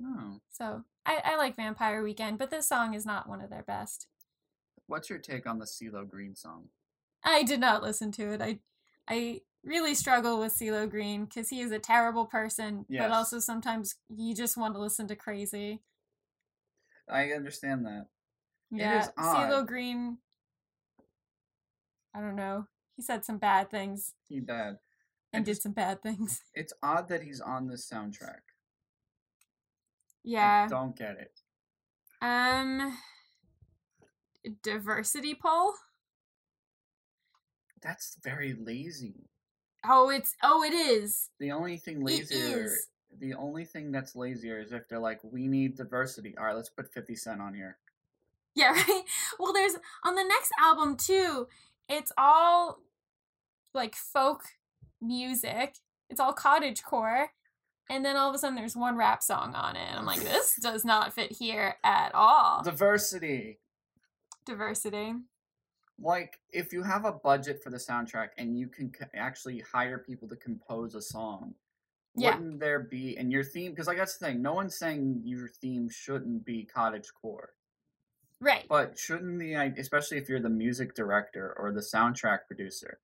Oh. 0.02 0.40
So, 0.50 0.84
I 1.06 1.20
I 1.24 1.36
like 1.36 1.56
Vampire 1.56 2.02
Weekend, 2.02 2.38
but 2.38 2.50
this 2.50 2.68
song 2.68 2.94
is 2.94 3.06
not 3.06 3.28
one 3.28 3.40
of 3.40 3.50
their 3.50 3.62
best. 3.62 4.06
What's 4.86 5.08
your 5.10 5.18
take 5.18 5.46
on 5.46 5.58
the 5.58 5.64
CeeLo 5.64 6.08
Green 6.08 6.34
song? 6.34 6.68
I 7.24 7.42
did 7.42 7.60
not 7.60 7.82
listen 7.82 8.12
to 8.12 8.32
it. 8.32 8.40
I 8.42 8.58
I 9.08 9.40
really 9.64 9.94
struggle 9.94 10.38
with 10.40 10.52
CeeLo 10.54 10.88
Green 10.90 11.24
because 11.24 11.48
he 11.48 11.60
is 11.60 11.70
a 11.72 11.78
terrible 11.78 12.26
person, 12.26 12.84
Yes. 12.88 13.02
but 13.02 13.10
also 13.10 13.38
sometimes 13.38 13.96
you 14.14 14.34
just 14.34 14.56
want 14.56 14.74
to 14.74 14.80
listen 14.80 15.06
to 15.08 15.16
crazy. 15.16 15.82
I 17.08 17.32
understand 17.32 17.86
that. 17.86 18.06
Yeah. 18.70 19.08
CeeLo 19.18 19.66
Green. 19.66 20.18
I 22.14 22.20
don't 22.20 22.36
know. 22.36 22.66
He 22.96 23.02
said 23.02 23.24
some 23.24 23.38
bad 23.38 23.70
things 23.70 24.14
He 24.28 24.38
did. 24.40 24.48
and 24.50 24.78
I 25.32 25.40
did 25.40 25.60
some 25.60 25.72
bad 25.72 26.02
things. 26.02 26.42
It's 26.54 26.72
odd 26.82 27.08
that 27.08 27.22
he's 27.22 27.40
on 27.40 27.66
this 27.66 27.88
soundtrack. 27.88 28.28
I 28.28 30.22
Yeah. 30.22 30.68
don't 30.68 30.96
get 30.96 31.16
it. 31.18 31.40
Um. 32.22 32.96
Diversity 34.62 35.34
poll. 35.34 35.74
That's 37.82 38.16
very 38.22 38.54
lazy. 38.54 39.28
Oh, 39.86 40.08
it's 40.08 40.34
oh, 40.42 40.62
it 40.62 40.72
is. 40.72 41.28
The 41.38 41.52
only 41.52 41.76
thing 41.76 42.02
lazier 42.02 42.64
is. 42.64 42.88
the 43.18 43.34
only 43.34 43.64
thing 43.64 43.92
that's 43.92 44.16
lazier 44.16 44.58
is 44.58 44.72
if 44.72 44.88
they're 44.88 44.98
like, 44.98 45.20
we 45.22 45.46
need 45.46 45.76
diversity. 45.76 46.34
All 46.38 46.46
right, 46.46 46.56
let's 46.56 46.70
put 46.70 46.92
50 46.92 47.14
Cent 47.14 47.40
on 47.42 47.54
here. 47.54 47.76
Yeah, 48.54 48.72
right. 48.88 49.02
Well, 49.38 49.52
there's 49.52 49.74
on 50.04 50.14
the 50.14 50.24
next 50.24 50.50
album 50.60 50.96
too. 50.96 51.48
It's 51.88 52.12
all 52.16 52.78
like 53.74 53.94
folk 53.94 54.42
music. 55.00 55.76
It's 56.08 56.20
all 56.20 56.32
cottage 56.32 56.82
core, 56.82 57.30
and 57.90 58.04
then 58.04 58.16
all 58.16 58.28
of 58.28 58.34
a 58.34 58.38
sudden 58.38 58.56
there's 58.56 58.76
one 58.76 58.96
rap 58.96 59.22
song 59.22 59.54
on 59.54 59.76
it. 59.76 59.86
And 59.88 59.98
I'm 59.98 60.06
like, 60.06 60.20
this 60.20 60.56
does 60.62 60.84
not 60.84 61.12
fit 61.12 61.32
here 61.32 61.76
at 61.84 62.14
all. 62.14 62.62
Diversity. 62.62 63.58
Diversity. 64.44 65.14
Like, 65.98 66.40
if 66.50 66.72
you 66.72 66.82
have 66.82 67.04
a 67.04 67.12
budget 67.12 67.62
for 67.62 67.70
the 67.70 67.76
soundtrack 67.76 68.30
and 68.36 68.58
you 68.58 68.68
can 68.68 68.92
c- 68.92 69.04
actually 69.14 69.60
hire 69.60 69.98
people 69.98 70.28
to 70.28 70.36
compose 70.36 70.94
a 70.94 71.02
song, 71.02 71.54
Yeah. 72.16 72.36
wouldn't 72.36 72.60
there 72.60 72.80
be, 72.80 73.16
and 73.16 73.30
your 73.32 73.44
theme, 73.44 73.70
because 73.72 73.86
like 73.86 73.98
that's 73.98 74.16
the 74.18 74.26
thing, 74.26 74.42
no 74.42 74.54
one's 74.54 74.76
saying 74.76 75.22
your 75.24 75.48
theme 75.48 75.88
shouldn't 75.88 76.44
be 76.44 76.64
cottage 76.64 77.12
core. 77.14 77.54
Right. 78.40 78.66
But 78.68 78.98
shouldn't 78.98 79.38
the, 79.38 79.54
especially 79.54 80.18
if 80.18 80.28
you're 80.28 80.40
the 80.40 80.48
music 80.50 80.94
director 80.94 81.54
or 81.56 81.72
the 81.72 81.80
soundtrack 81.80 82.46
producer, 82.46 83.00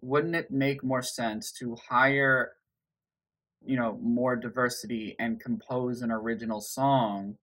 wouldn't 0.00 0.36
it 0.36 0.50
make 0.50 0.82
more 0.84 1.02
sense 1.02 1.52
to 1.52 1.74
hire, 1.76 2.56
you 3.64 3.76
know, 3.76 3.98
more 4.00 4.36
diversity 4.36 5.16
and 5.18 5.40
compose 5.40 6.00
an 6.00 6.10
original 6.10 6.60
song 6.60 7.36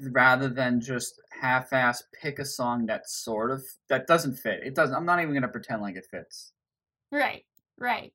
rather 0.00 0.48
than 0.48 0.80
just 0.80 1.20
half-ass 1.40 2.02
pick 2.20 2.38
a 2.38 2.44
song 2.44 2.86
that 2.86 3.08
sort 3.08 3.50
of 3.50 3.62
that 3.88 4.06
doesn't 4.06 4.36
fit? 4.36 4.60
It 4.64 4.74
doesn't. 4.74 4.94
I'm 4.94 5.06
not 5.06 5.20
even 5.20 5.34
gonna 5.34 5.48
pretend 5.48 5.82
like 5.82 5.96
it 5.96 6.06
fits. 6.10 6.52
Right. 7.12 7.44
Right. 7.78 8.12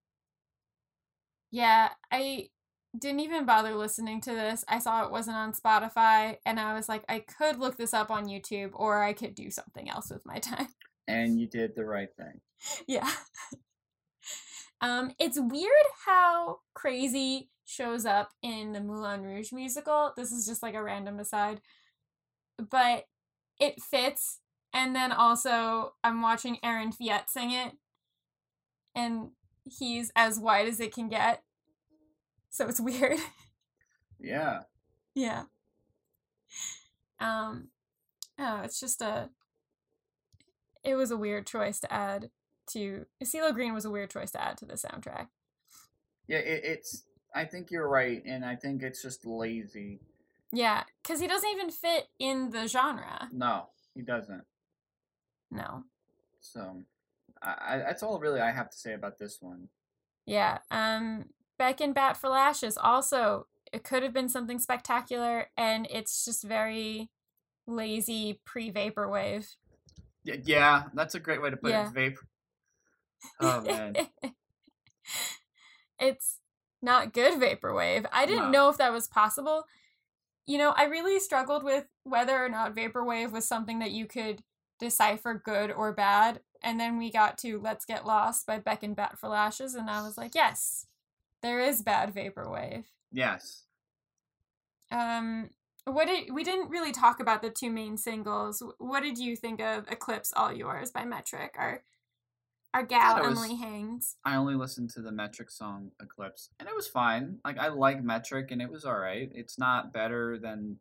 Yeah, 1.51 1.89
I 2.11 2.49
didn't 2.97 3.21
even 3.21 3.45
bother 3.45 3.75
listening 3.75 4.21
to 4.21 4.31
this. 4.31 4.63
I 4.67 4.79
saw 4.79 5.05
it 5.05 5.11
wasn't 5.11 5.37
on 5.37 5.53
Spotify, 5.53 6.37
and 6.45 6.59
I 6.59 6.73
was 6.73 6.89
like, 6.89 7.03
I 7.07 7.19
could 7.19 7.59
look 7.59 7.77
this 7.77 7.93
up 7.93 8.09
on 8.09 8.27
YouTube, 8.27 8.71
or 8.73 9.03
I 9.03 9.13
could 9.13 9.35
do 9.35 9.49
something 9.51 9.89
else 9.89 10.09
with 10.09 10.25
my 10.25 10.39
time. 10.39 10.67
And 11.07 11.39
you 11.39 11.47
did 11.47 11.75
the 11.75 11.85
right 11.85 12.09
thing. 12.17 12.41
Yeah. 12.87 13.09
um, 14.81 15.11
it's 15.19 15.39
weird 15.39 15.71
how 16.05 16.59
crazy 16.73 17.49
shows 17.71 18.05
up 18.05 18.31
in 18.41 18.73
the 18.73 18.81
Moulin 18.81 19.23
Rouge 19.23 19.51
musical. 19.51 20.13
This 20.15 20.31
is 20.31 20.45
just 20.45 20.61
like 20.61 20.75
a 20.75 20.83
random 20.83 21.19
aside. 21.19 21.61
But 22.57 23.05
it 23.59 23.81
fits. 23.81 24.39
And 24.73 24.95
then 24.95 25.11
also 25.11 25.93
I'm 26.03 26.21
watching 26.21 26.57
Aaron 26.63 26.91
Tveit 26.91 27.29
sing 27.29 27.51
it. 27.51 27.73
And 28.95 29.29
he's 29.63 30.11
as 30.15 30.39
white 30.39 30.67
as 30.67 30.79
it 30.79 30.93
can 30.93 31.07
get. 31.07 31.43
So 32.49 32.67
it's 32.67 32.81
weird. 32.81 33.19
Yeah. 34.19 34.61
yeah. 35.15 35.43
Um 37.19 37.69
oh, 38.37 38.61
it's 38.63 38.79
just 38.79 39.01
a 39.01 39.29
it 40.83 40.95
was 40.95 41.11
a 41.11 41.17
weird 41.17 41.45
choice 41.45 41.79
to 41.79 41.93
add 41.93 42.31
to 42.71 43.05
CeeLo 43.23 43.53
Green 43.53 43.73
was 43.73 43.85
a 43.85 43.91
weird 43.91 44.09
choice 44.09 44.31
to 44.31 44.43
add 44.43 44.57
to 44.57 44.65
the 44.65 44.73
soundtrack. 44.73 45.27
Yeah. 46.27 46.39
It, 46.39 46.63
it's. 46.63 47.03
I 47.33 47.45
think 47.45 47.71
you're 47.71 47.87
right, 47.87 48.21
and 48.25 48.43
I 48.45 48.55
think 48.55 48.83
it's 48.83 49.01
just 49.01 49.25
lazy. 49.25 49.99
Yeah, 50.51 50.83
because 51.01 51.19
he 51.21 51.27
doesn't 51.27 51.49
even 51.49 51.69
fit 51.69 52.07
in 52.19 52.51
the 52.51 52.67
genre. 52.67 53.29
No, 53.31 53.67
he 53.95 54.01
doesn't. 54.01 54.43
No. 55.49 55.83
So, 56.39 56.83
I, 57.41 57.55
I 57.67 57.77
that's 57.77 58.03
all 58.03 58.19
really 58.19 58.41
I 58.41 58.51
have 58.51 58.69
to 58.69 58.77
say 58.77 58.93
about 58.93 59.17
this 59.17 59.37
one. 59.41 59.69
Yeah. 60.25 60.59
Um 60.69 61.25
Beck 61.57 61.81
and 61.81 61.93
Bat 61.93 62.17
for 62.17 62.29
Lashes 62.29 62.77
also 62.77 63.47
it 63.71 63.83
could 63.83 64.03
have 64.03 64.13
been 64.13 64.29
something 64.29 64.59
spectacular 64.59 65.47
and 65.55 65.87
it's 65.89 66.25
just 66.25 66.43
very 66.43 67.09
lazy 67.67 68.41
pre 68.45 68.71
vaporwave. 68.71 69.55
Yeah, 70.23 70.35
yeah, 70.43 70.83
that's 70.93 71.15
a 71.15 71.19
great 71.19 71.41
way 71.41 71.49
to 71.49 71.57
put 71.57 71.71
Yeah. 71.71 71.89
it. 71.89 71.93
Vape. 71.93 72.17
Oh 73.39 73.61
man, 73.61 73.95
it's 75.99 76.37
not 76.81 77.13
good 77.13 77.39
vaporwave. 77.39 78.05
I 78.11 78.25
didn't 78.25 78.51
No. 78.51 78.63
know 78.63 78.69
if 78.69 78.77
that 78.77 78.91
was 78.93 79.07
possible. 79.07 79.65
You 80.47 80.57
know, 80.57 80.71
I 80.71 80.85
really 80.85 81.19
struggled 81.19 81.63
with 81.63 81.85
whether 82.03 82.43
or 82.43 82.49
not 82.49 82.75
vaporwave 82.75 83.31
was 83.31 83.47
something 83.47 83.79
that 83.79 83.91
you 83.91 84.05
could 84.07 84.43
decipher 84.79 85.35
good 85.35 85.71
or 85.71 85.93
bad. 85.93 86.41
And 86.63 86.79
then 86.79 86.97
we 86.97 87.11
got 87.11 87.37
to 87.39 87.59
Let's 87.59 87.85
Get 87.85 88.05
Lost 88.05 88.45
by 88.45 88.59
Beck 88.59 88.83
and 88.83 88.95
Bat 88.95 89.17
for 89.19 89.29
Lashes, 89.29 89.73
and 89.75 89.89
I 89.89 90.01
was 90.03 90.17
like, 90.17 90.35
yes, 90.35 90.85
there 91.41 91.59
is 91.59 91.81
bad 91.81 92.13
vaporwave. 92.13 92.85
yes. 93.11 93.63
Um, 94.91 95.49
what 95.85 96.05
did 96.07 96.31
we 96.33 96.43
didn't 96.43 96.69
really 96.69 96.91
talk 96.91 97.19
about 97.19 97.41
the 97.41 97.49
two 97.49 97.71
main 97.71 97.97
singles. 97.97 98.61
What 98.77 99.01
did 99.03 99.17
you 99.17 99.35
think 99.35 99.61
of 99.61 99.87
Eclipse 99.89 100.33
All 100.35 100.51
Yours 100.53 100.91
by 100.91 101.05
Metric? 101.05 101.55
Our 101.57 101.81
our 102.73 102.83
gal 102.83 103.19
was- 103.21 103.37
Emily 103.37 103.55
Haines. 103.55 104.15
I 104.23 104.35
only 104.35 104.55
listened 104.55 104.89
to 104.91 105.01
the 105.01 105.11
Metric 105.11 105.49
song 105.49 105.91
Eclipse, 106.01 106.49
and 106.59 106.67
it 106.69 106.75
was 106.75 106.87
fine. 106.87 107.39
Like 107.43 107.57
I 107.57 107.67
like 107.69 108.03
Metric, 108.03 108.51
and 108.51 108.61
it 108.61 108.71
was 108.71 108.85
all 108.85 108.97
right. 108.97 109.29
It's 109.33 109.57
not 109.59 109.91
better 109.93 110.37
than 110.37 110.77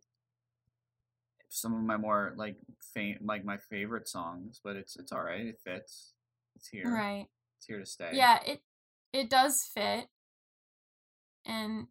some 1.49 1.75
of 1.75 1.81
my 1.83 1.97
more 1.97 2.33
like 2.37 2.57
fa- 2.95 3.19
like 3.23 3.45
my 3.45 3.57
favorite 3.57 4.09
songs, 4.09 4.61
but 4.63 4.77
it's 4.77 4.97
it's 4.97 5.11
all 5.13 5.23
right. 5.23 5.47
It 5.47 5.59
fits. 5.63 6.13
It's 6.57 6.69
here. 6.69 6.89
Right. 6.93 7.27
It's 7.59 7.67
here 7.67 7.79
to 7.81 7.87
stay. 7.87 8.11
Yeah, 8.13 8.39
it 8.47 8.63
it 9.13 9.29
does 9.29 9.63
fit. 9.65 10.09
And 11.45 11.87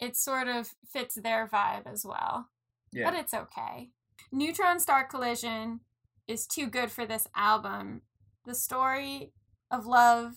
it 0.00 0.16
sort 0.16 0.48
of 0.48 0.74
fits 0.86 1.14
their 1.14 1.46
vibe 1.46 1.86
as 1.86 2.04
well. 2.04 2.48
Yeah. 2.92 3.10
But 3.10 3.18
it's 3.18 3.32
okay. 3.32 3.90
Neutron 4.32 4.80
Star 4.80 5.04
Collision 5.04 5.80
is 6.26 6.46
too 6.46 6.66
good 6.66 6.90
for 6.90 7.06
this 7.06 7.26
album. 7.34 8.02
The 8.46 8.54
story 8.54 9.32
of 9.70 9.86
love 9.86 10.36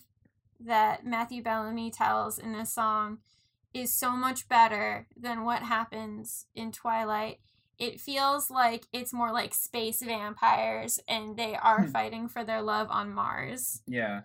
that 0.58 1.06
Matthew 1.06 1.42
Bellamy 1.42 1.90
tells 1.90 2.38
in 2.38 2.52
this 2.52 2.72
song 2.74 3.18
is 3.72 3.94
so 3.94 4.10
much 4.16 4.48
better 4.48 5.06
than 5.16 5.44
what 5.44 5.62
happens 5.62 6.46
in 6.54 6.72
Twilight. 6.72 7.38
It 7.78 8.00
feels 8.00 8.50
like 8.50 8.84
it's 8.92 9.12
more 9.12 9.32
like 9.32 9.54
space 9.54 10.02
vampires 10.02 10.98
and 11.08 11.36
they 11.36 11.54
are 11.54 11.82
Hmm. 11.84 11.90
fighting 11.92 12.28
for 12.28 12.44
their 12.44 12.60
love 12.60 12.88
on 12.90 13.14
Mars. 13.14 13.80
yeah. 13.86 14.22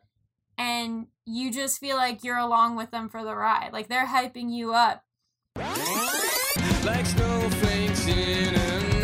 And 0.58 1.08
you 1.26 1.52
just 1.52 1.80
feel 1.80 1.98
like 1.98 2.24
you're 2.24 2.38
along 2.38 2.78
with 2.78 2.90
them 2.90 3.10
for 3.10 3.24
the 3.26 3.36
ride. 3.36 3.72
Like 3.74 3.88
they're 3.90 4.08
hyping 4.08 4.50
you 4.52 4.74
up. 4.74 5.04
like 6.86 7.06
snowflakes 7.06 8.08
in 8.08 8.56
an 8.56 8.95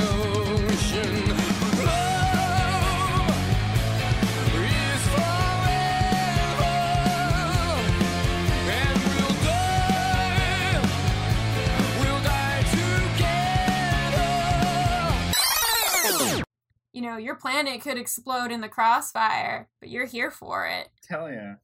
know, 17.02 17.18
your 17.18 17.36
planet 17.36 17.82
could 17.82 17.98
explode 17.98 18.52
in 18.52 18.62
the 18.62 18.70
crossfire, 18.70 19.68
but 19.80 19.90
you're 19.90 20.06
here 20.06 20.32
for 20.32 20.66
it. 20.68 20.90
Tell 21.08 21.32
ya. 21.32 21.54
I 21.54 21.56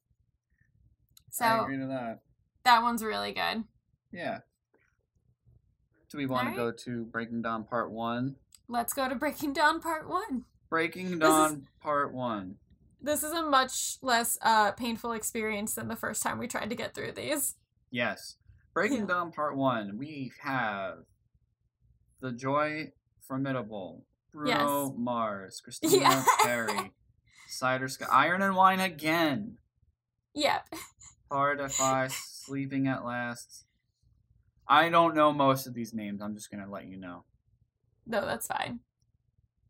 So 1.30 1.62
agree 1.62 1.78
to 1.78 1.86
that. 1.86 2.20
that 2.64 2.82
one's 2.82 3.02
really 3.02 3.32
good. 3.32 3.64
Yeah. 4.12 4.38
Do 6.10 6.18
we 6.18 6.26
want 6.26 6.48
to 6.50 6.56
go 6.56 6.72
to 6.72 7.04
Breaking 7.04 7.42
Dawn 7.42 7.64
Part 7.64 7.90
1? 7.90 8.34
Let's 8.68 8.92
go 8.94 9.08
to 9.08 9.14
Breaking 9.14 9.52
Down 9.52 9.80
Part 9.80 10.08
1. 10.08 10.44
Breaking 10.70 11.20
is- 11.22 11.56
Part 11.80 12.12
1. 12.12 12.56
This 13.00 13.22
is 13.22 13.32
a 13.32 13.42
much 13.42 13.98
less 14.02 14.36
uh, 14.42 14.72
painful 14.72 15.12
experience 15.12 15.74
than 15.74 15.86
the 15.88 15.94
first 15.96 16.22
time 16.22 16.38
we 16.38 16.48
tried 16.48 16.70
to 16.70 16.76
get 16.76 16.94
through 16.94 17.12
these. 17.12 17.54
Yes. 17.90 18.36
Breaking 18.74 19.00
Yeah. 19.00 19.06
Dawn 19.06 19.32
Part 19.32 19.56
1, 19.56 19.96
we 19.98 20.32
have 20.42 20.98
The 22.20 22.32
Joy 22.32 22.92
Formidable, 23.20 24.04
Bruno 24.38 24.84
Yes. 24.86 24.92
Mars, 24.96 25.60
Christina 25.64 25.96
Yeah. 26.00 26.24
Perri, 26.42 26.92
Cider 27.48 27.88
Sky, 27.88 28.06
Iron 28.10 28.42
and 28.42 28.54
Wine 28.54 28.80
again, 28.80 29.56
Yep. 30.34 30.68
Hard-Fi, 31.30 32.08
Sleeping 32.08 32.86
at 32.86 33.04
Last. 33.04 33.64
I 34.68 34.88
don't 34.90 35.14
know 35.16 35.32
most 35.32 35.66
of 35.66 35.74
these 35.74 35.92
names. 35.92 36.20
I'm 36.22 36.34
just 36.34 36.50
going 36.50 36.64
to 36.64 36.70
let 36.70 36.86
you 36.86 36.96
know. 36.96 37.24
No, 38.06 38.24
that's 38.24 38.46
fine. 38.46 38.80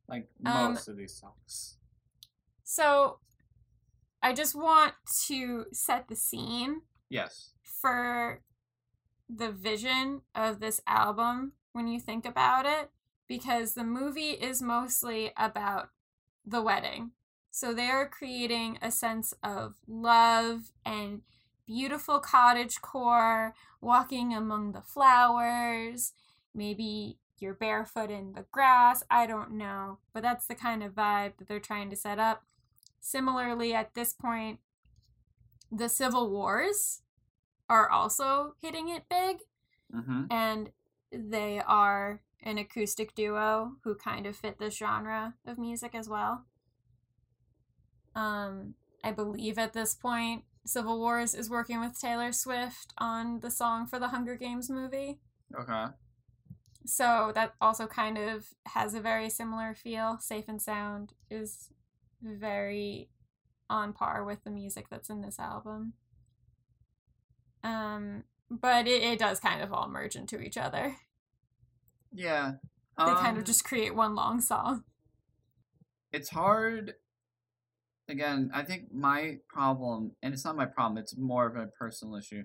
Like, 0.08 0.28
Um, 0.44 0.72
most 0.74 0.88
of 0.88 0.96
these 0.96 1.14
songs. 1.16 1.78
So 2.64 3.20
I 4.22 4.32
just 4.34 4.54
want 4.54 4.94
to 5.26 5.66
set 5.72 6.08
the 6.08 6.16
scene 6.16 6.82
Yes. 7.08 7.52
for 7.62 8.42
the 9.30 9.50
vision 9.50 10.22
of 10.34 10.60
this 10.60 10.80
album 10.86 11.52
when 11.72 11.86
you 11.88 12.00
think 12.00 12.26
about 12.26 12.66
it 12.66 12.90
because 13.28 13.74
the 13.74 13.84
movie 13.84 14.30
is 14.30 14.62
mostly 14.62 15.32
about 15.36 15.90
the 16.44 16.62
wedding. 16.62 17.12
So 17.50 17.74
they're 17.74 18.06
creating 18.06 18.78
a 18.80 18.90
sense 18.90 19.34
of 19.42 19.74
love 19.86 20.72
and 20.84 21.22
beautiful 21.66 22.18
cottage 22.18 22.80
core, 22.80 23.54
walking 23.80 24.32
among 24.32 24.72
the 24.72 24.80
flowers, 24.80 26.12
maybe 26.54 27.18
you're 27.38 27.54
barefoot 27.54 28.10
in 28.10 28.32
the 28.32 28.46
grass, 28.50 29.04
I 29.10 29.26
don't 29.26 29.52
know, 29.52 29.98
but 30.12 30.22
that's 30.22 30.46
the 30.46 30.54
kind 30.54 30.82
of 30.82 30.94
vibe 30.94 31.36
that 31.36 31.46
they're 31.46 31.60
trying 31.60 31.90
to 31.90 31.96
set 31.96 32.18
up. 32.18 32.42
Similarly, 33.00 33.74
at 33.74 33.94
this 33.94 34.12
point, 34.12 34.58
the 35.70 35.88
Civil 35.88 36.30
Wars 36.30 37.02
are 37.68 37.88
also 37.88 38.54
hitting 38.60 38.88
it 38.88 39.04
big 39.08 39.38
Mm-hmm. 39.94 40.24
and 40.30 40.70
they 41.10 41.62
are 41.66 42.20
an 42.43 42.59
acoustic 42.59 43.14
duo 43.14 43.72
who 43.84 43.95
kind 43.95 44.26
of 44.26 44.36
fit 44.36 44.59
this 44.59 44.76
genre 44.76 45.34
of 45.47 45.59
music 45.59 45.95
as 45.95 46.09
well. 46.09 46.45
Um, 48.14 48.74
I 49.03 49.12
believe 49.12 49.59
at 49.59 49.72
this 49.72 49.95
point, 49.95 50.45
Civil 50.66 50.99
Wars 50.99 51.34
is 51.34 51.49
working 51.49 51.80
with 51.80 51.99
Taylor 51.99 52.32
Swift 52.32 52.93
on 52.99 53.41
the 53.41 53.51
song 53.51 53.86
for 53.86 53.99
the 53.99 54.09
Hunger 54.09 54.36
Games 54.36 54.68
movie. 54.68 55.20
Okay. 55.59 55.86
So 56.84 57.32
that 57.34 57.55
also 57.61 57.86
kind 57.86 58.18
of 58.18 58.49
has 58.66 58.95
a 58.95 59.01
very 59.01 59.30
similar 59.30 59.74
feel. 59.74 60.18
Safe 60.20 60.49
and 60.49 60.61
Sound 60.61 61.12
is 61.30 61.70
very 62.22 63.11
on 63.70 63.93
par 63.93 64.24
with 64.24 64.45
the 64.45 64.51
music 64.51 64.86
that's 64.91 65.11
in 65.11 65.20
this 65.20 65.39
album. 65.39 65.95
Um, 67.62 68.24
but 68.51 68.86
it, 68.86 69.03
it 69.03 69.18
does 69.18 69.41
kind 69.41 69.62
of 69.62 69.72
all 69.72 69.89
merge 69.89 70.16
into 70.16 70.41
each 70.41 70.57
other. 70.57 70.97
Yeah. 72.12 72.54
They 72.98 73.04
kind 73.14 73.28
um, 73.28 73.38
of 73.38 73.44
just 73.44 73.64
create 73.64 73.94
one 73.94 74.14
long 74.14 74.40
song. 74.40 74.84
it's 76.12 76.30
hard 76.30 76.94
again 78.09 78.50
i 78.54 78.62
think 78.62 78.92
my 78.92 79.36
problem 79.48 80.12
and 80.22 80.32
it's 80.32 80.44
not 80.44 80.56
my 80.56 80.64
problem 80.64 80.96
it's 80.96 81.16
more 81.16 81.46
of 81.46 81.54
a 81.56 81.66
personal 81.66 82.16
issue 82.16 82.44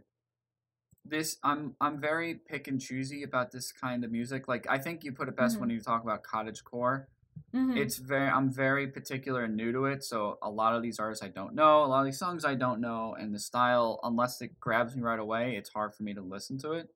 this 1.06 1.38
i'm 1.44 1.76
i'm 1.82 2.00
very 2.00 2.36
pick 2.36 2.68
and 2.68 2.80
choosy 2.82 3.24
about 3.24 3.52
this 3.52 3.72
kind 3.72 4.04
of 4.04 4.12
music 4.12 4.48
like 4.48 4.66
i 4.70 4.78
think 4.78 5.04
you 5.04 5.12
put 5.12 5.28
it 5.30 5.36
best 5.36 5.58
Mhm. 5.58 5.62
when 5.62 5.70
you 5.70 5.80
talk 5.80 6.04
about 6.04 6.24
cottage 6.24 6.64
core 6.64 7.08
Mhm. 7.54 7.78
it's 7.78 7.98
very 7.98 8.28
i'm 8.30 8.52
very 8.52 8.88
particular 8.88 9.44
and 9.46 9.56
new 9.56 9.72
to 9.72 9.86
it 9.86 10.04
so 10.04 10.38
a 10.42 10.50
lot 10.50 10.76
of 10.76 10.82
these 10.82 11.00
artists 11.00 11.24
i 11.24 11.30
don't 11.30 11.54
know 11.56 11.84
a 11.84 11.88
lot 11.88 12.00
of 12.00 12.06
these 12.06 12.20
songs 12.20 12.44
i 12.46 12.56
don't 12.56 12.82
know 12.82 13.16
and 13.18 13.34
the 13.34 13.40
style 13.40 14.00
unless 14.04 14.42
it 14.42 14.60
grabs 14.60 14.96
me 14.96 15.02
right 15.02 15.20
away 15.20 15.56
it's 15.56 15.70
hard 15.70 15.94
for 15.96 16.04
me 16.04 16.14
to 16.14 16.22
listen 16.22 16.58
to 16.58 16.74
it 16.74 16.90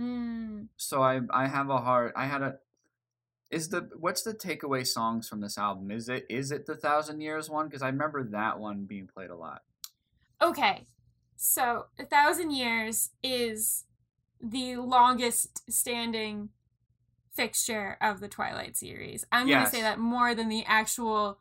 Mm. 0.00 0.68
so 0.76 1.02
i 1.02 1.20
i 1.30 1.46
have 1.46 1.68
a 1.70 1.78
hard 1.78 2.12
i 2.16 2.26
had 2.26 2.42
a 2.42 2.58
is 3.50 3.68
the 3.68 3.90
what's 3.98 4.22
the 4.22 4.32
takeaway 4.32 4.86
songs 4.86 5.28
from 5.28 5.40
this 5.40 5.58
album 5.58 5.90
is 5.90 6.08
it 6.08 6.24
is 6.30 6.50
it 6.50 6.64
the 6.66 6.74
thousand 6.76 7.20
years 7.20 7.50
one 7.50 7.66
because 7.68 7.82
i 7.82 7.88
remember 7.88 8.24
that 8.24 8.58
one 8.58 8.84
being 8.84 9.06
played 9.06 9.30
a 9.30 9.36
lot 9.36 9.62
Okay, 10.40 10.88
so 11.36 11.86
A 12.00 12.04
Thousand 12.04 12.50
Years 12.50 13.10
is 13.22 13.84
the 14.40 14.74
longest 14.76 15.70
standing 15.70 16.48
fixture 17.32 17.96
of 18.00 18.18
the 18.18 18.26
Twilight 18.26 18.76
series. 18.76 19.24
I'm 19.30 19.46
going 19.46 19.64
to 19.64 19.70
say 19.70 19.82
that 19.82 20.00
more 20.00 20.34
than 20.34 20.48
the 20.48 20.64
actual 20.64 21.38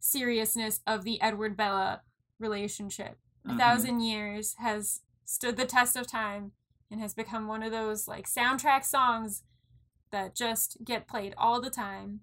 seriousness 0.00 0.80
of 0.86 1.04
the 1.04 1.20
Edward 1.20 1.58
Bella 1.58 2.00
relationship. 2.38 3.18
A 3.44 3.48
Mhm. 3.50 3.58
Thousand 3.58 4.00
Years 4.00 4.54
has 4.54 5.02
stood 5.26 5.58
the 5.58 5.66
test 5.66 5.94
of 5.94 6.06
time 6.06 6.52
and 6.92 7.00
has 7.00 7.14
become 7.14 7.48
one 7.48 7.62
of 7.62 7.72
those 7.72 8.06
like 8.06 8.28
soundtrack 8.28 8.84
songs 8.84 9.42
that 10.10 10.36
just 10.36 10.76
get 10.84 11.08
played 11.08 11.34
all 11.38 11.60
the 11.60 11.70
time. 11.70 12.20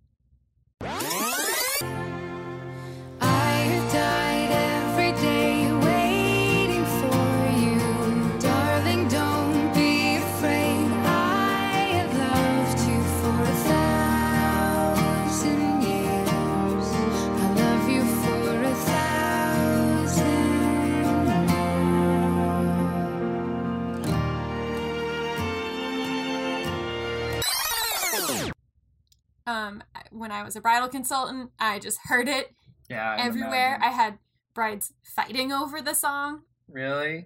Um, 29.50 29.84
when 30.12 30.32
I 30.32 30.44
was 30.44 30.56
a 30.56 30.62
bridal 30.62 30.90
consultant, 30.90 31.52
I 31.60 31.80
just 31.80 32.00
heard 32.04 32.28
it 32.28 32.54
yeah 32.90 33.16
I 33.18 33.26
everywhere. 33.26 33.76
imagine. 33.76 33.84
I 33.84 33.90
had 33.90 34.18
brides 34.54 34.94
fighting 35.04 35.52
over 35.52 35.82
the 35.82 35.94
song. 35.94 36.44
really 36.68 37.26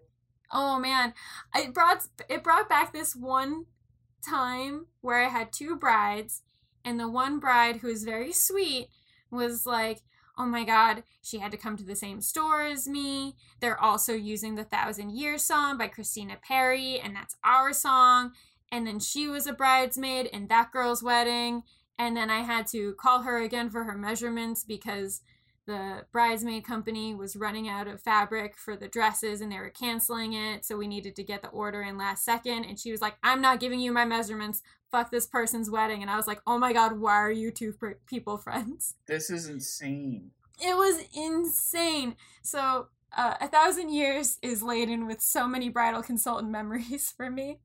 Oh 0.52 0.78
man, 0.80 1.14
it 1.56 1.74
brought 1.74 2.04
it 2.30 2.44
brought 2.44 2.70
back 2.70 2.94
this 2.94 3.16
one 3.16 3.66
time 4.28 4.86
where 5.02 5.20
I 5.26 5.30
had 5.30 5.52
two 5.52 5.76
brides, 5.76 6.44
and 6.86 7.00
the 7.00 7.10
one 7.10 7.40
bride 7.40 7.78
who 7.78 7.88
was 7.88 8.04
very 8.04 8.32
sweet 8.32 8.88
was 9.32 9.66
like, 9.66 10.02
"Oh 10.38 10.46
my 10.46 10.64
god, 10.64 11.04
she 11.24 11.40
had 11.40 11.52
to 11.52 11.58
come 11.58 11.76
to 11.78 11.84
the 11.84 11.96
same 11.96 12.22
store 12.22 12.62
as 12.62 12.88
me. 12.88 13.36
They're 13.60 13.82
also 13.82 14.14
using 14.14 14.54
the 14.56 14.64
Thousand 14.64 15.18
Year 15.18 15.38
song 15.40 15.78
by 15.78 15.88
Christina 15.88 16.38
Perri, 16.48 17.00
and 17.00 17.16
that's 17.16 17.36
our 17.44 17.74
song." 17.74 18.32
And 18.72 18.86
then 18.88 19.00
she 19.00 19.28
was 19.28 19.46
a 19.48 19.54
bridesmaid 19.54 20.28
in 20.28 20.48
that 20.48 20.72
girl's 20.72 21.04
wedding, 21.04 21.64
and 21.98 22.18
then 22.18 22.30
I 22.30 22.40
had 22.40 22.68
to 22.68 22.94
call 22.94 23.22
her 23.22 23.42
again 23.42 23.70
for 23.70 23.84
her 23.84 23.98
measurements 23.98 24.64
because 24.64 25.22
the 25.66 26.06
bridesmaid 26.12 26.66
company 26.66 27.16
was 27.16 27.36
running 27.36 27.70
out 27.70 27.88
of 27.88 28.02
fabric 28.02 28.58
for 28.58 28.76
the 28.76 28.88
dresses 28.88 29.40
and 29.40 29.52
they 29.52 29.58
were 29.58 29.70
canceling 29.70 30.34
it. 30.34 30.66
So 30.66 30.76
we 30.76 30.88
needed 30.88 31.16
to 31.16 31.24
get 31.24 31.42
the 31.42 31.48
order 31.50 31.82
in 31.82 31.98
last 31.98 32.26
second. 32.26 32.66
And 32.66 32.78
she 32.78 32.92
was 32.92 33.02
like 33.02 33.16
i'm 33.24 33.42
not 33.42 33.60
giving 33.60 33.80
you 33.80 33.92
my 33.94 34.06
measurements. 34.06 34.62
Fuck 34.92 35.12
this 35.12 35.26
person's 35.26 35.70
wedding. 35.70 36.02
And 36.02 36.12
i 36.12 36.18
was 36.18 36.28
like 36.28 36.42
oh 36.46 36.58
my 36.58 36.74
god 36.74 37.00
why 37.00 37.14
are 37.14 37.32
you 37.32 37.52
two 37.52 37.74
people 38.06 38.38
friends? 38.38 38.96
This 39.06 39.30
is 39.30 39.48
insane. 39.48 40.32
It 40.60 40.76
was 40.76 41.06
insane. 41.14 42.16
So 42.42 42.88
uh, 43.16 43.36
a 43.40 43.48
thousand 43.48 43.90
years 43.90 44.40
is 44.42 44.64
laden 44.64 45.08
with 45.08 45.22
so 45.22 45.48
many 45.48 45.70
bridal 45.70 46.02
consultant 46.02 46.52
memories 46.60 47.14
for 47.16 47.30
me. 47.30 47.60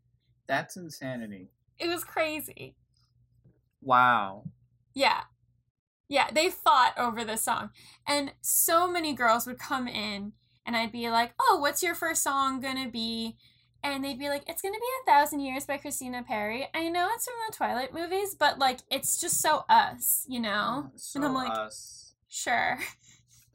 That's 0.46 0.76
insanity. 0.76 1.48
It 1.78 1.88
was 1.88 2.04
crazy 2.04 2.76
wow 3.80 4.44
Yeah. 4.94 5.22
Yeah, 6.10 6.30
they 6.32 6.48
fought 6.48 6.94
over 6.96 7.22
this 7.22 7.42
song. 7.42 7.68
And 8.06 8.32
so 8.40 8.90
many 8.90 9.12
girls 9.12 9.46
would 9.46 9.58
come 9.58 9.86
in 9.86 10.32
and 10.64 10.74
I'd 10.74 10.90
be 10.92 11.10
like, 11.10 11.32
Oh, 11.38 11.58
what's 11.60 11.82
your 11.82 11.94
first 11.94 12.22
song 12.22 12.60
gonna 12.60 12.88
be? 12.88 13.36
And 13.84 14.02
they'd 14.02 14.18
be 14.18 14.28
like, 14.30 14.42
It's 14.48 14.62
gonna 14.62 14.78
be 14.78 14.86
A 15.02 15.10
Thousand 15.10 15.40
Years 15.40 15.66
by 15.66 15.76
Christina 15.76 16.22
Perri. 16.26 16.66
I 16.74 16.88
know 16.88 17.08
it's 17.14 17.26
from 17.26 17.34
the 17.48 17.54
Twilight 17.56 17.92
movies, 17.92 18.34
but 18.34 18.58
like 18.58 18.80
it's 18.90 19.20
just 19.20 19.40
so 19.42 19.64
us, 19.68 20.24
you 20.28 20.40
know? 20.40 20.84
Oh, 20.86 20.92
so 20.96 21.18
and 21.18 21.26
I'm 21.26 21.34
like, 21.34 21.52
us. 21.56 22.14
Sure. 22.30 22.78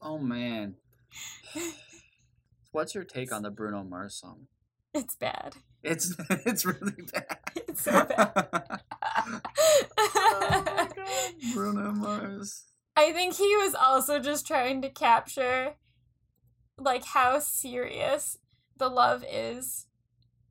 oh 0.02 0.18
man 0.20 0.76
what's 2.72 2.94
your 2.96 3.04
take 3.04 3.32
on 3.32 3.42
the 3.44 3.52
bruno 3.52 3.84
mars 3.84 4.16
song 4.16 4.48
It's 4.94 5.16
bad. 5.16 5.56
It's 5.84 6.16
it's 6.30 6.66
really 6.66 7.04
bad 7.14 7.38
It's 7.56 7.84
so 7.84 7.92
bad. 8.06 8.82
oh 9.98 10.48
my 10.50 10.88
god 10.96 11.54
bruno 11.54 11.92
mars 11.92 12.64
I 12.96 13.12
think 13.12 13.36
he 13.36 13.56
was 13.58 13.74
also 13.76 14.20
just 14.20 14.46
trying 14.46 14.82
to 14.84 14.90
capture 14.90 15.74
like 16.78 17.06
how 17.06 17.40
serious 17.40 18.38
the 18.78 18.88
love 18.90 19.24
is 19.30 19.88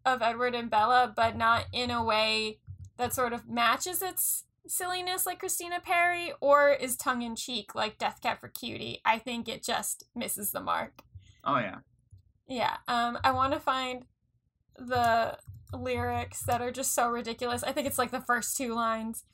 of 0.04 0.22
Edward 0.22 0.54
and 0.56 0.68
Bella, 0.68 1.12
but 1.14 1.36
not 1.36 1.66
in 1.72 1.90
a 1.92 2.02
way 2.02 2.58
that 2.96 3.14
sort 3.14 3.32
of 3.32 3.48
matches 3.48 4.02
its 4.02 4.44
silliness 4.66 5.24
like 5.24 5.38
Christina 5.38 5.78
Perri 5.80 6.32
or 6.40 6.70
is 6.70 6.96
tongue 6.96 7.22
in 7.22 7.36
cheek 7.36 7.74
like 7.76 7.98
Death 7.98 8.20
Cab 8.20 8.40
for 8.40 8.48
Cutie. 8.48 9.00
I 9.04 9.18
think 9.18 9.48
it 9.48 9.62
just 9.62 10.04
misses 10.14 10.50
the 10.50 10.60
mark. 10.60 11.02
Oh 11.44 11.58
yeah. 11.58 11.78
Yeah. 12.48 12.76
Um 12.88 13.18
I 13.22 13.30
want 13.30 13.52
to 13.52 13.60
find 13.60 14.04
the 14.88 15.38
lyrics 15.72 16.42
that 16.42 16.60
are 16.60 16.70
just 16.70 16.94
so 16.94 17.08
ridiculous. 17.08 17.62
I 17.62 17.72
think 17.72 17.86
it's 17.86 17.98
like 17.98 18.10
the 18.10 18.20
first 18.20 18.56
two 18.56 18.74
lines. 18.74 19.24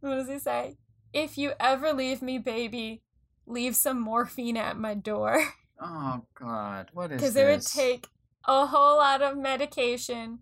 What 0.00 0.16
does 0.16 0.28
he 0.28 0.38
say? 0.38 0.76
If 1.12 1.38
you 1.38 1.52
ever 1.60 1.92
leave 1.92 2.22
me, 2.22 2.38
baby, 2.38 3.02
leave 3.46 3.76
some 3.76 4.00
morphine 4.00 4.56
at 4.56 4.78
my 4.78 4.94
door. 4.94 5.44
Oh 5.84 6.24
god. 6.38 6.90
What 6.92 7.10
is 7.10 7.20
this? 7.20 7.32
Because 7.32 7.36
it 7.36 7.46
would 7.50 7.66
take 7.66 8.06
a 8.46 8.66
whole 8.66 8.98
lot 8.98 9.20
of 9.20 9.36
medication 9.36 10.40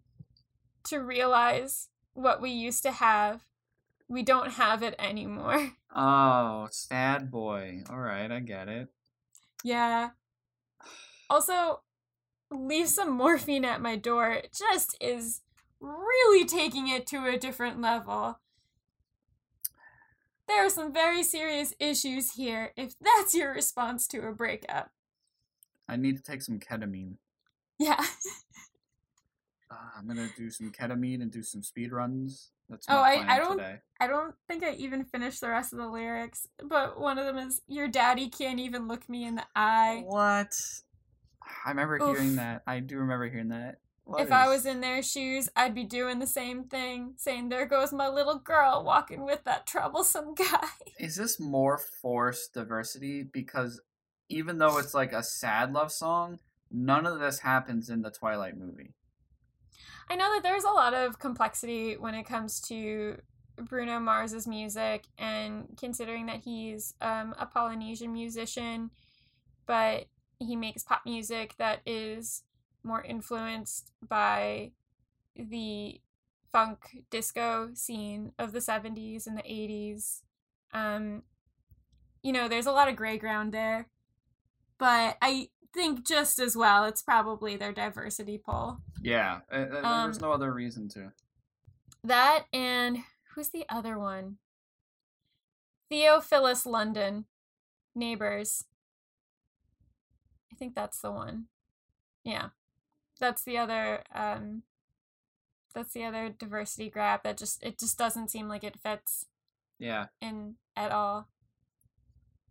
to 0.84 0.98
realize 0.98 1.88
what 2.12 2.42
we 2.42 2.50
used 2.50 2.82
to 2.82 2.90
have. 2.92 3.46
We 4.06 4.22
don't 4.22 4.50
have 4.52 4.82
it 4.82 4.94
anymore. 4.98 5.70
Oh, 5.96 6.68
sad 6.70 7.30
boy. 7.32 7.82
All 7.88 7.98
right, 7.98 8.30
I 8.30 8.38
get 8.40 8.68
it. 8.68 8.88
Yeah. 9.64 10.10
Also, 11.28 11.80
leave 12.50 12.88
some 12.88 13.10
morphine 13.10 13.64
at 13.64 13.80
my 13.80 13.96
door 13.96 14.42
just 14.56 14.96
is 15.00 15.40
really 15.80 16.44
taking 16.46 16.88
it 16.88 17.06
to 17.08 17.24
a 17.26 17.38
different 17.38 17.80
level. 17.80 18.38
There 20.48 20.64
are 20.66 20.70
some 20.70 20.92
very 20.92 21.22
serious 21.22 21.72
issues 21.78 22.32
here 22.32 22.72
if 22.76 22.94
that's 23.00 23.34
your 23.34 23.52
response 23.52 24.06
to 24.08 24.26
a 24.26 24.32
breakup. 24.32 24.90
I 25.88 25.96
need 25.96 26.16
to 26.16 26.22
take 26.22 26.42
some 26.42 26.58
ketamine. 26.58 27.14
Yeah. 27.78 28.04
Uh, 29.70 29.76
I'm 29.96 30.08
gonna 30.08 30.28
do 30.36 30.50
some 30.50 30.72
ketamine 30.72 31.22
and 31.22 31.30
do 31.30 31.44
some 31.44 31.62
speed 31.62 31.92
runs. 31.92 32.50
That's 32.68 32.86
Oh, 32.88 32.96
I- 32.98 33.34
I 33.36 33.38
don't- 33.38 33.58
today. 33.58 33.78
I 34.00 34.06
don't 34.08 34.34
think 34.48 34.64
I 34.64 34.72
even 34.72 35.04
finished 35.04 35.40
the 35.40 35.48
rest 35.48 35.72
of 35.72 35.78
the 35.78 35.86
lyrics, 35.88 36.46
but 36.64 36.98
one 36.98 37.18
of 37.18 37.26
them 37.26 37.38
is 37.38 37.60
Your 37.68 37.86
daddy 37.86 38.28
can't 38.28 38.58
even 38.58 38.88
look 38.88 39.08
me 39.08 39.24
in 39.24 39.36
the 39.36 39.46
eye. 39.54 40.02
What? 40.04 40.52
I 41.64 41.70
remember 41.70 41.96
Oof. 41.96 42.16
hearing 42.16 42.36
that. 42.36 42.62
I 42.66 42.80
do 42.80 42.98
remember 42.98 43.28
hearing 43.28 43.48
that. 43.48 43.78
What 44.04 44.22
if 44.22 44.32
I 44.32 44.48
was 44.48 44.66
in 44.66 44.80
their 44.80 45.02
shoes, 45.04 45.48
I'd 45.54 45.74
be 45.74 45.84
doing 45.84 46.18
the 46.18 46.26
same 46.26 46.64
thing, 46.64 47.14
saying, 47.16 47.48
There 47.48 47.66
goes 47.66 47.92
my 47.92 48.08
little 48.08 48.38
girl 48.38 48.82
walking 48.84 49.24
with 49.24 49.44
that 49.44 49.66
troublesome 49.66 50.34
guy. 50.36 50.66
is 50.98 51.16
this 51.16 51.38
more 51.38 51.78
forced 51.78 52.54
diversity? 52.54 53.22
Because 53.22 53.80
even 54.28 54.58
though 54.58 54.78
it's 54.78 54.94
like 54.94 55.12
a 55.12 55.22
sad 55.22 55.72
love 55.72 55.92
song, 55.92 56.40
none 56.72 57.06
of 57.06 57.20
this 57.20 57.40
happens 57.40 57.88
in 57.88 58.02
the 58.02 58.10
Twilight 58.10 58.56
movie. 58.56 58.94
I 60.08 60.16
know 60.16 60.32
that 60.34 60.42
there's 60.42 60.64
a 60.64 60.70
lot 60.70 60.92
of 60.92 61.20
complexity 61.20 61.96
when 61.96 62.14
it 62.14 62.24
comes 62.24 62.60
to 62.62 63.18
Bruno 63.58 64.00
Mars's 64.00 64.46
music, 64.46 65.04
and 65.18 65.68
considering 65.78 66.26
that 66.26 66.40
he's 66.40 66.94
um, 67.00 67.34
a 67.38 67.46
Polynesian 67.46 68.12
musician, 68.12 68.90
but 69.66 70.06
he 70.40 70.56
makes 70.56 70.82
pop 70.82 71.02
music 71.04 71.54
that 71.58 71.80
is 71.86 72.42
more 72.82 73.02
influenced 73.02 73.92
by 74.06 74.72
the 75.36 76.00
funk 76.50 77.04
disco 77.10 77.70
scene 77.74 78.32
of 78.38 78.52
the 78.52 78.58
70s 78.58 79.26
and 79.26 79.36
the 79.36 79.42
80s. 79.42 80.22
Um, 80.72 81.22
you 82.22 82.32
know, 82.32 82.48
there's 82.48 82.66
a 82.66 82.72
lot 82.72 82.88
of 82.88 82.96
gray 82.96 83.18
ground 83.18 83.52
there, 83.52 83.88
but 84.78 85.16
I 85.22 85.50
think 85.72 86.06
just 86.06 86.38
as 86.38 86.56
well, 86.56 86.84
it's 86.84 87.02
probably 87.02 87.56
their 87.56 87.72
diversity 87.72 88.38
poll. 88.38 88.78
Yeah, 89.02 89.40
uh, 89.52 89.66
Um, 89.82 90.04
there's 90.06 90.20
no 90.20 90.32
other 90.32 90.52
reason 90.52 90.88
to. 90.90 91.12
That 92.02 92.46
and 92.52 93.04
who's 93.34 93.50
the 93.50 93.66
other 93.68 93.98
one? 93.98 94.38
Theophilus 95.90 96.66
London, 96.66 97.26
Neighbors. 97.94 98.64
I 100.60 100.62
think 100.62 100.74
that's 100.74 101.00
the 101.00 101.10
one. 101.10 101.46
Yeah, 102.22 102.48
that's 103.18 103.42
the 103.44 103.56
other. 103.56 104.04
Um, 104.14 104.62
that's 105.74 105.94
the 105.94 106.04
other 106.04 106.28
diversity 106.28 106.90
grab 106.90 107.22
that 107.24 107.38
just 107.38 107.62
it 107.62 107.78
just 107.78 107.96
doesn't 107.96 108.30
seem 108.30 108.46
like 108.46 108.62
it 108.62 108.78
fits 108.78 109.24
Yeah, 109.78 110.06
in 110.20 110.56
at 110.76 110.92
all. 110.92 111.28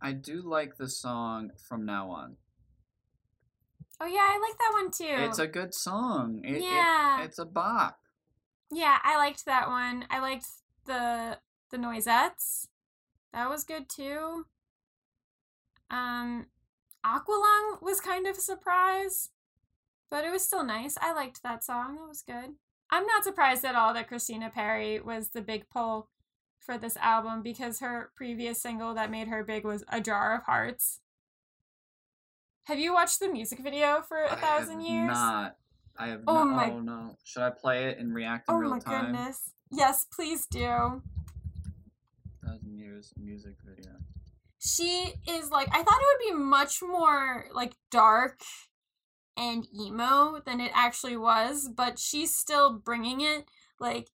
I 0.02 0.14
do 0.14 0.42
like 0.42 0.78
the 0.78 0.90
song 0.90 1.52
from 1.68 1.86
now 1.86 2.10
on. 2.10 2.38
Oh 4.02 4.08
yeah, 4.08 4.28
I 4.32 4.40
like 4.40 4.58
that 4.58 4.72
one 4.74 4.90
too. 4.90 5.24
It's 5.30 5.38
a 5.38 5.46
good 5.46 5.76
song. 5.76 6.42
It, 6.44 6.56
it- 6.56 6.64
Yeah. 6.64 7.22
it's 7.22 7.38
a 7.38 7.46
bop. 7.46 8.00
Yeah, 8.72 8.98
I 9.04 9.18
liked 9.18 9.46
that 9.46 9.68
one. 9.68 10.06
I 10.10 10.20
liked 10.20 10.48
the 10.86 11.38
the 11.70 11.78
noisettes. 11.78 12.70
That 13.34 13.50
was 13.50 13.64
good 13.64 13.88
too. 13.88 14.48
Um 15.92 16.48
Aqualung 17.06 17.82
was 17.82 18.02
kind 18.02 18.28
of 18.28 18.38
a 18.38 18.42
surprise, 18.42 19.30
but 20.12 20.26
it 20.26 20.32
was 20.32 20.44
still 20.44 20.64
nice. 20.64 20.98
I 21.02 21.14
liked 21.14 21.42
that 21.44 21.64
song. 21.64 21.98
It 22.04 22.08
was 22.08 22.22
good. 22.22 22.56
I'm 22.92 23.06
not 23.06 23.24
surprised 23.24 23.64
at 23.64 23.76
all 23.76 23.94
that 23.94 24.08
Christina 24.08 24.50
Perri 24.50 25.00
was 25.00 25.30
the 25.30 25.42
big 25.42 25.70
pull 25.70 26.10
for 26.60 26.78
this 26.78 26.98
album 26.98 27.42
because 27.42 27.80
her 27.80 28.12
previous 28.16 28.62
single 28.62 28.94
that 28.96 29.12
made 29.12 29.28
her 29.28 29.44
big 29.44 29.64
was 29.64 29.84
A 29.90 30.02
Jar 30.02 30.36
of 30.36 30.44
Hearts. 30.44 31.00
Have 32.66 32.80
you 32.80 32.94
watched 32.94 33.20
the 33.20 33.30
music 33.30 33.60
video 33.60 34.02
for 34.08 34.18
A 34.24 34.32
I 34.34 34.36
Thousand 34.36 34.82
have 34.82 34.90
Years? 34.90 35.08
Not. 35.08 35.56
I 35.98 36.08
have 36.08 36.22
Oh 36.28 36.44
not. 36.44 36.56
my- 36.56 36.72
Oh 36.72 36.82
no. 36.82 37.16
Should 37.24 37.44
I 37.44 37.50
play 37.52 37.86
it 37.86 37.98
and 37.98 38.14
react 38.14 38.50
in 38.50 38.56
Oh 38.56 38.58
real 38.60 38.72
my 38.72 38.80
goodness. 38.80 39.52
Yes, 39.72 40.06
please 40.12 40.46
do. 40.46 41.02
Thousand 42.44 42.78
Years 42.78 43.14
music 43.18 43.56
video. 43.66 43.92
She 44.60 45.14
is 45.28 45.52
like 45.52 45.70
I 45.72 45.84
thought 45.84 46.02
it 46.02 46.32
would 46.32 46.38
be 46.38 46.44
much 46.44 46.82
more 46.82 47.46
like 47.54 47.74
dark 47.90 48.42
and 49.38 49.66
emo 49.74 50.42
than 50.46 50.60
it 50.60 50.72
actually 50.76 51.16
was, 51.16 51.70
but 51.70 51.98
she's 51.98 52.36
still 52.36 52.74
bringing 52.74 53.22
it. 53.22 53.46
Like 53.80 54.10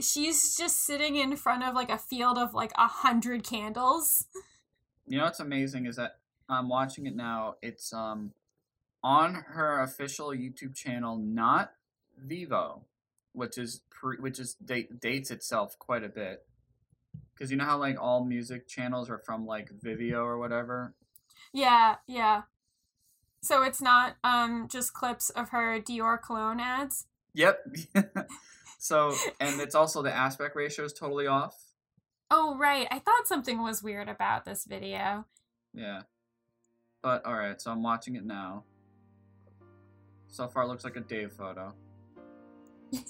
she's 0.00 0.56
just 0.56 0.84
sitting 0.84 1.16
in 1.16 1.36
front 1.36 1.64
of 1.64 1.74
like 1.74 1.90
a 1.90 1.98
field 1.98 2.38
of 2.38 2.54
like 2.54 2.72
a 2.76 2.88
hundred 2.88 3.44
candles. 3.44 4.26
You 5.06 5.18
know 5.18 5.24
what's 5.24 5.40
amazing 5.40 5.86
is 5.86 5.96
that 5.96 6.18
I'm 6.48 6.68
watching 6.68 7.06
it 7.06 7.14
now. 7.14 7.56
It's 7.60 7.92
um 7.92 8.32
on 9.02 9.34
her 9.34 9.82
official 9.82 10.28
YouTube 10.28 10.74
channel, 10.74 11.16
not 11.16 11.72
Vevo, 12.26 12.80
which 13.32 13.58
is 13.58 13.82
pre, 13.90 14.16
which 14.18 14.38
is 14.38 14.54
date, 14.54 15.00
dates 15.00 15.30
itself 15.30 15.78
quite 15.78 16.04
a 16.04 16.08
bit. 16.08 16.46
Because 17.40 17.50
you 17.50 17.56
know 17.56 17.64
how 17.64 17.78
like 17.78 17.96
all 17.98 18.22
music 18.22 18.68
channels 18.68 19.08
are 19.08 19.16
from 19.16 19.46
like 19.46 19.70
Vimeo 19.72 20.22
or 20.22 20.36
whatever. 20.36 20.92
Yeah, 21.54 21.96
yeah. 22.06 22.42
So 23.40 23.62
it's 23.62 23.80
not 23.80 24.16
um 24.22 24.68
just 24.70 24.92
clips 24.92 25.30
of 25.30 25.48
her 25.48 25.80
Dior 25.80 26.20
cologne 26.20 26.60
ads. 26.60 27.06
Yep. 27.32 27.66
so 28.78 29.14
and 29.40 29.58
it's 29.58 29.74
also 29.74 30.02
the 30.02 30.14
aspect 30.14 30.54
ratio 30.54 30.84
is 30.84 30.92
totally 30.92 31.26
off. 31.26 31.56
Oh 32.30 32.58
right, 32.58 32.86
I 32.90 32.98
thought 32.98 33.26
something 33.26 33.62
was 33.62 33.82
weird 33.82 34.10
about 34.10 34.44
this 34.44 34.66
video. 34.66 35.24
Yeah. 35.72 36.02
But 37.00 37.24
alright, 37.24 37.62
so 37.62 37.70
I'm 37.70 37.82
watching 37.82 38.16
it 38.16 38.24
now. 38.26 38.64
So 40.28 40.46
far 40.46 40.64
it 40.64 40.66
looks 40.66 40.84
like 40.84 40.96
a 40.96 41.00
Dave 41.00 41.32
photo. 41.32 41.72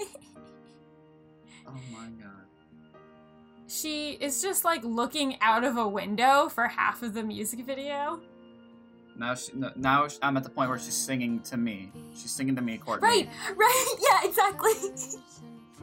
Oh 1.66 1.80
my 1.92 2.06
god. 2.20 2.49
She 3.70 4.18
is 4.20 4.42
just 4.42 4.64
like 4.64 4.82
looking 4.82 5.36
out 5.40 5.62
of 5.62 5.76
a 5.76 5.86
window 5.86 6.48
for 6.48 6.66
half 6.66 7.04
of 7.04 7.14
the 7.14 7.22
music 7.22 7.60
video. 7.64 8.20
Now 9.16 9.36
she, 9.36 9.52
now 9.76 10.08
I'm 10.22 10.36
at 10.36 10.42
the 10.42 10.50
point 10.50 10.70
where 10.70 10.78
she's 10.78 10.96
singing 10.96 11.38
to 11.42 11.56
me. 11.56 11.92
She's 12.14 12.32
singing 12.32 12.56
to 12.56 12.62
me, 12.62 12.78
Courtney. 12.78 13.06
Right, 13.06 13.28
right, 13.56 13.94
yeah, 14.00 14.28
exactly. 14.28 14.72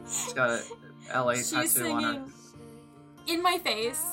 She's 0.04 0.34
got 0.34 0.50
a 0.50 1.22
LA 1.22 1.36
She's 1.36 1.50
tattoo 1.50 1.92
on 1.92 2.04
her. 2.04 2.24
in 3.26 3.42
my 3.42 3.56
face. 3.56 4.04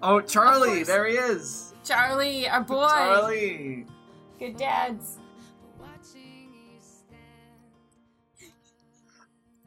Oh, 0.00 0.20
Charlie! 0.20 0.84
There 0.84 1.06
he 1.06 1.16
is! 1.16 1.74
Charlie, 1.82 2.48
our 2.48 2.60
boy. 2.60 2.86
Charlie! 2.86 3.86
Good 4.38 4.56
dads. 4.56 5.18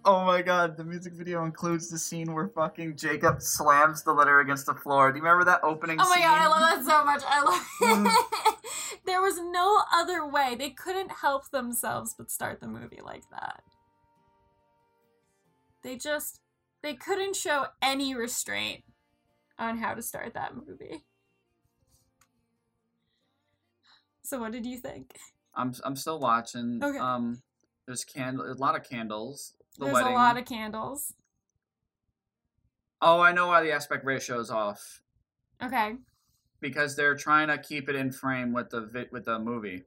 Oh 0.03 0.25
my 0.25 0.41
god, 0.41 0.77
the 0.77 0.83
music 0.83 1.13
video 1.13 1.45
includes 1.45 1.89
the 1.89 1.97
scene 1.99 2.33
where 2.33 2.47
fucking 2.47 2.95
Jacob 2.95 3.39
slams 3.41 4.01
the 4.03 4.11
letter 4.13 4.39
against 4.39 4.65
the 4.65 4.73
floor. 4.73 5.11
Do 5.11 5.17
you 5.17 5.23
remember 5.23 5.45
that 5.45 5.63
opening 5.63 5.97
Oh 6.01 6.09
my 6.09 6.15
scene? 6.15 6.23
god, 6.25 6.41
I 6.41 6.47
love 6.47 6.85
that 6.85 6.91
so 6.91 7.05
much. 7.05 7.21
I 7.27 7.41
Mm. 7.81 8.05
love 8.05 8.15
it. 8.93 8.99
there 9.05 9.21
was 9.21 9.39
no 9.39 9.81
other 9.93 10.25
way. 10.27 10.55
They 10.57 10.71
couldn't 10.71 11.11
help 11.11 11.51
themselves 11.51 12.15
but 12.17 12.31
start 12.31 12.59
the 12.61 12.67
movie 12.67 13.01
like 13.03 13.23
that. 13.29 13.61
They 15.83 15.97
just 15.97 16.39
they 16.81 16.95
couldn't 16.95 17.35
show 17.35 17.65
any 17.81 18.15
restraint 18.15 18.83
on 19.59 19.77
how 19.77 19.93
to 19.93 20.01
start 20.01 20.33
that 20.33 20.55
movie. 20.55 21.03
So 24.23 24.39
what 24.39 24.51
did 24.51 24.65
you 24.65 24.77
think? 24.79 25.17
I'm 25.53 25.73
I'm 25.83 25.95
still 25.95 26.19
watching. 26.19 26.79
Okay. 26.83 26.97
Um, 26.97 27.43
there's 27.85 28.03
candle, 28.03 28.51
a 28.51 28.53
lot 28.53 28.75
of 28.75 28.83
candles. 28.87 29.53
The 29.77 29.85
There's 29.85 29.93
wedding. 29.93 30.11
a 30.11 30.15
lot 30.15 30.37
of 30.37 30.45
candles. 30.45 31.13
Oh, 33.01 33.19
I 33.19 33.31
know 33.31 33.47
why 33.47 33.61
the 33.63 33.71
aspect 33.71 34.05
ratio 34.05 34.39
is 34.39 34.51
off 34.51 35.01
Okay. 35.61 35.95
because 36.59 36.95
they're 36.95 37.15
trying 37.15 37.47
to 37.47 37.57
keep 37.57 37.89
it 37.89 37.95
in 37.95 38.11
frame 38.11 38.53
with 38.53 38.69
the 38.69 38.81
vi- 38.81 39.07
with 39.11 39.25
the 39.25 39.39
movie. 39.39 39.83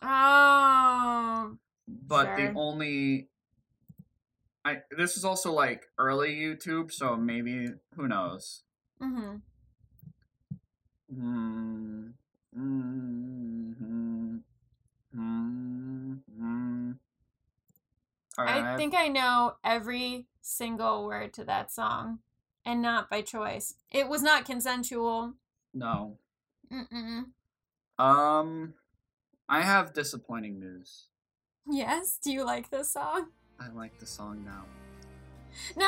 Oh. 0.00 1.58
But 1.86 2.24
Sure. 2.26 2.36
the 2.36 2.52
only 2.58 3.28
I 4.64 4.82
this 4.90 5.18
is 5.18 5.24
also 5.26 5.52
like 5.52 5.90
early 5.98 6.34
YouTube, 6.36 6.90
so 6.90 7.16
maybe 7.16 7.68
who 7.96 8.08
knows. 8.08 8.62
Mm-hmm. 9.02 9.36
Mm, 11.14 12.12
mm, 12.56 13.74
mm, 13.82 14.40
mm, 15.14 16.20
mm. 16.40 16.98
All 18.23 18.23
right, 18.38 18.64
I 18.64 18.76
think 18.76 18.94
I 18.94 19.06
know 19.08 19.54
every 19.62 20.26
single 20.42 21.04
word 21.06 21.32
to 21.34 21.44
that 21.44 21.70
song, 21.70 22.18
and 22.66 22.82
not 22.82 23.08
by 23.08 23.22
choice. 23.22 23.74
It 23.92 24.08
was 24.08 24.22
not 24.22 24.44
consensual. 24.44 25.34
no. 25.72 26.18
Mm-mm. 26.72 27.26
Um, 27.98 28.74
I 29.48 29.60
have 29.60 29.92
disappointing 29.92 30.58
news. 30.58 31.04
Yes. 31.70 32.18
Do 32.22 32.32
you 32.32 32.44
like 32.44 32.70
this 32.70 32.90
song? 32.90 33.28
I 33.60 33.68
like 33.68 33.98
the 34.00 34.06
song 34.06 34.44
now. 34.44 34.64
No. 35.76 35.86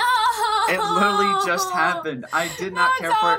It 0.68 0.78
literally 0.78 1.44
just 1.44 1.72
happened. 1.72 2.26
I 2.32 2.48
did 2.58 2.72
not 2.72 2.92
No, 3.02 3.08
care 3.10 3.16
for 3.20 3.34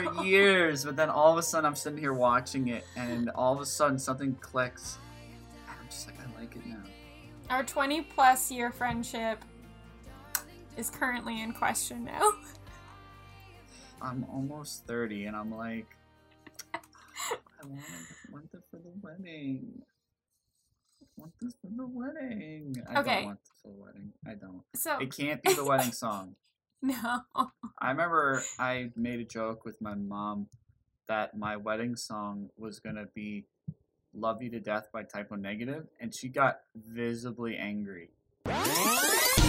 it 0.00 0.04
no. 0.06 0.16
for 0.16 0.24
years, 0.24 0.84
but 0.86 0.96
then 0.96 1.10
all 1.10 1.30
of 1.32 1.38
a 1.38 1.42
sudden 1.42 1.66
I'm 1.66 1.74
sitting 1.74 1.98
here 1.98 2.14
watching 2.14 2.68
it, 2.68 2.86
and 2.96 3.28
all 3.30 3.52
of 3.54 3.60
a 3.60 3.66
sudden 3.66 3.98
something 3.98 4.34
clicks, 4.36 4.96
and 5.68 5.76
I'm 5.78 5.86
just 5.88 6.06
like, 6.06 6.16
I 6.18 6.40
like 6.40 6.56
it 6.56 6.64
now. 6.66 6.79
Our 7.50 7.64
20 7.64 8.02
plus 8.02 8.50
year 8.50 8.70
friendship 8.70 9.44
is 10.76 10.88
currently 10.88 11.42
in 11.42 11.52
question 11.52 12.04
now. 12.04 12.30
I'm 14.02 14.24
almost 14.32 14.86
30, 14.86 15.26
and 15.26 15.36
I'm 15.36 15.54
like, 15.54 15.86
I 16.72 17.66
want, 17.66 17.82
want 18.32 18.44
it 18.54 18.62
for 18.70 18.76
the 18.78 18.92
wedding. 19.02 19.82
I 21.02 21.06
want 21.18 21.32
this 21.42 21.54
for 21.60 21.68
the 21.76 21.86
wedding. 21.86 22.76
I 22.88 23.00
Okay. 23.00 23.14
don't 23.16 23.24
want 23.26 23.40
this 23.42 23.52
for 23.62 23.68
the 23.68 23.74
wedding. 23.82 24.12
I 24.26 24.34
don't. 24.34 24.62
So, 24.74 24.98
It 24.98 25.14
can't 25.14 25.42
be 25.42 25.52
the 25.52 25.64
wedding 25.64 25.92
song. 25.92 26.36
no. 26.80 27.24
I 27.78 27.90
remember 27.90 28.42
I 28.58 28.90
made 28.96 29.20
a 29.20 29.24
joke 29.24 29.66
with 29.66 29.78
my 29.82 29.94
mom 29.94 30.46
that 31.08 31.36
my 31.36 31.56
wedding 31.58 31.94
song 31.96 32.48
was 32.56 32.78
gonna 32.80 33.06
be 33.14 33.44
"Love 34.14 34.42
You 34.42 34.50
to 34.50 34.60
Death" 34.60 34.88
by 34.92 35.02
Type 35.02 35.28
O 35.32 35.36
Negative, 35.36 35.86
and 35.98 36.14
she 36.14 36.28
got 36.28 36.60
visibly 36.74 37.56
angry. 37.56 38.10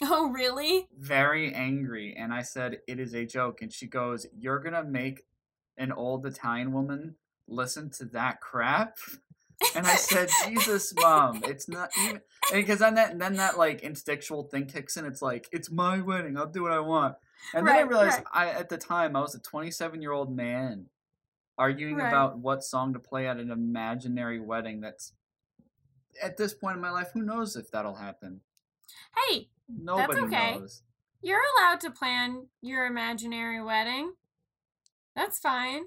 Oh, 0.00 0.30
really? 0.30 0.86
Very 0.96 1.52
angry, 1.52 2.14
and 2.16 2.32
I 2.32 2.42
said, 2.42 2.78
"It 2.86 3.00
is 3.00 3.14
a 3.14 3.26
joke," 3.26 3.60
and 3.62 3.72
she 3.72 3.86
goes, 3.86 4.26
"You're 4.36 4.60
gonna 4.60 4.84
make 4.84 5.26
an 5.76 5.92
old 5.92 6.24
Italian 6.24 6.72
woman 6.72 7.16
listen 7.46 7.90
to 7.98 8.04
that 8.06 8.40
crap?" 8.40 8.96
And 9.74 9.86
I 9.86 9.96
said, 9.96 10.28
"Jesus, 10.46 10.94
mom, 10.94 11.42
it's 11.44 11.68
not 11.68 11.90
even." 12.00 12.20
Because 12.52 12.78
then 12.78 12.94
that 12.94 13.18
then 13.18 13.34
that 13.36 13.58
like 13.58 13.80
instinctual 13.82 14.44
thing 14.44 14.66
kicks 14.66 14.96
in. 14.96 15.04
It's 15.04 15.20
like 15.22 15.48
it's 15.52 15.70
my 15.70 16.00
wedding. 16.00 16.36
I'll 16.36 16.46
do 16.46 16.62
what 16.62 16.72
I 16.72 16.78
want. 16.80 17.16
And 17.54 17.66
then 17.66 17.74
I 17.76 17.80
realized 17.80 18.18
right. 18.18 18.26
I 18.32 18.48
at 18.50 18.68
the 18.68 18.78
time 18.78 19.16
I 19.16 19.20
was 19.20 19.34
a 19.34 19.40
27 19.40 20.00
year 20.02 20.12
old 20.12 20.34
man 20.34 20.86
arguing 21.56 21.96
Right. 21.96 22.08
about 22.08 22.38
what 22.38 22.62
song 22.62 22.92
to 22.92 22.98
play 23.00 23.26
at 23.26 23.36
an 23.38 23.50
imaginary 23.50 24.38
wedding. 24.40 24.80
That's 24.80 25.12
at 26.22 26.36
this 26.36 26.54
point 26.54 26.76
in 26.76 26.82
my 26.82 26.90
life, 26.90 27.10
who 27.12 27.22
knows 27.22 27.56
if 27.56 27.70
that'll 27.70 27.96
happen? 27.96 28.40
Hey, 29.28 29.48
Nobody 29.68 30.20
okay. 30.22 30.58
knows. 30.58 30.82
you're 31.20 31.42
allowed 31.58 31.80
to 31.80 31.90
plan 31.90 32.46
your 32.62 32.86
imaginary 32.86 33.62
wedding. 33.62 34.12
That's 35.14 35.38
fine. 35.38 35.82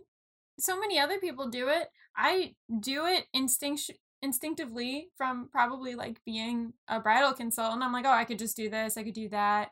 So 0.59 0.79
many 0.79 0.99
other 0.99 1.19
people 1.19 1.49
do 1.49 1.67
it. 1.69 1.89
I 2.15 2.55
do 2.79 3.05
it 3.05 3.25
instinct 3.33 3.91
instinctively 4.21 5.09
from 5.15 5.49
probably 5.51 5.95
like 5.95 6.23
being 6.25 6.73
a 6.87 6.99
bridal 6.99 7.33
consultant. 7.33 7.83
I'm 7.83 7.93
like, 7.93 8.05
oh, 8.05 8.11
I 8.11 8.25
could 8.25 8.39
just 8.39 8.55
do 8.55 8.69
this. 8.69 8.97
I 8.97 9.03
could 9.03 9.13
do 9.13 9.29
that. 9.29 9.71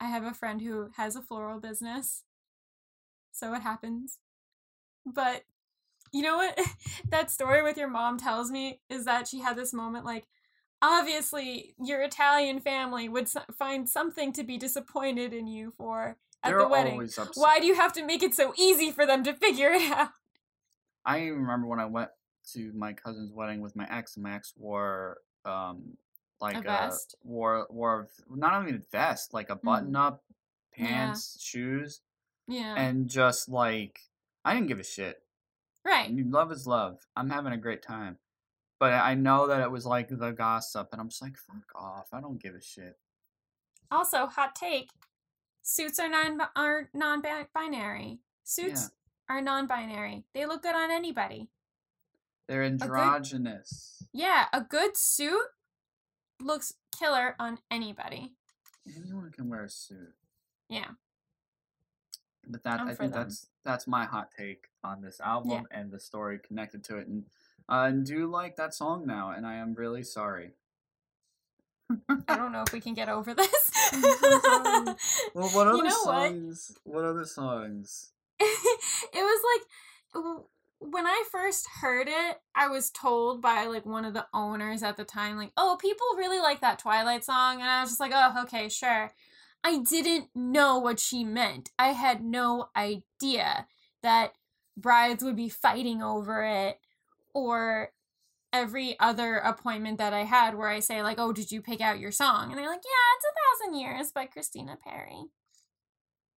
I 0.00 0.06
have 0.06 0.24
a 0.24 0.34
friend 0.34 0.60
who 0.60 0.90
has 0.96 1.16
a 1.16 1.22
floral 1.22 1.60
business. 1.60 2.24
So 3.32 3.52
it 3.54 3.62
happens. 3.62 4.18
But 5.04 5.42
you 6.12 6.22
know 6.22 6.36
what? 6.36 6.58
that 7.10 7.30
story 7.30 7.62
with 7.62 7.76
your 7.76 7.88
mom 7.88 8.18
tells 8.18 8.50
me 8.50 8.80
is 8.88 9.04
that 9.04 9.28
she 9.28 9.40
had 9.40 9.56
this 9.56 9.72
moment 9.72 10.04
like, 10.04 10.26
obviously, 10.80 11.74
your 11.82 12.02
Italian 12.02 12.60
family 12.60 13.08
would 13.08 13.28
find 13.58 13.88
something 13.88 14.32
to 14.32 14.44
be 14.44 14.58
disappointed 14.58 15.32
in 15.32 15.46
you 15.46 15.72
for 15.76 16.16
at 16.42 16.50
They're 16.50 16.60
the 16.60 16.68
wedding. 16.68 17.08
Why 17.34 17.60
do 17.60 17.66
you 17.66 17.74
have 17.74 17.92
to 17.94 18.04
make 18.04 18.22
it 18.22 18.34
so 18.34 18.54
easy 18.56 18.90
for 18.90 19.06
them 19.06 19.22
to 19.24 19.34
figure 19.34 19.70
it 19.70 19.90
out? 19.92 20.10
I 21.06 21.20
even 21.22 21.38
remember 21.40 21.66
when 21.68 21.80
I 21.80 21.86
went 21.86 22.10
to 22.52 22.72
my 22.74 22.92
cousin's 22.92 23.32
wedding 23.32 23.60
with 23.60 23.74
my 23.76 23.86
ex, 23.90 24.16
and 24.16 24.24
my 24.24 24.34
ex 24.34 24.52
wore 24.56 25.18
um 25.44 25.96
like 26.40 26.58
a, 26.58 26.62
vest? 26.62 27.14
wore 27.22 27.66
wore 27.70 28.08
not 28.28 28.62
even 28.62 28.74
a 28.82 28.84
vest, 28.92 29.32
like 29.32 29.48
a 29.48 29.56
button 29.56 29.96
up, 29.96 30.22
Yeah. 30.76 30.86
pants, 30.86 31.40
shoes, 31.40 32.02
Yeah. 32.46 32.74
and 32.76 33.08
just 33.08 33.48
like 33.48 34.00
I 34.44 34.52
didn't 34.54 34.68
give 34.68 34.80
a 34.80 34.84
shit. 34.84 35.22
right. 35.84 36.08
I 36.08 36.12
mean, 36.12 36.30
love 36.30 36.50
is 36.52 36.66
love. 36.66 37.06
I'm 37.16 37.30
having 37.30 37.52
a 37.52 37.56
great 37.56 37.82
time. 37.82 38.18
But 38.78 38.92
I 38.92 39.14
know 39.14 39.46
that 39.46 39.60
it 39.62 39.70
was 39.70 39.86
like 39.86 40.08
the 40.08 40.32
gossip, 40.32 40.88
and 40.92 41.00
I'm 41.00 41.08
just 41.08 41.22
like, 41.22 41.36
fuck 41.38 41.64
off. 41.74 42.08
I 42.12 42.20
don't 42.20 42.42
give 42.42 42.54
a 42.54 42.60
shit. 42.60 42.98
Also, 43.90 44.26
hot 44.26 44.54
take: 44.54 44.90
suits 45.62 45.98
are 45.98 46.08
non 46.08 46.40
are 46.56 46.90
non-binary. 46.92 48.18
Suits 48.44 48.90
are 49.28 49.40
non-binary. 49.40 50.24
They 50.34 50.46
look 50.46 50.62
good 50.62 50.74
on 50.74 50.90
anybody. 50.90 51.48
They're 52.48 52.68
good- 52.68 52.82
androgynous. 52.82 54.02
Yeah, 54.12 54.46
a 54.52 54.60
good 54.60 54.96
suit 54.96 55.46
looks 56.40 56.74
killer 56.98 57.34
on 57.38 57.58
anybody. 57.70 58.32
Anyone 58.96 59.30
can 59.32 59.48
wear 59.48 59.64
a 59.64 59.68
suit. 59.70 60.14
Yeah. 60.68 60.90
But 62.46 62.62
that 62.62 62.80
I'm 62.80 62.88
I 62.88 62.94
think 62.94 63.12
them. 63.12 63.22
that's 63.24 63.48
that's 63.64 63.86
my 63.88 64.04
hot 64.04 64.30
take 64.36 64.68
on 64.84 65.02
this 65.02 65.20
album 65.20 65.66
and 65.72 65.90
the 65.90 65.98
story 65.98 66.38
connected 66.38 66.84
to 66.84 66.98
it. 66.98 67.08
And 67.08 67.24
uh, 67.68 67.86
and 67.88 68.06
do 68.06 68.28
like 68.30 68.54
that 68.56 68.72
song 68.74 69.04
now, 69.06 69.30
and 69.32 69.44
I 69.44 69.54
am 69.54 69.74
really 69.74 70.04
sorry. 70.04 70.52
I 72.28 72.36
don't 72.36 72.52
know 72.52 72.62
if 72.64 72.72
we 72.72 72.80
can 72.80 72.94
get 72.94 73.08
over 73.08 73.34
this. 73.34 73.70
Well, 75.34 75.48
what 75.50 75.66
You 75.66 75.72
other 75.74 75.82
know 75.82 76.02
what? 76.04 76.04
songs? 76.04 76.78
What? 76.84 77.04
other 77.04 77.24
songs? 77.24 78.12
it 78.40 79.14
was 79.14 79.42
like 79.44 79.62
when 80.78 81.06
I 81.06 81.24
first 81.30 81.66
heard 81.80 82.08
it, 82.08 82.40
I 82.54 82.68
was 82.68 82.90
told 82.90 83.40
by 83.40 83.64
like 83.66 83.86
one 83.86 84.04
of 84.04 84.14
the 84.14 84.26
owners 84.34 84.82
at 84.82 84.96
the 84.96 85.04
time, 85.04 85.36
like, 85.36 85.52
"Oh, 85.56 85.78
people 85.80 86.06
really 86.16 86.38
like 86.38 86.60
that 86.60 86.78
Twilight 86.78 87.24
song," 87.24 87.60
and 87.60 87.70
I 87.70 87.80
was 87.80 87.90
just 87.90 88.00
like, 88.00 88.12
"Oh, 88.14 88.42
okay, 88.42 88.68
sure." 88.68 89.12
I 89.64 89.78
didn't 89.78 90.28
know 90.34 90.78
what 90.78 91.00
she 91.00 91.24
meant. 91.24 91.70
I 91.78 91.88
had 91.88 92.22
no 92.22 92.68
idea 92.76 93.66
that 94.02 94.34
brides 94.76 95.24
would 95.24 95.36
be 95.36 95.48
fighting 95.48 96.02
over 96.02 96.44
it, 96.44 96.78
or 97.34 97.92
every 98.52 98.98
other 99.00 99.36
appointment 99.38 99.98
that 99.98 100.14
I 100.14 100.24
had 100.24 100.54
where 100.56 100.68
I 100.68 100.80
say 100.80 101.02
like, 101.02 101.18
"Oh, 101.18 101.32
did 101.32 101.50
you 101.50 101.62
pick 101.62 101.80
out 101.80 101.98
your 101.98 102.12
song?" 102.12 102.50
and 102.50 102.58
they're 102.58 102.68
like, 102.68 102.84
"Yeah, 102.84 103.16
it's 103.16 103.26
a 103.26 103.66
thousand 103.66 103.80
years 103.80 104.12
by 104.12 104.26
Christina 104.26 104.76
Perri." 104.76 105.30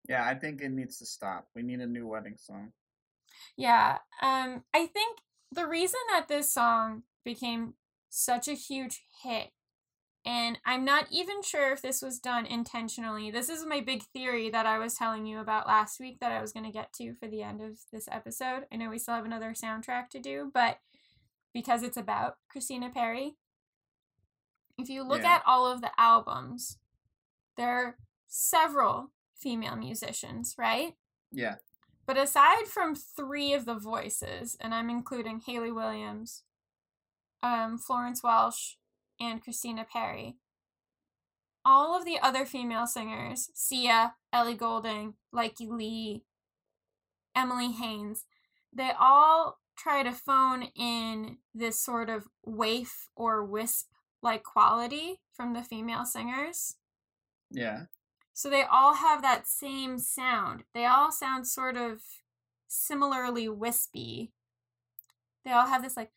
Yeah, 0.09 0.25
I 0.25 0.33
think 0.33 0.61
it 0.61 0.71
needs 0.71 0.97
to 0.97 1.05
stop. 1.05 1.47
We 1.55 1.61
need 1.61 1.79
a 1.81 1.85
new 1.87 2.07
wedding 2.07 2.35
song. 2.35 2.71
Yeah, 3.55 3.99
um, 4.21 4.63
I 4.73 4.87
think 4.87 5.19
the 5.51 5.67
reason 5.67 5.99
that 6.11 6.27
this 6.27 6.51
song 6.51 7.03
became 7.23 7.75
such 8.09 8.47
a 8.47 8.53
huge 8.53 9.03
hit, 9.23 9.51
and 10.25 10.57
I'm 10.65 10.83
not 10.83 11.05
even 11.11 11.43
sure 11.43 11.71
if 11.71 11.83
this 11.83 12.01
was 12.01 12.17
done 12.19 12.47
intentionally. 12.47 13.29
This 13.29 13.49
is 13.49 13.65
my 13.67 13.81
big 13.81 14.01
theory 14.11 14.49
that 14.49 14.65
I 14.65 14.79
was 14.79 14.95
telling 14.95 15.27
you 15.27 15.39
about 15.39 15.67
last 15.67 15.99
week 15.99 16.19
that 16.21 16.31
I 16.31 16.41
was 16.41 16.51
going 16.51 16.65
to 16.65 16.71
get 16.71 16.91
to 16.93 17.13
for 17.13 17.27
the 17.27 17.43
end 17.43 17.61
of 17.61 17.77
this 17.93 18.07
episode. 18.11 18.63
I 18.73 18.77
know 18.77 18.89
we 18.89 18.97
still 18.97 19.13
have 19.13 19.25
another 19.25 19.53
soundtrack 19.53 20.09
to 20.09 20.19
do, 20.19 20.49
but 20.51 20.79
because 21.53 21.83
it's 21.83 21.97
about 21.97 22.37
Christina 22.49 22.89
Perri, 22.89 23.35
if 24.79 24.89
you 24.89 25.03
look 25.03 25.21
Yeah. 25.21 25.35
at 25.35 25.43
all 25.45 25.67
of 25.67 25.81
the 25.81 25.91
albums, 25.99 26.79
there 27.57 27.69
are 27.69 27.97
several 28.27 29.11
female 29.39 29.75
musicians, 29.75 30.55
right? 30.57 30.93
Yeah. 31.31 31.55
But 32.05 32.17
aside 32.17 32.65
from 32.67 32.95
three 32.95 33.53
of 33.53 33.65
the 33.65 33.75
voices, 33.75 34.57
and 34.59 34.73
I'm 34.73 34.89
including 34.89 35.41
Hayley 35.45 35.71
Williams, 35.71 36.43
um, 37.43 37.77
Florence 37.77 38.23
Welch, 38.23 38.77
and 39.19 39.41
Christina 39.41 39.85
Perri, 39.91 40.37
all 41.63 41.95
of 41.95 42.05
the 42.05 42.17
other 42.19 42.45
female 42.45 42.87
singers, 42.87 43.49
Sia, 43.53 44.15
Ellie 44.33 44.55
Goulding, 44.55 45.15
Lykke 45.33 45.67
Li, 45.67 46.23
Emily 47.35 47.71
Haines, 47.71 48.25
they 48.73 48.91
all 48.99 49.59
try 49.77 50.03
to 50.03 50.11
phone 50.11 50.63
in 50.75 51.37
this 51.53 51.79
sort 51.79 52.09
of 52.09 52.27
waif 52.43 53.09
or 53.15 53.45
wisp 53.45 53.87
like 54.21 54.43
quality 54.43 55.21
from 55.31 55.53
the 55.53 55.61
female 55.61 56.05
singers. 56.05 56.75
Yeah. 57.51 57.83
So 58.39 58.49
they 58.49 58.63
all 58.63 58.93
have 58.93 59.21
that 59.21 59.49
same 59.49 59.99
sound. 59.99 60.63
They 60.73 60.85
all 60.85 61.11
sound 61.11 61.45
sort 61.45 61.75
of 61.75 61.99
similarly 62.69 63.49
wispy. 63.49 64.31
They 65.43 65.51
all 65.51 65.67
have 65.67 65.83
this 65.83 65.97
like 65.97 66.11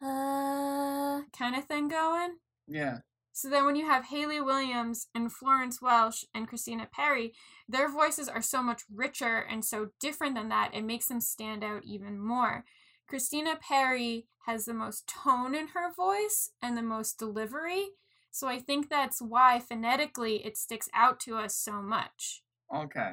uh 0.00 1.22
kind 1.36 1.56
of 1.56 1.64
thing 1.64 1.88
going. 1.88 2.36
Yeah. 2.68 2.98
So 3.32 3.50
then 3.50 3.66
when 3.66 3.74
you 3.74 3.86
have 3.86 4.04
Hayley 4.04 4.40
Williams 4.40 5.08
and 5.16 5.32
Florence 5.32 5.82
Welch 5.82 6.24
and 6.32 6.46
Christina 6.46 6.86
Perri, 6.92 7.34
their 7.68 7.90
voices 7.90 8.28
are 8.28 8.40
so 8.40 8.62
much 8.62 8.82
richer 8.88 9.38
and 9.38 9.64
so 9.64 9.88
different 9.98 10.36
than 10.36 10.50
that, 10.50 10.70
it 10.74 10.84
makes 10.84 11.06
them 11.06 11.20
stand 11.20 11.64
out 11.64 11.82
even 11.84 12.20
more. 12.20 12.64
Christina 13.08 13.58
Perri 13.60 14.28
has 14.46 14.66
the 14.66 14.74
most 14.74 15.08
tone 15.08 15.56
in 15.56 15.66
her 15.74 15.92
voice 15.92 16.52
and 16.62 16.76
the 16.76 16.82
most 16.82 17.18
delivery. 17.18 17.88
So 18.34 18.48
I 18.48 18.58
think 18.58 18.90
that's 18.90 19.22
why 19.22 19.60
phonetically 19.60 20.44
it 20.44 20.56
sticks 20.56 20.88
out 20.92 21.20
to 21.20 21.36
us 21.36 21.54
so 21.54 21.80
much 21.80 22.42
Okay. 22.74 23.12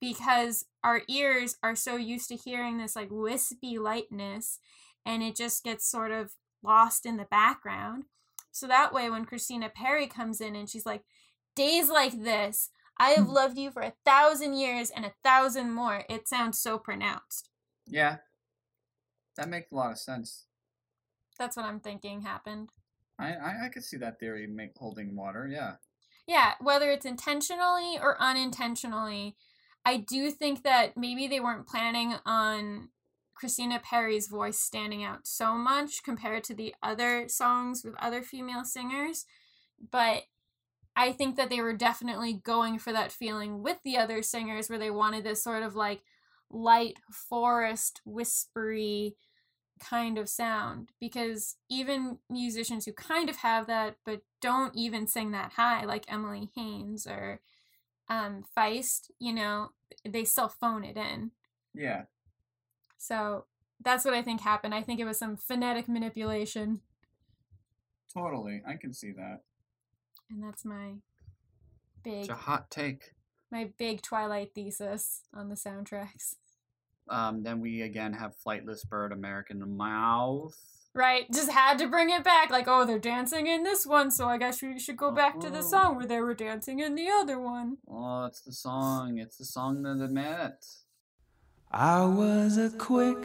because 0.00 0.66
our 0.84 1.02
ears 1.08 1.56
are 1.60 1.74
so 1.74 1.96
used 1.96 2.28
to 2.28 2.36
hearing 2.36 2.78
this 2.78 2.94
like 2.94 3.08
wispy 3.10 3.78
lightness 3.80 4.60
and 5.04 5.24
it 5.24 5.34
just 5.34 5.64
gets 5.64 5.90
sort 5.90 6.12
of 6.12 6.34
lost 6.62 7.04
in 7.04 7.16
the 7.16 7.24
background. 7.24 8.04
So 8.52 8.68
that 8.68 8.94
way, 8.94 9.10
when 9.10 9.24
Christina 9.24 9.72
Perri 9.74 10.06
comes 10.06 10.40
in 10.40 10.54
and 10.54 10.70
she's 10.70 10.86
like, 10.86 11.02
Days 11.56 11.90
like 11.90 12.22
this, 12.22 12.70
I 12.96 13.10
have 13.10 13.28
loved 13.40 13.58
you 13.58 13.72
for 13.72 13.82
a 13.82 13.94
thousand 14.04 14.54
years 14.54 14.88
and 14.88 15.04
a 15.04 15.14
thousand 15.24 15.72
more, 15.72 16.04
it 16.08 16.28
sounds 16.28 16.60
so 16.60 16.78
pronounced. 16.78 17.50
Yeah. 17.88 18.18
That 19.36 19.48
makes 19.48 19.72
a 19.72 19.74
lot 19.74 19.90
of 19.90 19.98
sense. 19.98 20.44
That's 21.40 21.56
what 21.56 21.66
I'm 21.66 21.80
thinking 21.80 22.20
happened. 22.22 22.68
I 23.18 23.34
I, 23.34 23.66
I 23.66 23.68
could 23.68 23.84
see 23.84 23.96
that 23.98 24.18
theory 24.18 24.46
make 24.46 24.76
holding 24.76 25.14
water. 25.16 25.48
Yeah. 25.50 25.74
Yeah, 26.26 26.54
whether 26.60 26.90
it's 26.90 27.04
intentionally 27.04 27.98
or 28.00 28.20
unintentionally, 28.20 29.36
I 29.84 29.98
do 29.98 30.30
think 30.30 30.62
that 30.62 30.96
maybe 30.96 31.26
they 31.26 31.40
weren't 31.40 31.66
planning 31.66 32.14
on 32.24 32.88
Christina 33.34 33.78
Perri's 33.78 34.28
voice 34.28 34.58
standing 34.58 35.04
out 35.04 35.26
so 35.26 35.54
much 35.54 36.02
compared 36.02 36.44
to 36.44 36.54
the 36.54 36.74
other 36.82 37.28
songs 37.28 37.82
with 37.84 37.94
other 38.00 38.22
female 38.22 38.64
singers, 38.64 39.26
but 39.90 40.22
I 40.96 41.12
think 41.12 41.36
that 41.36 41.50
they 41.50 41.60
were 41.60 41.76
definitely 41.76 42.32
going 42.32 42.78
for 42.78 42.92
that 42.92 43.12
feeling 43.12 43.62
with 43.62 43.78
the 43.84 43.96
other 43.96 44.22
singers 44.22 44.70
where 44.70 44.78
they 44.78 44.90
wanted 44.90 45.24
this 45.24 45.42
sort 45.42 45.62
of 45.62 45.74
like 45.74 46.02
light 46.50 46.98
forest 47.10 48.00
whispery 48.04 49.16
kind 49.84 50.16
of 50.18 50.28
sound 50.28 50.90
because 50.98 51.56
even 51.68 52.18
musicians 52.30 52.84
who 52.86 52.92
kind 52.92 53.28
of 53.28 53.36
have 53.36 53.66
that 53.66 53.96
but 54.04 54.22
don't 54.40 54.74
even 54.74 55.06
sing 55.06 55.30
that 55.32 55.52
high 55.52 55.84
like 55.84 56.04
Emily 56.08 56.48
Haines 56.56 57.06
or 57.06 57.40
um 58.08 58.44
Feist, 58.56 59.10
you 59.18 59.32
know, 59.32 59.70
they 60.04 60.24
still 60.24 60.48
phone 60.48 60.84
it 60.84 60.96
in. 60.96 61.30
Yeah. 61.74 62.04
So 62.96 63.44
that's 63.82 64.04
what 64.04 64.14
I 64.14 64.22
think 64.22 64.40
happened. 64.40 64.74
I 64.74 64.82
think 64.82 65.00
it 65.00 65.04
was 65.04 65.18
some 65.18 65.36
phonetic 65.36 65.88
manipulation 65.88 66.80
Totally. 68.12 68.62
I 68.66 68.74
can 68.76 68.92
see 68.92 69.10
that. 69.12 69.40
and 70.30 70.42
that's 70.42 70.64
my 70.64 70.94
big 72.02 72.20
It's 72.20 72.28
a 72.28 72.34
hot 72.34 72.70
take. 72.70 73.12
my 73.50 73.70
big 73.78 74.02
Twilight 74.02 74.52
thesis 74.54 75.22
on 75.34 75.48
the 75.48 75.56
soundtracks. 75.56 76.36
Um, 77.08 77.42
then 77.42 77.60
we 77.60 77.82
again 77.82 78.12
have 78.14 78.34
Flightless 78.46 78.88
Bird, 78.88 79.12
American 79.12 79.76
Mouth. 79.76 80.56
Right, 80.96 81.30
just 81.32 81.50
had 81.50 81.78
to 81.78 81.88
bring 81.88 82.10
it 82.10 82.22
back. 82.22 82.50
Like, 82.50 82.68
oh, 82.68 82.84
they're 82.84 83.00
dancing 83.00 83.48
in 83.48 83.64
this 83.64 83.84
one, 83.84 84.12
so 84.12 84.28
I 84.28 84.38
guess 84.38 84.62
we 84.62 84.78
should 84.78 84.96
go 84.96 85.10
back 85.10 85.40
to 85.40 85.50
the 85.50 85.60
song 85.60 85.96
where 85.96 86.06
they 86.06 86.20
were 86.20 86.34
dancing 86.34 86.78
in 86.78 86.94
the 86.94 87.08
other 87.10 87.40
one. 87.40 87.78
Oh, 87.88 88.26
it's 88.26 88.42
the 88.42 88.52
song. 88.52 89.18
It's 89.18 89.36
the 89.36 89.44
song 89.44 89.82
that 89.82 89.98
they 89.98 90.06
met. 90.06 90.64
I 91.72 92.04
was 92.04 92.56
a 92.56 92.70
quick, 92.70 93.18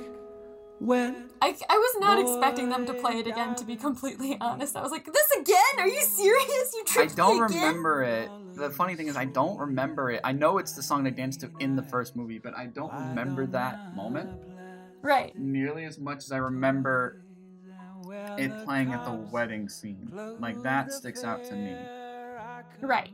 wet. 0.80 1.16
I, 1.42 1.56
I 1.70 1.78
was 1.78 1.96
not 2.00 2.20
expecting 2.20 2.70
them 2.70 2.86
to 2.86 2.94
play 2.94 3.14
it 3.20 3.28
again, 3.28 3.56
to 3.56 3.66
be 3.66 3.76
completely 3.76 4.38
honest. 4.42 4.76
I 4.76 4.82
was 4.82 4.92
like, 4.92 5.06
this 5.06 5.32
again? 5.40 5.58
Are 5.80 5.88
you 5.88 6.02
serious? 6.02 6.74
You 6.74 6.84
tricked 6.86 7.18
me. 7.18 7.24
I 7.24 7.28
don't 7.28 7.40
me 7.40 7.46
again? 7.46 7.62
remember 7.68 8.04
it. 8.04 8.30
The 8.56 8.70
funny 8.72 8.96
thing 8.96 9.08
is, 9.08 9.16
I 9.16 9.26
don't 9.26 9.58
remember 9.58 10.12
it. 10.12 10.20
I 10.24 10.32
know 10.34 10.58
it's 10.58 10.74
the 10.74 10.84
song 10.84 11.04
they 11.04 11.12
danced 11.12 11.42
to 11.42 11.52
in 11.60 11.76
the 11.76 11.84
first 11.84 12.16
movie, 12.16 12.40
but 12.40 12.58
I 12.58 12.66
don't 12.66 12.92
remember 12.94 13.46
that 13.48 13.96
moment 13.96 14.30
Right. 15.02 15.38
nearly 15.38 15.86
as 15.86 15.98
much 15.98 16.18
as 16.26 16.32
I 16.32 16.38
remember 16.38 17.22
it 18.38 18.52
playing 18.66 18.92
at 18.94 19.06
the 19.06 19.14
wedding 19.32 19.70
scene. 19.70 20.12
Like 20.40 20.62
that 20.64 20.92
sticks 20.92 21.24
out 21.24 21.44
to 21.46 21.56
me. 21.56 21.76
Right. 22.82 23.14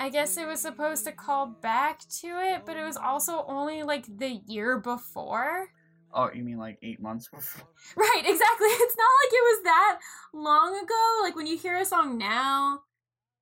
I 0.00 0.10
guess 0.10 0.36
it 0.36 0.46
was 0.46 0.60
supposed 0.60 1.04
to 1.06 1.12
call 1.12 1.46
back 1.60 2.00
to 2.20 2.28
it, 2.28 2.62
but 2.64 2.76
it 2.76 2.84
was 2.84 2.96
also 2.96 3.44
only 3.48 3.82
like 3.82 4.06
the 4.18 4.40
year 4.46 4.78
before. 4.78 5.70
Oh, 6.12 6.30
you 6.32 6.42
mean 6.42 6.58
like 6.58 6.78
eight 6.82 7.00
months 7.00 7.28
before? 7.28 7.66
Right, 7.96 8.22
exactly. 8.24 8.68
It's 8.68 8.96
not 8.96 9.14
like 9.22 9.32
it 9.32 9.44
was 9.44 9.62
that 9.64 9.98
long 10.32 10.78
ago. 10.82 11.18
Like 11.22 11.36
when 11.36 11.46
you 11.46 11.56
hear 11.56 11.76
a 11.76 11.84
song 11.84 12.18
now, 12.18 12.80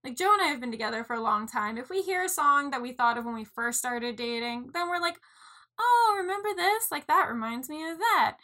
like 0.04 0.16
Joe 0.16 0.32
and 0.32 0.42
I 0.42 0.46
have 0.46 0.60
been 0.60 0.70
together 0.70 1.04
for 1.04 1.14
a 1.14 1.20
long 1.20 1.46
time. 1.46 1.78
If 1.78 1.90
we 1.90 2.02
hear 2.02 2.24
a 2.24 2.28
song 2.28 2.70
that 2.70 2.82
we 2.82 2.92
thought 2.92 3.18
of 3.18 3.24
when 3.24 3.34
we 3.34 3.44
first 3.44 3.78
started 3.78 4.16
dating, 4.16 4.70
then 4.72 4.88
we're 4.88 5.00
like, 5.00 5.16
oh, 5.78 6.16
remember 6.18 6.50
this? 6.54 6.90
Like 6.90 7.06
that 7.06 7.28
reminds 7.28 7.68
me 7.68 7.88
of 7.88 7.98
that. 7.98 8.36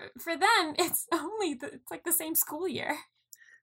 Uh, 0.00 0.06
for 0.18 0.36
them, 0.36 0.74
it's 0.78 1.06
only 1.12 1.54
the, 1.54 1.66
it's 1.66 1.90
like 1.90 2.04
the 2.04 2.12
same 2.12 2.34
school 2.34 2.68
year. 2.68 2.96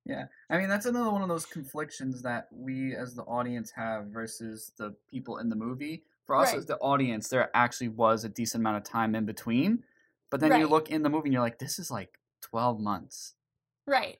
Yeah, 0.06 0.26
I 0.49 0.57
mean 0.57 0.69
that's 0.69 0.86
another 0.86 1.11
one 1.11 1.22
of 1.22 1.30
those 1.30 1.45
conflictions 1.45 2.22
that 2.23 2.48
we 2.52 2.95
as 2.95 3.15
the 3.15 3.23
audience 3.23 3.72
have 3.76 4.07
versus 4.07 4.72
the 4.77 4.95
people 5.11 5.38
in 5.38 5.49
the 5.49 5.56
movie. 5.56 6.03
For 6.30 6.35
us 6.35 6.49
Right. 6.49 6.57
as 6.60 6.68
the 6.68 6.77
audience, 6.77 7.27
there 7.27 7.49
actually 7.56 7.88
was 7.88 8.23
a 8.23 8.30
decent 8.30 8.61
amount 8.61 8.77
of 8.77 8.84
time 8.84 9.15
in 9.15 9.26
between, 9.26 9.84
but 10.30 10.39
then 10.39 10.60
you 10.60 10.68
look 10.68 10.91
in 10.91 11.01
the 11.01 11.10
movie 11.10 11.30
and 11.30 11.34
you're 11.34 11.41
like, 11.41 11.57
this 11.57 11.80
is 11.80 11.89
like 11.89 12.19
twelve 12.39 12.80
months. 12.80 13.34
Right. 13.88 14.19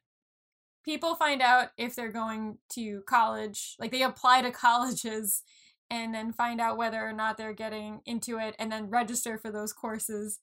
People 0.84 1.14
find 1.14 1.40
out 1.40 1.70
if 1.78 1.96
they're 1.96 2.12
going 2.12 2.58
to 2.70 3.04
college, 3.08 3.76
like 3.78 3.92
they 3.92 4.02
apply 4.02 4.42
to 4.42 4.50
colleges 4.66 5.44
and 5.92 6.12
then 6.12 6.34
find 6.34 6.60
out 6.60 6.78
whether 6.78 7.00
or 7.00 7.14
not 7.14 7.38
they're 7.38 7.54
getting 7.54 8.02
into 8.08 8.40
it 8.40 8.56
and 8.58 8.72
then 8.72 8.90
register 8.90 9.38
for 9.38 9.52
those 9.52 9.72
courses 9.72 10.40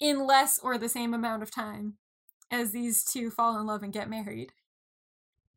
in 0.00 0.26
less 0.26 0.58
or 0.58 0.76
the 0.76 0.88
same 0.88 1.14
amount 1.14 1.44
of 1.44 1.52
time 1.52 1.98
as 2.50 2.72
these 2.72 3.04
two 3.04 3.30
fall 3.30 3.60
in 3.60 3.64
love 3.64 3.84
and 3.84 3.92
get 3.92 4.10
married. 4.10 4.50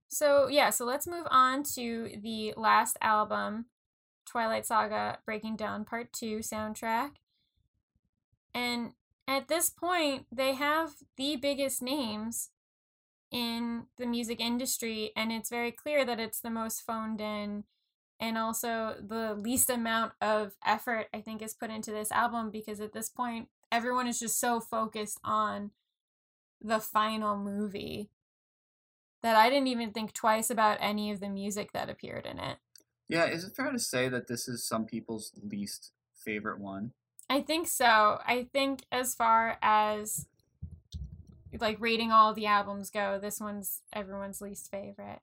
So, 0.10 0.48
yeah, 0.48 0.70
so 0.70 0.86
let's 0.86 1.08
move 1.08 1.26
on 1.32 1.64
to 1.74 2.12
the 2.22 2.54
last 2.56 2.98
album, 3.02 3.66
Twilight 4.30 4.66
Saga 4.66 5.20
Breaking 5.26 5.56
Dawn 5.56 5.86
Part 5.86 6.14
2 6.14 6.40
soundtrack. 6.40 7.16
And 8.54 8.94
at 9.28 9.48
this 9.48 9.70
point, 9.70 10.28
they 10.32 10.54
have 10.54 10.92
the 11.18 11.36
biggest 11.36 11.82
names 11.82 12.50
in 13.32 13.86
the 13.98 14.06
music 14.06 14.40
industry, 14.40 15.12
and 15.16 15.32
it's 15.32 15.50
very 15.50 15.72
clear 15.72 16.04
that 16.06 16.20
it's 16.20 16.40
the 16.40 16.50
most 16.50 16.82
phoned 16.82 17.22
in 17.22 17.64
and 18.20 18.38
also 18.38 18.96
the 19.00 19.34
least 19.34 19.70
amount 19.70 20.12
of 20.22 20.54
effort 20.66 21.08
I 21.14 21.22
think 21.22 21.42
is 21.42 21.54
put 21.54 21.70
into 21.70 21.92
this 21.92 22.12
album 22.12 22.50
because 22.52 22.80
at 22.82 22.94
this 22.94 23.10
point, 23.10 23.48
everyone 23.72 24.08
is 24.08 24.20
just 24.20 24.40
so 24.40 24.60
focused 24.60 25.20
on 25.24 25.72
the 26.62 26.80
final 26.80 27.38
movie 27.38 28.10
that 29.22 29.36
I 29.36 29.50
didn't 29.50 29.68
even 29.68 29.92
think 29.92 30.14
twice 30.14 30.50
about 30.50 30.78
any 30.82 31.12
of 31.12 31.20
the 31.20 31.30
music 31.30 31.72
that 31.72 31.90
appeared 31.90 32.26
in 32.26 32.40
it. 32.40 32.58
Yeah, 33.10 33.26
is 33.26 33.44
it 33.44 33.56
fair 33.56 33.72
to 33.72 33.80
say 33.80 34.08
that 34.08 34.28
this 34.28 34.48
is 34.48 34.64
some 34.64 34.86
people's 34.86 35.34
least 35.44 35.92
favorite 36.14 36.60
one? 36.60 36.94
I 37.30 37.42
think 37.42 37.68
so. 37.68 38.20
I 38.26 38.48
think 38.54 38.84
as 38.92 39.16
far 39.16 39.58
as 39.62 40.28
like 41.60 41.78
rating 41.80 42.12
all 42.12 42.34
the 42.34 42.46
albums 42.46 42.92
go, 42.92 43.20
this 43.20 43.42
one's 43.42 43.82
everyone's 43.92 44.42
least 44.42 44.70
favorite. 44.70 45.20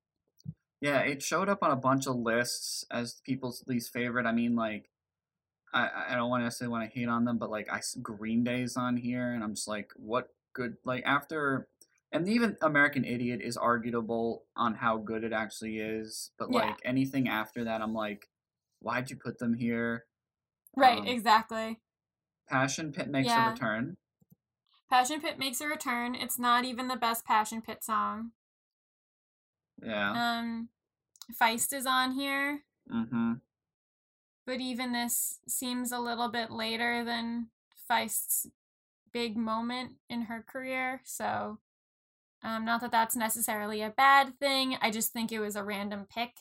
Yeah, 0.80 0.98
it 0.98 1.22
showed 1.22 1.48
up 1.48 1.62
on 1.62 1.70
a 1.70 1.76
bunch 1.76 2.06
of 2.06 2.16
lists 2.16 2.84
as 2.90 3.20
people's 3.24 3.64
least 3.66 3.92
favorite. 3.92 4.26
I 4.26 4.32
mean, 4.32 4.56
like, 4.56 4.90
I 5.72 5.88
I 6.10 6.14
don't 6.16 6.28
want 6.28 6.40
to 6.40 6.44
necessarily 6.44 6.72
want 6.72 6.90
to 6.90 6.98
hate 6.98 7.08
on 7.08 7.24
them, 7.24 7.38
but 7.38 7.50
like, 7.50 7.72
I 7.72 7.80
Green 8.02 8.44
Day's 8.44 8.76
on 8.76 8.96
here, 8.96 9.32
and 9.32 9.42
I'm 9.42 9.54
just 9.54 9.68
like, 9.68 9.92
what 9.96 10.28
good? 10.52 10.76
Like 10.84 11.04
after, 11.06 11.68
and 12.12 12.28
even 12.28 12.56
American 12.62 13.04
Idiot 13.04 13.40
is 13.42 13.56
arguable 13.56 14.44
on 14.56 14.74
how 14.74 14.98
good 14.98 15.24
it 15.24 15.32
actually 15.32 15.78
is, 15.78 16.30
but 16.38 16.50
Yeah. 16.50 16.60
like 16.60 16.80
anything 16.84 17.28
after 17.28 17.64
that, 17.64 17.82
I'm 17.82 17.94
like, 17.94 18.30
why'd 18.80 19.10
you 19.10 19.16
put 19.16 19.38
them 19.38 19.54
here? 19.54 20.06
Right, 20.76 20.98
Um, 20.98 21.06
exactly. 21.06 21.80
Passion 22.48 22.92
Pit 22.92 23.08
makes 23.08 23.28
Yeah. 23.28 23.48
a 23.48 23.50
return. 23.50 23.96
Passion 24.88 25.20
Pit 25.20 25.38
makes 25.38 25.60
a 25.60 25.66
return. 25.66 26.14
It's 26.14 26.38
not 26.38 26.64
even 26.64 26.86
the 26.88 26.96
best 26.96 27.24
Passion 27.24 27.60
Pit 27.60 27.82
song. 27.82 28.32
Yeah. 29.82 30.38
Um, 30.38 30.70
Feist 31.32 31.72
is 31.72 31.86
on 31.86 32.12
here, 32.12 32.64
mm-hmm. 32.88 33.34
but 34.44 34.60
even 34.60 34.92
this 34.92 35.40
seems 35.48 35.90
a 35.90 35.98
little 35.98 36.28
bit 36.28 36.50
later 36.50 37.04
than 37.04 37.50
Feist's 37.90 38.46
big 39.12 39.36
moment 39.36 39.96
in 40.08 40.22
her 40.22 40.42
career. 40.42 41.00
So, 41.04 41.58
um, 42.42 42.64
not 42.64 42.80
that 42.80 42.92
that's 42.92 43.16
necessarily 43.16 43.82
a 43.82 43.90
bad 43.90 44.38
thing. 44.38 44.76
I 44.80 44.90
just 44.90 45.12
think 45.12 45.32
it 45.32 45.40
was 45.40 45.56
a 45.56 45.64
random 45.64 46.06
pick. 46.12 46.32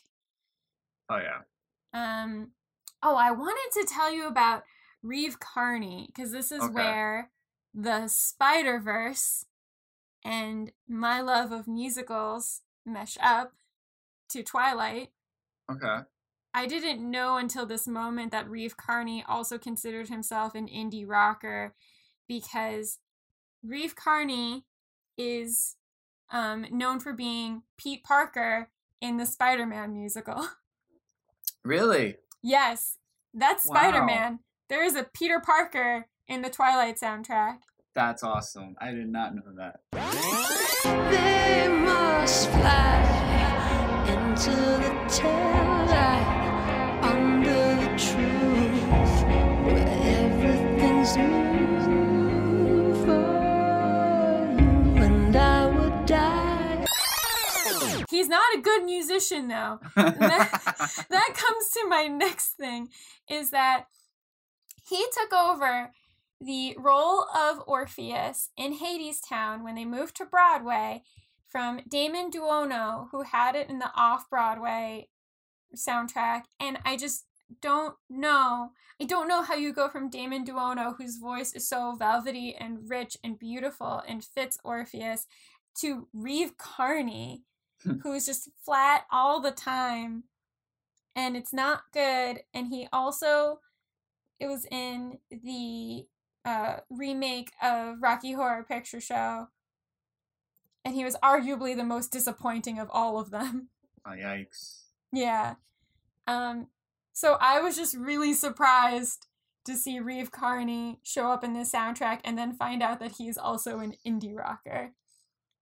Oh 1.09 1.17
yeah. 1.17 1.41
Um, 1.93 2.51
oh, 3.01 3.15
I 3.15 3.31
wanted 3.31 3.72
to 3.80 3.88
tell 3.93 4.13
you 4.13 4.27
about 4.27 4.63
Reeve 5.01 5.39
Carney 5.39 6.07
because 6.07 6.31
this 6.31 6.51
is 6.51 6.63
Okay. 6.63 6.73
where 6.73 7.31
the 7.73 8.07
Spider 8.07 8.80
Verse 8.80 9.45
and 10.23 10.72
my 10.88 11.22
love 11.22 11.51
of 11.51 11.67
musicals 11.67 12.61
mesh 12.85 13.17
up 13.22 13.53
to 14.30 14.43
Twilight. 14.43 15.09
Okay. 15.72 16.03
I 16.53 16.67
didn't 16.67 17.09
know 17.09 17.38
until 17.38 17.65
this 17.65 17.88
moment 17.88 18.31
that 18.31 18.49
Reeve 18.49 18.77
Carney 18.77 19.23
also 19.27 19.57
considered 19.57 20.07
himself 20.09 20.55
an 20.55 20.67
indie 20.67 21.07
rocker 21.07 21.76
because 22.27 22.99
Reeve 23.61 23.95
Carney 23.95 24.65
is 25.17 25.76
um, 26.31 26.65
known 26.72 26.99
for 26.99 27.14
being 27.14 27.64
Pete 27.77 28.03
Parker 28.03 28.69
in 29.02 29.18
the 29.18 29.26
Spider 29.26 29.65
Man 29.65 29.93
musical. 29.93 30.47
Really? 31.64 32.18
Yes, 32.43 32.97
that's 33.34 33.65
Wow. 33.68 33.76
Spider 33.76 34.03
Man. 34.03 34.39
There 34.69 34.84
is 34.84 34.95
a 34.95 35.03
Peter 35.03 35.39
Parker 35.39 36.06
in 36.27 36.43
the 36.43 36.49
Twilight 36.52 36.99
soundtrack. 36.99 37.57
That's 37.95 38.22
awesome. 38.23 38.76
I 38.80 38.91
did 38.91 39.10
not 39.10 39.34
know 39.35 39.41
that. 39.57 39.80
They 41.11 41.68
must 41.68 42.49
fly 42.52 44.06
into 44.07 44.52
the 44.52 44.93
taillight 45.10 46.44
He's 58.26 58.31
not 58.31 58.56
a 58.57 58.61
good 58.61 58.84
musician 58.85 59.49
though. 59.49 59.80
that, 59.95 61.06
that 61.11 61.34
comes 61.35 61.69
to 61.69 61.88
my 61.88 62.07
next 62.07 62.53
thing 62.53 62.89
is 63.30 63.52
that 63.52 63.85
he 64.89 65.06
took 65.14 65.31
over 65.31 65.91
the 66.41 66.76
role 66.80 67.27
of 67.35 67.61
Orpheus 67.68 68.49
in 68.57 68.80
Hadestown 68.80 69.64
when 69.64 69.76
they 69.76 69.85
moved 69.85 70.15
to 70.15 70.26
Broadway 70.26 71.03
from 71.47 71.81
Damon 71.88 72.31
Daunno, 72.31 73.10
who 73.11 73.22
had 73.22 73.56
it 73.56 73.69
in 73.69 73.77
the 73.77 73.91
off 73.95 74.27
Broadway 74.27 75.10
soundtrack. 75.76 76.45
And 76.60 76.80
I 76.84 76.97
just 76.97 77.26
don't 77.61 77.93
know. 78.10 78.72
I 78.99 79.06
don't 79.06 79.27
know 79.27 79.43
how 79.43 79.53
you 79.53 79.72
go 79.72 79.88
from 79.88 80.10
Damon 80.10 80.45
Daunno, 80.45 80.95
whose 80.97 81.18
voice 81.18 81.53
is 81.53 81.69
so 81.69 81.93
velvety 81.95 82.56
and 82.60 82.89
rich 82.89 83.18
and 83.23 83.38
beautiful 83.38 84.02
and 84.07 84.23
fits 84.23 84.57
Orpheus, 84.64 85.27
to 85.81 86.07
Reeve 86.11 86.57
Carney, 86.57 87.43
who's 88.03 88.25
just 88.25 88.49
flat 88.63 89.05
all 89.11 89.41
the 89.41 89.51
time. 89.51 90.23
And 91.15 91.37
it's 91.37 91.53
not 91.53 91.83
good. 91.93 92.41
And 92.53 92.67
he 92.67 92.87
also 92.91 93.59
it 94.39 94.47
was 94.47 94.65
in 94.69 95.19
the 95.31 96.05
uh, 96.43 96.77
remake 96.89 97.53
of 97.63 98.01
Rocky 98.01 98.33
Horror 98.33 98.65
Picture 98.67 98.99
Show. 98.99 99.47
And 100.83 100.93
he 100.93 101.05
was 101.05 101.15
arguably 101.23 101.75
the 101.75 101.85
most 101.85 102.11
disappointing 102.11 102.79
of 102.79 102.89
all 102.91 103.17
of 103.17 103.31
them. 103.31 103.69
Oh, 104.05 104.11
yikes. 104.11 104.81
Yeah. 105.11 105.55
Um 106.27 106.67
so 107.13 107.37
I 107.39 107.61
was 107.61 107.77
just 107.77 107.95
really 107.95 108.33
surprised 108.33 109.27
to 109.65 109.75
see 109.75 109.99
Reeve 109.99 110.31
Carney 110.31 110.99
show 111.01 111.31
up 111.31 111.43
in 111.43 111.53
this 111.53 111.71
soundtrack 111.71 112.19
and 112.23 112.37
then 112.37 112.53
find 112.53 112.83
out 112.83 112.99
that 112.99 113.13
he's 113.13 113.37
also 113.37 113.79
an 113.79 113.95
indie 114.05 114.35
rocker. 114.35 114.91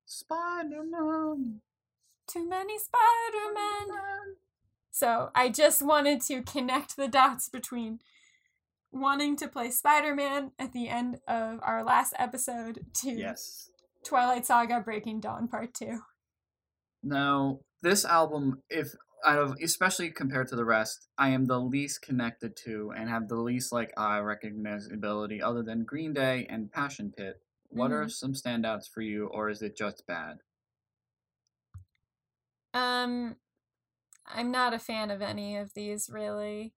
Spider-Man. 0.05 1.61
Too 2.27 2.47
many 2.47 2.77
Spider 2.79 3.53
Men. 3.53 3.97
So 4.91 5.31
I 5.33 5.49
just 5.49 5.81
wanted 5.81 6.21
to 6.21 6.43
connect 6.43 6.95
the 6.95 7.07
dots 7.07 7.49
between 7.49 7.99
wanting 8.93 9.35
to 9.37 9.47
play 9.47 9.71
Spider-Man 9.71 10.51
at 10.59 10.71
the 10.71 10.87
end 10.87 11.19
of 11.27 11.59
our 11.63 11.83
last 11.83 12.13
episode 12.19 12.85
to 13.01 13.11
Yes. 13.11 13.69
Twilight 14.05 14.45
Saga 14.45 14.79
Breaking 14.81 15.19
Dawn 15.19 15.47
Part 15.47 15.73
2. 15.73 15.99
Now, 17.01 17.59
this 17.81 18.05
album, 18.05 18.61
if 18.69 18.89
out 19.25 19.39
of 19.39 19.55
especially 19.63 20.11
compared 20.11 20.47
to 20.49 20.55
the 20.55 20.65
rest, 20.65 21.07
I 21.17 21.29
am 21.29 21.45
the 21.45 21.59
least 21.59 22.01
connected 22.01 22.55
to 22.65 22.91
and 22.95 23.09
have 23.09 23.29
the 23.29 23.37
least 23.37 23.71
like 23.71 23.93
eye 23.97 24.19
recognizability 24.19 25.41
other 25.41 25.63
than 25.63 25.85
Green 25.85 26.13
Day 26.13 26.45
and 26.49 26.71
Passion 26.71 27.11
Pit. 27.15 27.41
What 27.69 27.91
are 27.91 28.05
mm-hmm. 28.05 28.09
some 28.09 28.33
standouts 28.33 28.87
for 28.93 29.01
you, 29.01 29.27
or 29.27 29.49
is 29.49 29.61
it 29.61 29.75
just 29.75 30.05
bad? 30.05 30.37
Um 32.73 33.35
I'm 34.25 34.51
not 34.51 34.73
a 34.73 34.79
fan 34.79 35.11
of 35.11 35.21
any 35.21 35.57
of 35.57 35.73
these 35.73 36.09
really. 36.11 36.73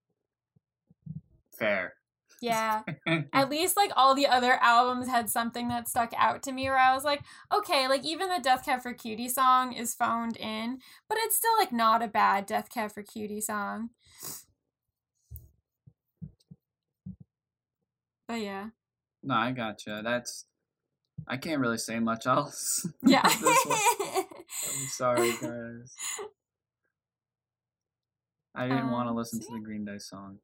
Fair. 1.56 1.94
Yeah. 2.42 2.82
At 3.32 3.48
least 3.50 3.76
like 3.76 3.92
all 3.96 4.14
the 4.14 4.26
other 4.26 4.58
albums 4.60 5.08
had 5.08 5.30
something 5.30 5.68
that 5.68 5.88
stuck 5.88 6.12
out 6.16 6.42
to 6.44 6.52
me 6.52 6.64
where 6.64 6.78
I 6.78 6.94
was 6.94 7.04
like, 7.04 7.22
okay, 7.52 7.88
like 7.88 8.04
even 8.04 8.28
the 8.28 8.40
Death 8.42 8.64
Cab 8.64 8.82
for 8.82 8.92
Cutie 8.92 9.28
song 9.28 9.72
is 9.72 9.94
phoned 9.94 10.36
in, 10.36 10.78
but 11.08 11.18
it's 11.22 11.36
still 11.36 11.56
like 11.58 11.72
not 11.72 12.02
a 12.02 12.08
bad 12.08 12.46
Death 12.46 12.68
Cab 12.70 12.92
for 12.92 13.02
Cutie 13.02 13.40
song. 13.40 13.90
But 18.28 18.40
yeah. 18.40 18.70
no, 19.22 19.34
I 19.34 19.52
gotcha. 19.52 20.00
That's. 20.04 20.46
I 21.28 21.38
can't 21.38 21.60
really 21.60 21.78
say 21.78 21.98
much 21.98 22.26
else. 22.26 22.86
Yeah. 23.02 23.22
I'm 24.64 24.86
sorry, 24.88 25.32
guys. 25.40 25.94
I 28.54 28.68
didn't 28.68 28.90
want 28.90 29.06
to 29.06 29.10
Um, 29.10 29.16
listen 29.16 29.40
so 29.42 29.48
to 29.48 29.54
the 29.54 29.60
Green 29.64 29.84
Day 29.84 29.98
song. 29.98 30.38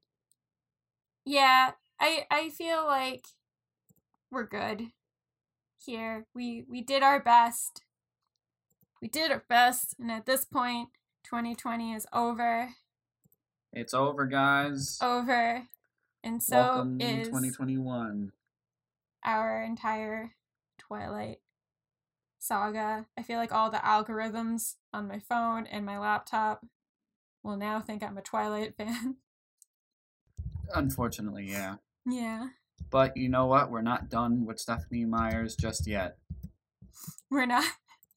yeah, 1.24 1.72
I 1.98 2.26
I 2.30 2.50
feel 2.50 2.84
like 2.84 3.26
we're 4.30 4.46
good 4.46 4.92
here. 5.84 6.26
We 6.34 6.64
we 6.68 6.82
did 6.82 7.02
our 7.02 7.20
best. 7.20 7.82
We 9.00 9.08
did 9.08 9.32
our 9.32 9.44
best, 9.48 9.96
and 9.98 10.10
at 10.12 10.26
this 10.26 10.44
point, 10.44 10.90
2020 11.24 11.94
is 11.94 12.06
over. 12.12 12.74
It's 13.72 13.94
over, 13.94 14.26
guys. 14.26 14.98
Over. 15.02 15.66
And 16.22 16.40
so 16.42 16.56
Welcome 16.56 16.98
to 17.00 17.04
is 17.04 17.28
2021. 17.28 18.32
our 19.24 19.62
entire 19.62 20.34
Twilight 20.78 21.40
saga. 22.42 23.06
I 23.16 23.22
feel 23.22 23.38
like 23.38 23.52
all 23.52 23.70
the 23.70 23.78
algorithms 23.78 24.74
on 24.92 25.08
my 25.08 25.20
phone 25.20 25.66
and 25.66 25.86
my 25.86 25.98
laptop 25.98 26.66
will 27.42 27.56
now 27.56 27.80
think 27.80 28.02
I'm 28.02 28.18
a 28.18 28.22
Twilight 28.22 28.74
fan. 28.78 29.16
Unfortunately, 30.74 31.48
yeah. 31.48 31.76
yeah. 32.06 32.48
But 32.90 33.16
you 33.16 33.28
know 33.28 33.46
what? 33.46 33.70
We're 33.70 33.82
not 33.82 34.10
done 34.10 34.44
with 34.44 34.58
Stephenie 34.58 35.04
Meyers 35.04 35.54
just 35.54 35.86
yet. 35.86 36.18
We're 37.30 37.46
not. 37.46 37.64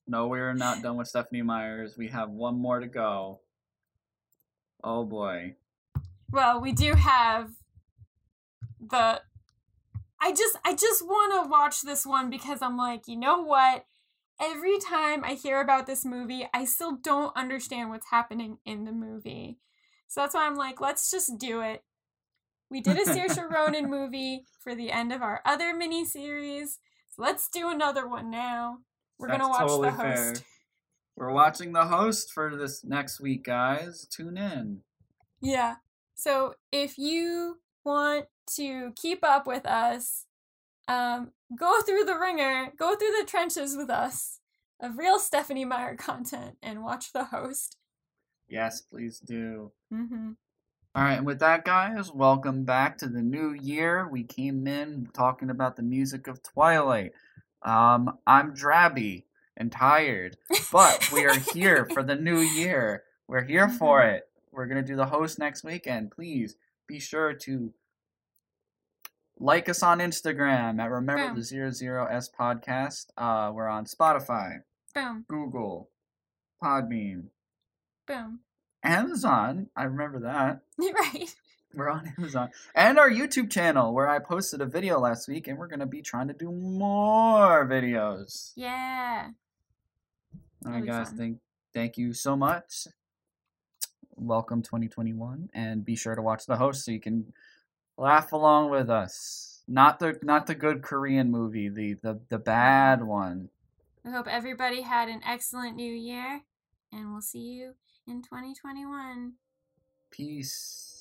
No, 0.07 0.27
we're 0.27 0.53
not 0.53 0.81
done 0.81 0.97
with 0.97 1.07
Stephenie 1.07 1.41
Meyers. 1.41 1.95
We 1.97 2.09
have 2.09 2.29
one 2.29 2.59
more 2.59 2.79
to 2.79 2.87
go. 2.87 3.41
Oh 4.83 5.03
boy. 5.03 5.55
Well, 6.31 6.61
we 6.61 6.71
do 6.71 6.93
have 6.93 7.51
the 8.79 9.21
I 10.21 10.31
just 10.31 10.57
I 10.63 10.73
just 10.73 11.05
want 11.05 11.43
to 11.43 11.49
watch 11.49 11.81
this 11.81 12.05
one 12.05 12.29
because 12.29 12.61
I'm 12.61 12.77
like, 12.77 13.07
you 13.07 13.17
know 13.17 13.41
what? 13.41 13.85
Every 14.41 14.77
time 14.79 15.23
I 15.23 15.33
hear 15.33 15.61
about 15.61 15.87
this 15.87 16.03
movie, 16.03 16.47
I 16.53 16.65
still 16.65 16.97
don't 16.97 17.35
understand 17.37 17.89
what's 17.89 18.09
happening 18.11 18.57
in 18.65 18.85
the 18.85 18.91
movie. 18.91 19.59
So 20.07 20.21
that's 20.21 20.35
why 20.35 20.45
I'm 20.45 20.55
like, 20.55 20.81
let's 20.81 21.09
just 21.09 21.37
do 21.37 21.61
it. 21.61 21.83
We 22.69 22.81
did 22.81 22.97
a 22.97 23.05
Saoirse 23.05 23.49
Ronan 23.53 23.89
movie 23.89 24.45
for 24.61 24.75
the 24.75 24.91
end 24.91 25.13
of 25.13 25.21
our 25.21 25.41
other 25.45 25.73
mini 25.73 26.05
series. 26.05 26.79
So 27.11 27.21
let's 27.21 27.47
do 27.47 27.69
another 27.69 28.07
one 28.07 28.29
now. 28.29 28.79
We're 29.17 29.29
gonna 29.29 29.47
watch 29.47 29.61
totally 29.61 29.89
the 29.89 29.95
host. 29.95 30.01
fair. 30.01 30.35
We're 31.15 31.31
watching 31.31 31.71
the 31.71 31.85
host 31.85 32.31
for 32.33 32.55
this 32.57 32.83
next 32.83 33.21
week, 33.21 33.45
guys. 33.45 34.05
Tune 34.05 34.37
in. 34.37 34.81
Yeah. 35.41 35.75
So 36.15 36.55
if 36.71 36.97
you 36.97 37.59
want 37.85 38.25
to 38.55 38.91
keep 39.01 39.23
up 39.23 39.47
with 39.47 39.65
us, 39.65 40.25
um, 40.87 41.31
go 41.57 41.81
through 41.81 42.05
the 42.05 42.17
ringer, 42.17 42.71
go 42.77 42.95
through 42.95 43.13
the 43.19 43.25
trenches 43.25 43.75
with 43.75 43.89
us 43.89 44.39
of 44.79 44.97
real 44.97 45.19
Stephenie 45.19 45.65
Meyer 45.65 45.95
content 45.95 46.57
and 46.61 46.83
watch 46.83 47.13
the 47.13 47.25
host. 47.25 47.77
Yes, 48.47 48.81
please 48.81 49.19
do. 49.19 49.71
Mm-hmm. 49.93 50.31
All 50.95 51.03
right, 51.03 51.17
and 51.17 51.25
with 51.25 51.39
that, 51.39 51.65
guys, 51.65 52.11
welcome 52.11 52.63
back 52.63 52.97
to 52.99 53.07
the 53.07 53.21
new 53.21 53.51
year. 53.51 54.07
We 54.07 54.23
came 54.23 54.65
in 54.65 55.09
talking 55.13 55.49
about 55.49 55.75
the 55.75 55.83
music 55.83 56.27
of 56.27 56.41
Twilight. 56.41 57.11
Um, 57.63 58.17
I'm 58.25 58.53
drabby 58.53 59.23
and 59.57 59.71
tired, 59.71 60.37
but 60.71 61.11
we 61.11 61.25
are 61.25 61.37
here 61.53 61.85
for 61.93 62.03
the 62.03 62.15
new 62.15 62.39
year. 62.57 63.03
We're 63.27 63.43
here 63.43 63.67
for 63.67 64.03
it. 64.03 64.29
We're 64.51 64.67
gonna 64.67 64.83
do 64.83 64.95
the 64.95 65.07
host 65.07 65.37
next 65.37 65.63
week, 65.63 65.85
and 65.85 66.11
please 66.11 66.55
be 66.87 66.99
sure 66.99 67.33
to 67.33 67.73
like 69.39 69.69
us 69.69 69.83
on 69.83 69.99
Instagram 69.99 70.79
at 70.79 70.89
Remember 70.89 71.27
Boom. 71.27 71.35
the 71.35 71.43
Zero 71.43 71.71
Zero 71.71 72.05
S 72.05 72.29
Podcast. 72.29 73.07
Uh, 73.17 73.51
we're 73.53 73.67
on 73.67 73.85
Spotify, 73.85 74.59
Boom, 74.93 75.25
Google, 75.27 75.89
Podbean, 76.63 77.25
boom. 78.07 78.39
Amazon. 78.83 79.67
I 79.75 79.83
remember 79.83 80.19
that. 80.21 80.61
right. 80.79 81.35
We're 81.73 81.89
on 81.89 82.13
Amazon. 82.17 82.51
And 82.73 82.97
our 82.97 83.09
YouTube 83.09 83.51
channel 83.51 83.93
where 83.93 84.07
I 84.07 84.19
posted 84.19 84.61
a 84.61 84.65
video 84.65 84.99
last 84.99 85.27
week 85.27 85.47
and 85.47 85.57
we're 85.57 85.67
going 85.67 85.81
to 85.81 85.85
be 85.85 86.01
trying 86.01 86.29
to 86.29 86.33
do 86.33 86.49
more 86.49 87.67
videos. 87.67 88.53
Yeah. 88.55 89.29
All 90.65 90.71
right, 90.71 90.85
guys. 90.85 91.09
fun. 91.09 91.17
Thank, 91.17 91.37
thank 91.73 91.97
you 91.97 92.13
so 92.13 92.37
much. 92.37 92.87
Welcome 94.15 94.61
2021 94.61 95.49
and 95.53 95.83
be 95.83 95.97
sure 95.97 96.15
to 96.15 96.21
watch 96.21 96.45
the 96.45 96.55
host 96.55 96.85
so 96.85 96.91
you 96.91 97.01
can 97.01 97.33
laugh 97.97 98.31
along 98.31 98.69
with 98.69 98.89
us. 98.89 99.63
Not 99.67 99.99
the 99.99 100.19
not 100.21 100.47
the 100.47 100.55
good 100.55 100.83
Korean 100.83 101.31
movie, 101.31 101.69
the 101.69 101.93
the, 101.93 102.19
the 102.29 102.37
bad 102.37 103.03
one. 103.03 103.49
I 104.05 104.11
hope 104.11 104.27
everybody 104.27 104.81
had 104.81 105.09
an 105.09 105.21
excellent 105.25 105.75
new 105.75 105.91
year, 105.91 106.41
and 106.93 107.11
we'll 107.11 107.21
see 107.21 107.39
you 107.39 107.73
in 108.07 108.21
2021. 108.21 109.33
Peace. 110.11 110.94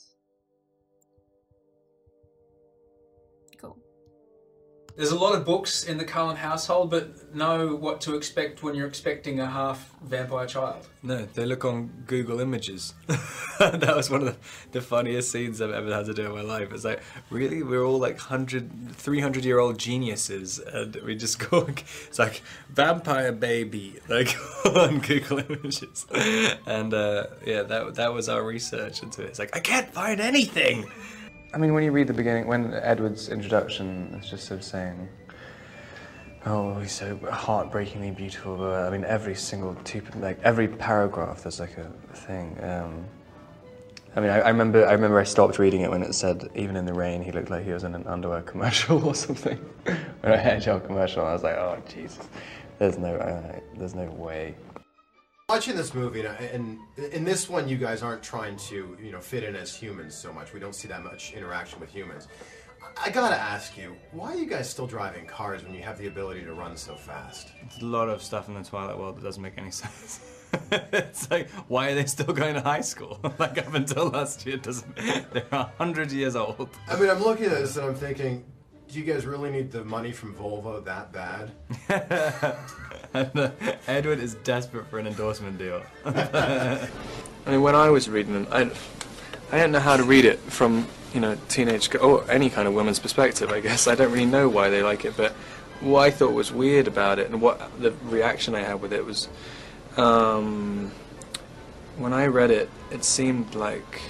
There's 4.96 5.10
a 5.10 5.18
lot 5.18 5.34
of 5.34 5.44
books 5.44 5.82
in 5.84 5.98
the 5.98 6.04
Cullen 6.04 6.36
household, 6.36 6.88
but 6.88 7.34
know 7.34 7.74
what 7.74 8.00
to 8.02 8.14
expect 8.14 8.62
when 8.62 8.76
you're 8.76 8.86
expecting 8.86 9.40
a 9.40 9.46
half 9.46 9.92
vampire 10.04 10.46
child. 10.46 10.86
No, 11.02 11.24
they 11.34 11.44
look 11.44 11.64
on 11.64 12.04
Google 12.06 12.38
Images. 12.38 12.94
that 13.58 13.96
was 13.96 14.08
one 14.08 14.20
of 14.20 14.26
the, 14.28 14.36
the 14.70 14.80
funniest 14.80 15.32
scenes 15.32 15.60
I've 15.60 15.72
ever 15.72 15.92
had 15.92 16.06
to 16.06 16.14
do 16.14 16.26
in 16.26 16.32
my 16.32 16.42
life. 16.42 16.72
It's 16.72 16.84
like, 16.84 17.02
really? 17.28 17.64
We're 17.64 17.82
all 17.82 17.98
like 17.98 18.18
100, 18.18 18.92
300 18.92 19.44
year 19.44 19.58
old 19.58 19.78
geniuses, 19.78 20.60
and 20.60 20.94
we 21.04 21.16
just 21.16 21.38
go, 21.50 21.66
it's 22.06 22.20
like, 22.20 22.42
vampire 22.68 23.32
baby, 23.32 23.98
like 24.08 24.36
on 24.64 25.00
Google 25.00 25.40
Images. 25.40 26.06
And 26.66 26.94
uh, 26.94 27.26
yeah, 27.44 27.64
that, 27.64 27.96
that 27.96 28.12
was 28.12 28.28
our 28.28 28.44
research 28.44 29.02
into 29.02 29.22
it. 29.22 29.30
It's 29.30 29.38
like, 29.40 29.56
I 29.56 29.58
can't 29.58 29.92
find 29.92 30.20
anything! 30.20 30.88
I 31.54 31.56
mean, 31.56 31.72
when 31.72 31.84
you 31.84 31.92
read 31.92 32.08
the 32.08 32.12
beginning, 32.14 32.48
when 32.48 32.74
Edward's 32.74 33.28
introduction 33.28 34.18
is 34.20 34.28
just 34.28 34.46
sort 34.46 34.58
of 34.58 34.66
saying, 34.66 35.08
"Oh, 36.46 36.80
he's 36.80 36.90
so 36.90 37.16
heartbreakingly 37.30 38.10
beautiful," 38.10 38.56
but 38.56 38.86
I 38.86 38.90
mean, 38.90 39.04
every 39.04 39.36
single 39.36 39.76
two, 39.84 40.02
like 40.16 40.40
every 40.42 40.66
paragraph, 40.66 41.44
there's 41.44 41.60
like 41.60 41.78
a 41.78 41.88
thing. 42.12 42.58
Um, 42.60 43.04
I 44.16 44.20
mean, 44.20 44.30
I, 44.30 44.40
I 44.40 44.48
remember, 44.48 44.84
I 44.84 44.92
remember, 44.94 45.20
I 45.20 45.24
stopped 45.24 45.60
reading 45.60 45.82
it 45.82 45.90
when 45.92 46.02
it 46.02 46.12
said, 46.14 46.50
"Even 46.56 46.74
in 46.74 46.86
the 46.86 46.94
rain, 46.94 47.22
he 47.22 47.30
looked 47.30 47.50
like 47.50 47.64
he 47.64 47.72
was 47.72 47.84
in 47.84 47.94
an 47.94 48.06
underwear 48.08 48.42
commercial 48.42 49.04
or 49.06 49.14
something," 49.14 49.64
or 50.24 50.30
a 50.30 50.36
hair 50.36 50.58
gel 50.58 50.80
commercial. 50.80 51.24
I 51.24 51.34
was 51.34 51.44
like, 51.44 51.54
"Oh, 51.54 51.80
Jesus, 51.88 52.28
there's 52.80 52.98
no, 52.98 53.14
uh, 53.14 53.60
there's 53.76 53.94
no 53.94 54.10
way." 54.10 54.56
Watching 55.50 55.76
this 55.76 55.92
movie, 55.92 56.24
and, 56.24 56.78
and 56.96 57.12
in 57.12 57.22
this 57.22 57.50
one, 57.50 57.68
you 57.68 57.76
guys 57.76 58.02
aren't 58.02 58.22
trying 58.22 58.56
to, 58.56 58.96
you 58.98 59.12
know, 59.12 59.20
fit 59.20 59.44
in 59.44 59.54
as 59.54 59.76
humans 59.76 60.14
so 60.14 60.32
much. 60.32 60.54
We 60.54 60.58
don't 60.58 60.74
see 60.74 60.88
that 60.88 61.04
much 61.04 61.34
interaction 61.34 61.78
with 61.80 61.90
humans. 61.90 62.28
I 62.96 63.10
gotta 63.10 63.36
ask 63.36 63.76
you, 63.76 63.94
why 64.12 64.32
are 64.32 64.36
you 64.36 64.46
guys 64.46 64.70
still 64.70 64.86
driving 64.86 65.26
cars 65.26 65.62
when 65.62 65.74
you 65.74 65.82
have 65.82 65.98
the 65.98 66.06
ability 66.06 66.44
to 66.44 66.54
run 66.54 66.78
so 66.78 66.94
fast? 66.94 67.48
There's 67.60 67.82
a 67.82 67.84
lot 67.84 68.08
of 68.08 68.22
stuff 68.22 68.48
in 68.48 68.54
the 68.54 68.62
Twilight 68.62 68.96
world 68.96 69.18
that 69.18 69.22
doesn't 69.22 69.42
make 69.42 69.58
any 69.58 69.70
sense. 69.70 70.20
it's 70.72 71.30
like, 71.30 71.50
why 71.68 71.90
are 71.90 71.94
they 71.94 72.06
still 72.06 72.32
going 72.32 72.54
to 72.54 72.62
high 72.62 72.80
school? 72.80 73.20
like, 73.38 73.58
up 73.58 73.74
until 73.74 74.06
last 74.08 74.46
year, 74.46 74.54
it 74.54 74.62
doesn't. 74.62 74.96
They're 74.96 75.44
100 75.50 76.10
years 76.10 76.36
old. 76.36 76.70
I 76.88 76.98
mean, 76.98 77.10
I'm 77.10 77.22
looking 77.22 77.44
at 77.46 77.58
this 77.58 77.76
and 77.76 77.84
I'm 77.84 77.94
thinking, 77.94 78.46
do 78.88 78.98
you 78.98 79.04
guys 79.04 79.26
really 79.26 79.50
need 79.50 79.70
the 79.70 79.84
money 79.84 80.12
from 80.12 80.34
Volvo 80.34 80.82
that 80.86 81.12
bad? 81.12 81.52
Uh, 83.14 83.50
Edward 83.86 84.18
is 84.18 84.34
desperate 84.34 84.86
for 84.86 84.98
an 84.98 85.06
endorsement 85.06 85.58
deal. 85.58 85.82
I 86.04 86.88
mean, 87.46 87.62
when 87.62 87.74
I 87.74 87.90
was 87.90 88.08
reading 88.08 88.32
them, 88.34 88.46
I, 88.50 88.62
I 89.52 89.58
didn't 89.58 89.72
know 89.72 89.80
how 89.80 89.96
to 89.96 90.02
read 90.02 90.24
it 90.24 90.38
from, 90.40 90.86
you 91.12 91.20
know, 91.20 91.36
teenage 91.48 91.94
or 91.96 92.28
any 92.30 92.50
kind 92.50 92.66
of 92.66 92.74
woman's 92.74 92.98
perspective, 92.98 93.50
I 93.50 93.60
guess. 93.60 93.86
I 93.86 93.94
don't 93.94 94.10
really 94.10 94.26
know 94.26 94.48
why 94.48 94.68
they 94.70 94.82
like 94.82 95.04
it, 95.04 95.16
but 95.16 95.32
what 95.80 96.00
I 96.00 96.10
thought 96.10 96.32
was 96.32 96.52
weird 96.52 96.88
about 96.88 97.18
it 97.18 97.30
and 97.30 97.40
what 97.40 97.80
the 97.80 97.92
reaction 98.04 98.54
I 98.54 98.60
had 98.60 98.80
with 98.80 98.92
it 98.92 99.04
was, 99.04 99.28
um, 99.96 100.90
when 101.98 102.12
I 102.12 102.26
read 102.26 102.50
it, 102.50 102.70
it 102.90 103.04
seemed 103.04 103.54
like 103.54 104.00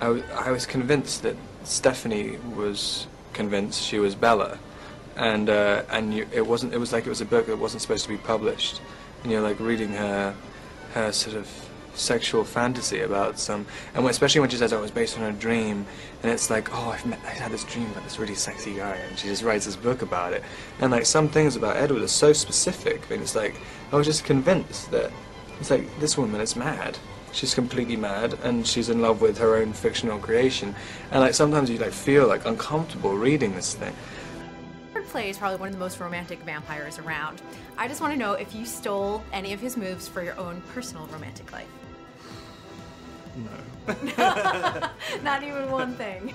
I 0.00 0.50
was 0.50 0.66
convinced 0.66 1.22
that 1.22 1.36
Stephanie 1.62 2.36
was 2.56 3.06
convinced 3.32 3.82
she 3.82 4.00
was 4.00 4.14
Bella, 4.14 4.58
and 5.16 5.48
uh, 5.48 5.82
and 5.90 6.14
you, 6.14 6.26
it 6.32 6.46
wasn't. 6.46 6.72
It 6.74 6.78
was 6.78 6.92
like 6.92 7.06
it 7.06 7.10
was 7.10 7.20
a 7.20 7.26
book 7.26 7.46
that 7.46 7.58
wasn't 7.58 7.82
supposed 7.82 8.04
to 8.04 8.08
be 8.08 8.18
published, 8.18 8.80
and 9.22 9.32
you're 9.32 9.40
like 9.40 9.58
reading 9.60 9.92
her 9.92 10.34
her 10.94 11.12
sort 11.12 11.36
of 11.36 11.48
sexual 11.94 12.44
fantasy 12.44 13.00
about 13.00 13.38
some, 13.38 13.66
and 13.94 14.06
especially 14.06 14.40
when 14.40 14.50
she 14.50 14.56
says, 14.56 14.72
"Oh, 14.72 14.78
it 14.78 14.82
was 14.82 14.90
based 14.90 15.18
on 15.18 15.24
a 15.24 15.32
dream," 15.32 15.86
and 16.22 16.32
it's 16.32 16.50
like, 16.50 16.72
"Oh, 16.72 16.90
I've 16.90 17.04
met, 17.04 17.20
I 17.26 17.30
had 17.30 17.52
this 17.52 17.64
dream 17.64 17.90
about 17.90 18.04
this 18.04 18.18
really 18.18 18.34
sexy 18.34 18.74
guy," 18.74 18.96
and 18.96 19.18
she 19.18 19.28
just 19.28 19.42
writes 19.42 19.66
this 19.66 19.76
book 19.76 20.02
about 20.02 20.32
it, 20.32 20.42
and 20.80 20.90
like 20.90 21.06
some 21.06 21.28
things 21.28 21.56
about 21.56 21.76
Edward 21.76 22.02
are 22.02 22.08
so 22.08 22.32
specific, 22.32 23.10
and 23.10 23.22
it's 23.22 23.34
like 23.34 23.56
I 23.92 23.96
was 23.96 24.06
just 24.06 24.24
convinced 24.24 24.90
that 24.90 25.10
it's 25.60 25.70
like 25.70 25.98
this 26.00 26.16
woman 26.16 26.40
is 26.40 26.56
mad. 26.56 26.98
She's 27.32 27.54
completely 27.54 27.96
mad, 27.96 28.38
and 28.42 28.66
she's 28.66 28.88
in 28.90 29.00
love 29.00 29.22
with 29.22 29.38
her 29.38 29.56
own 29.56 29.72
fictional 29.72 30.18
creation, 30.18 30.74
and 31.10 31.20
like 31.20 31.34
sometimes 31.34 31.70
you 31.70 31.78
like 31.78 31.92
feel 31.92 32.26
like 32.26 32.44
uncomfortable 32.46 33.16
reading 33.16 33.54
this 33.54 33.74
thing. 33.74 33.94
Edward 35.12 35.24
plays 35.24 35.36
probably 35.36 35.58
one 35.58 35.68
of 35.68 35.74
the 35.74 35.78
most 35.78 36.00
romantic 36.00 36.40
vampires 36.40 36.98
around. 36.98 37.42
I 37.76 37.86
just 37.86 38.00
want 38.00 38.14
to 38.14 38.18
know 38.18 38.32
if 38.32 38.54
you 38.54 38.64
stole 38.64 39.22
any 39.30 39.52
of 39.52 39.60
his 39.60 39.76
moves 39.76 40.08
for 40.08 40.22
your 40.22 40.38
own 40.38 40.62
personal 40.72 41.06
romantic 41.08 41.52
life. 41.52 41.68
No. 43.36 43.92
Not 45.22 45.42
even 45.42 45.70
one 45.70 45.94
thing. 45.96 46.34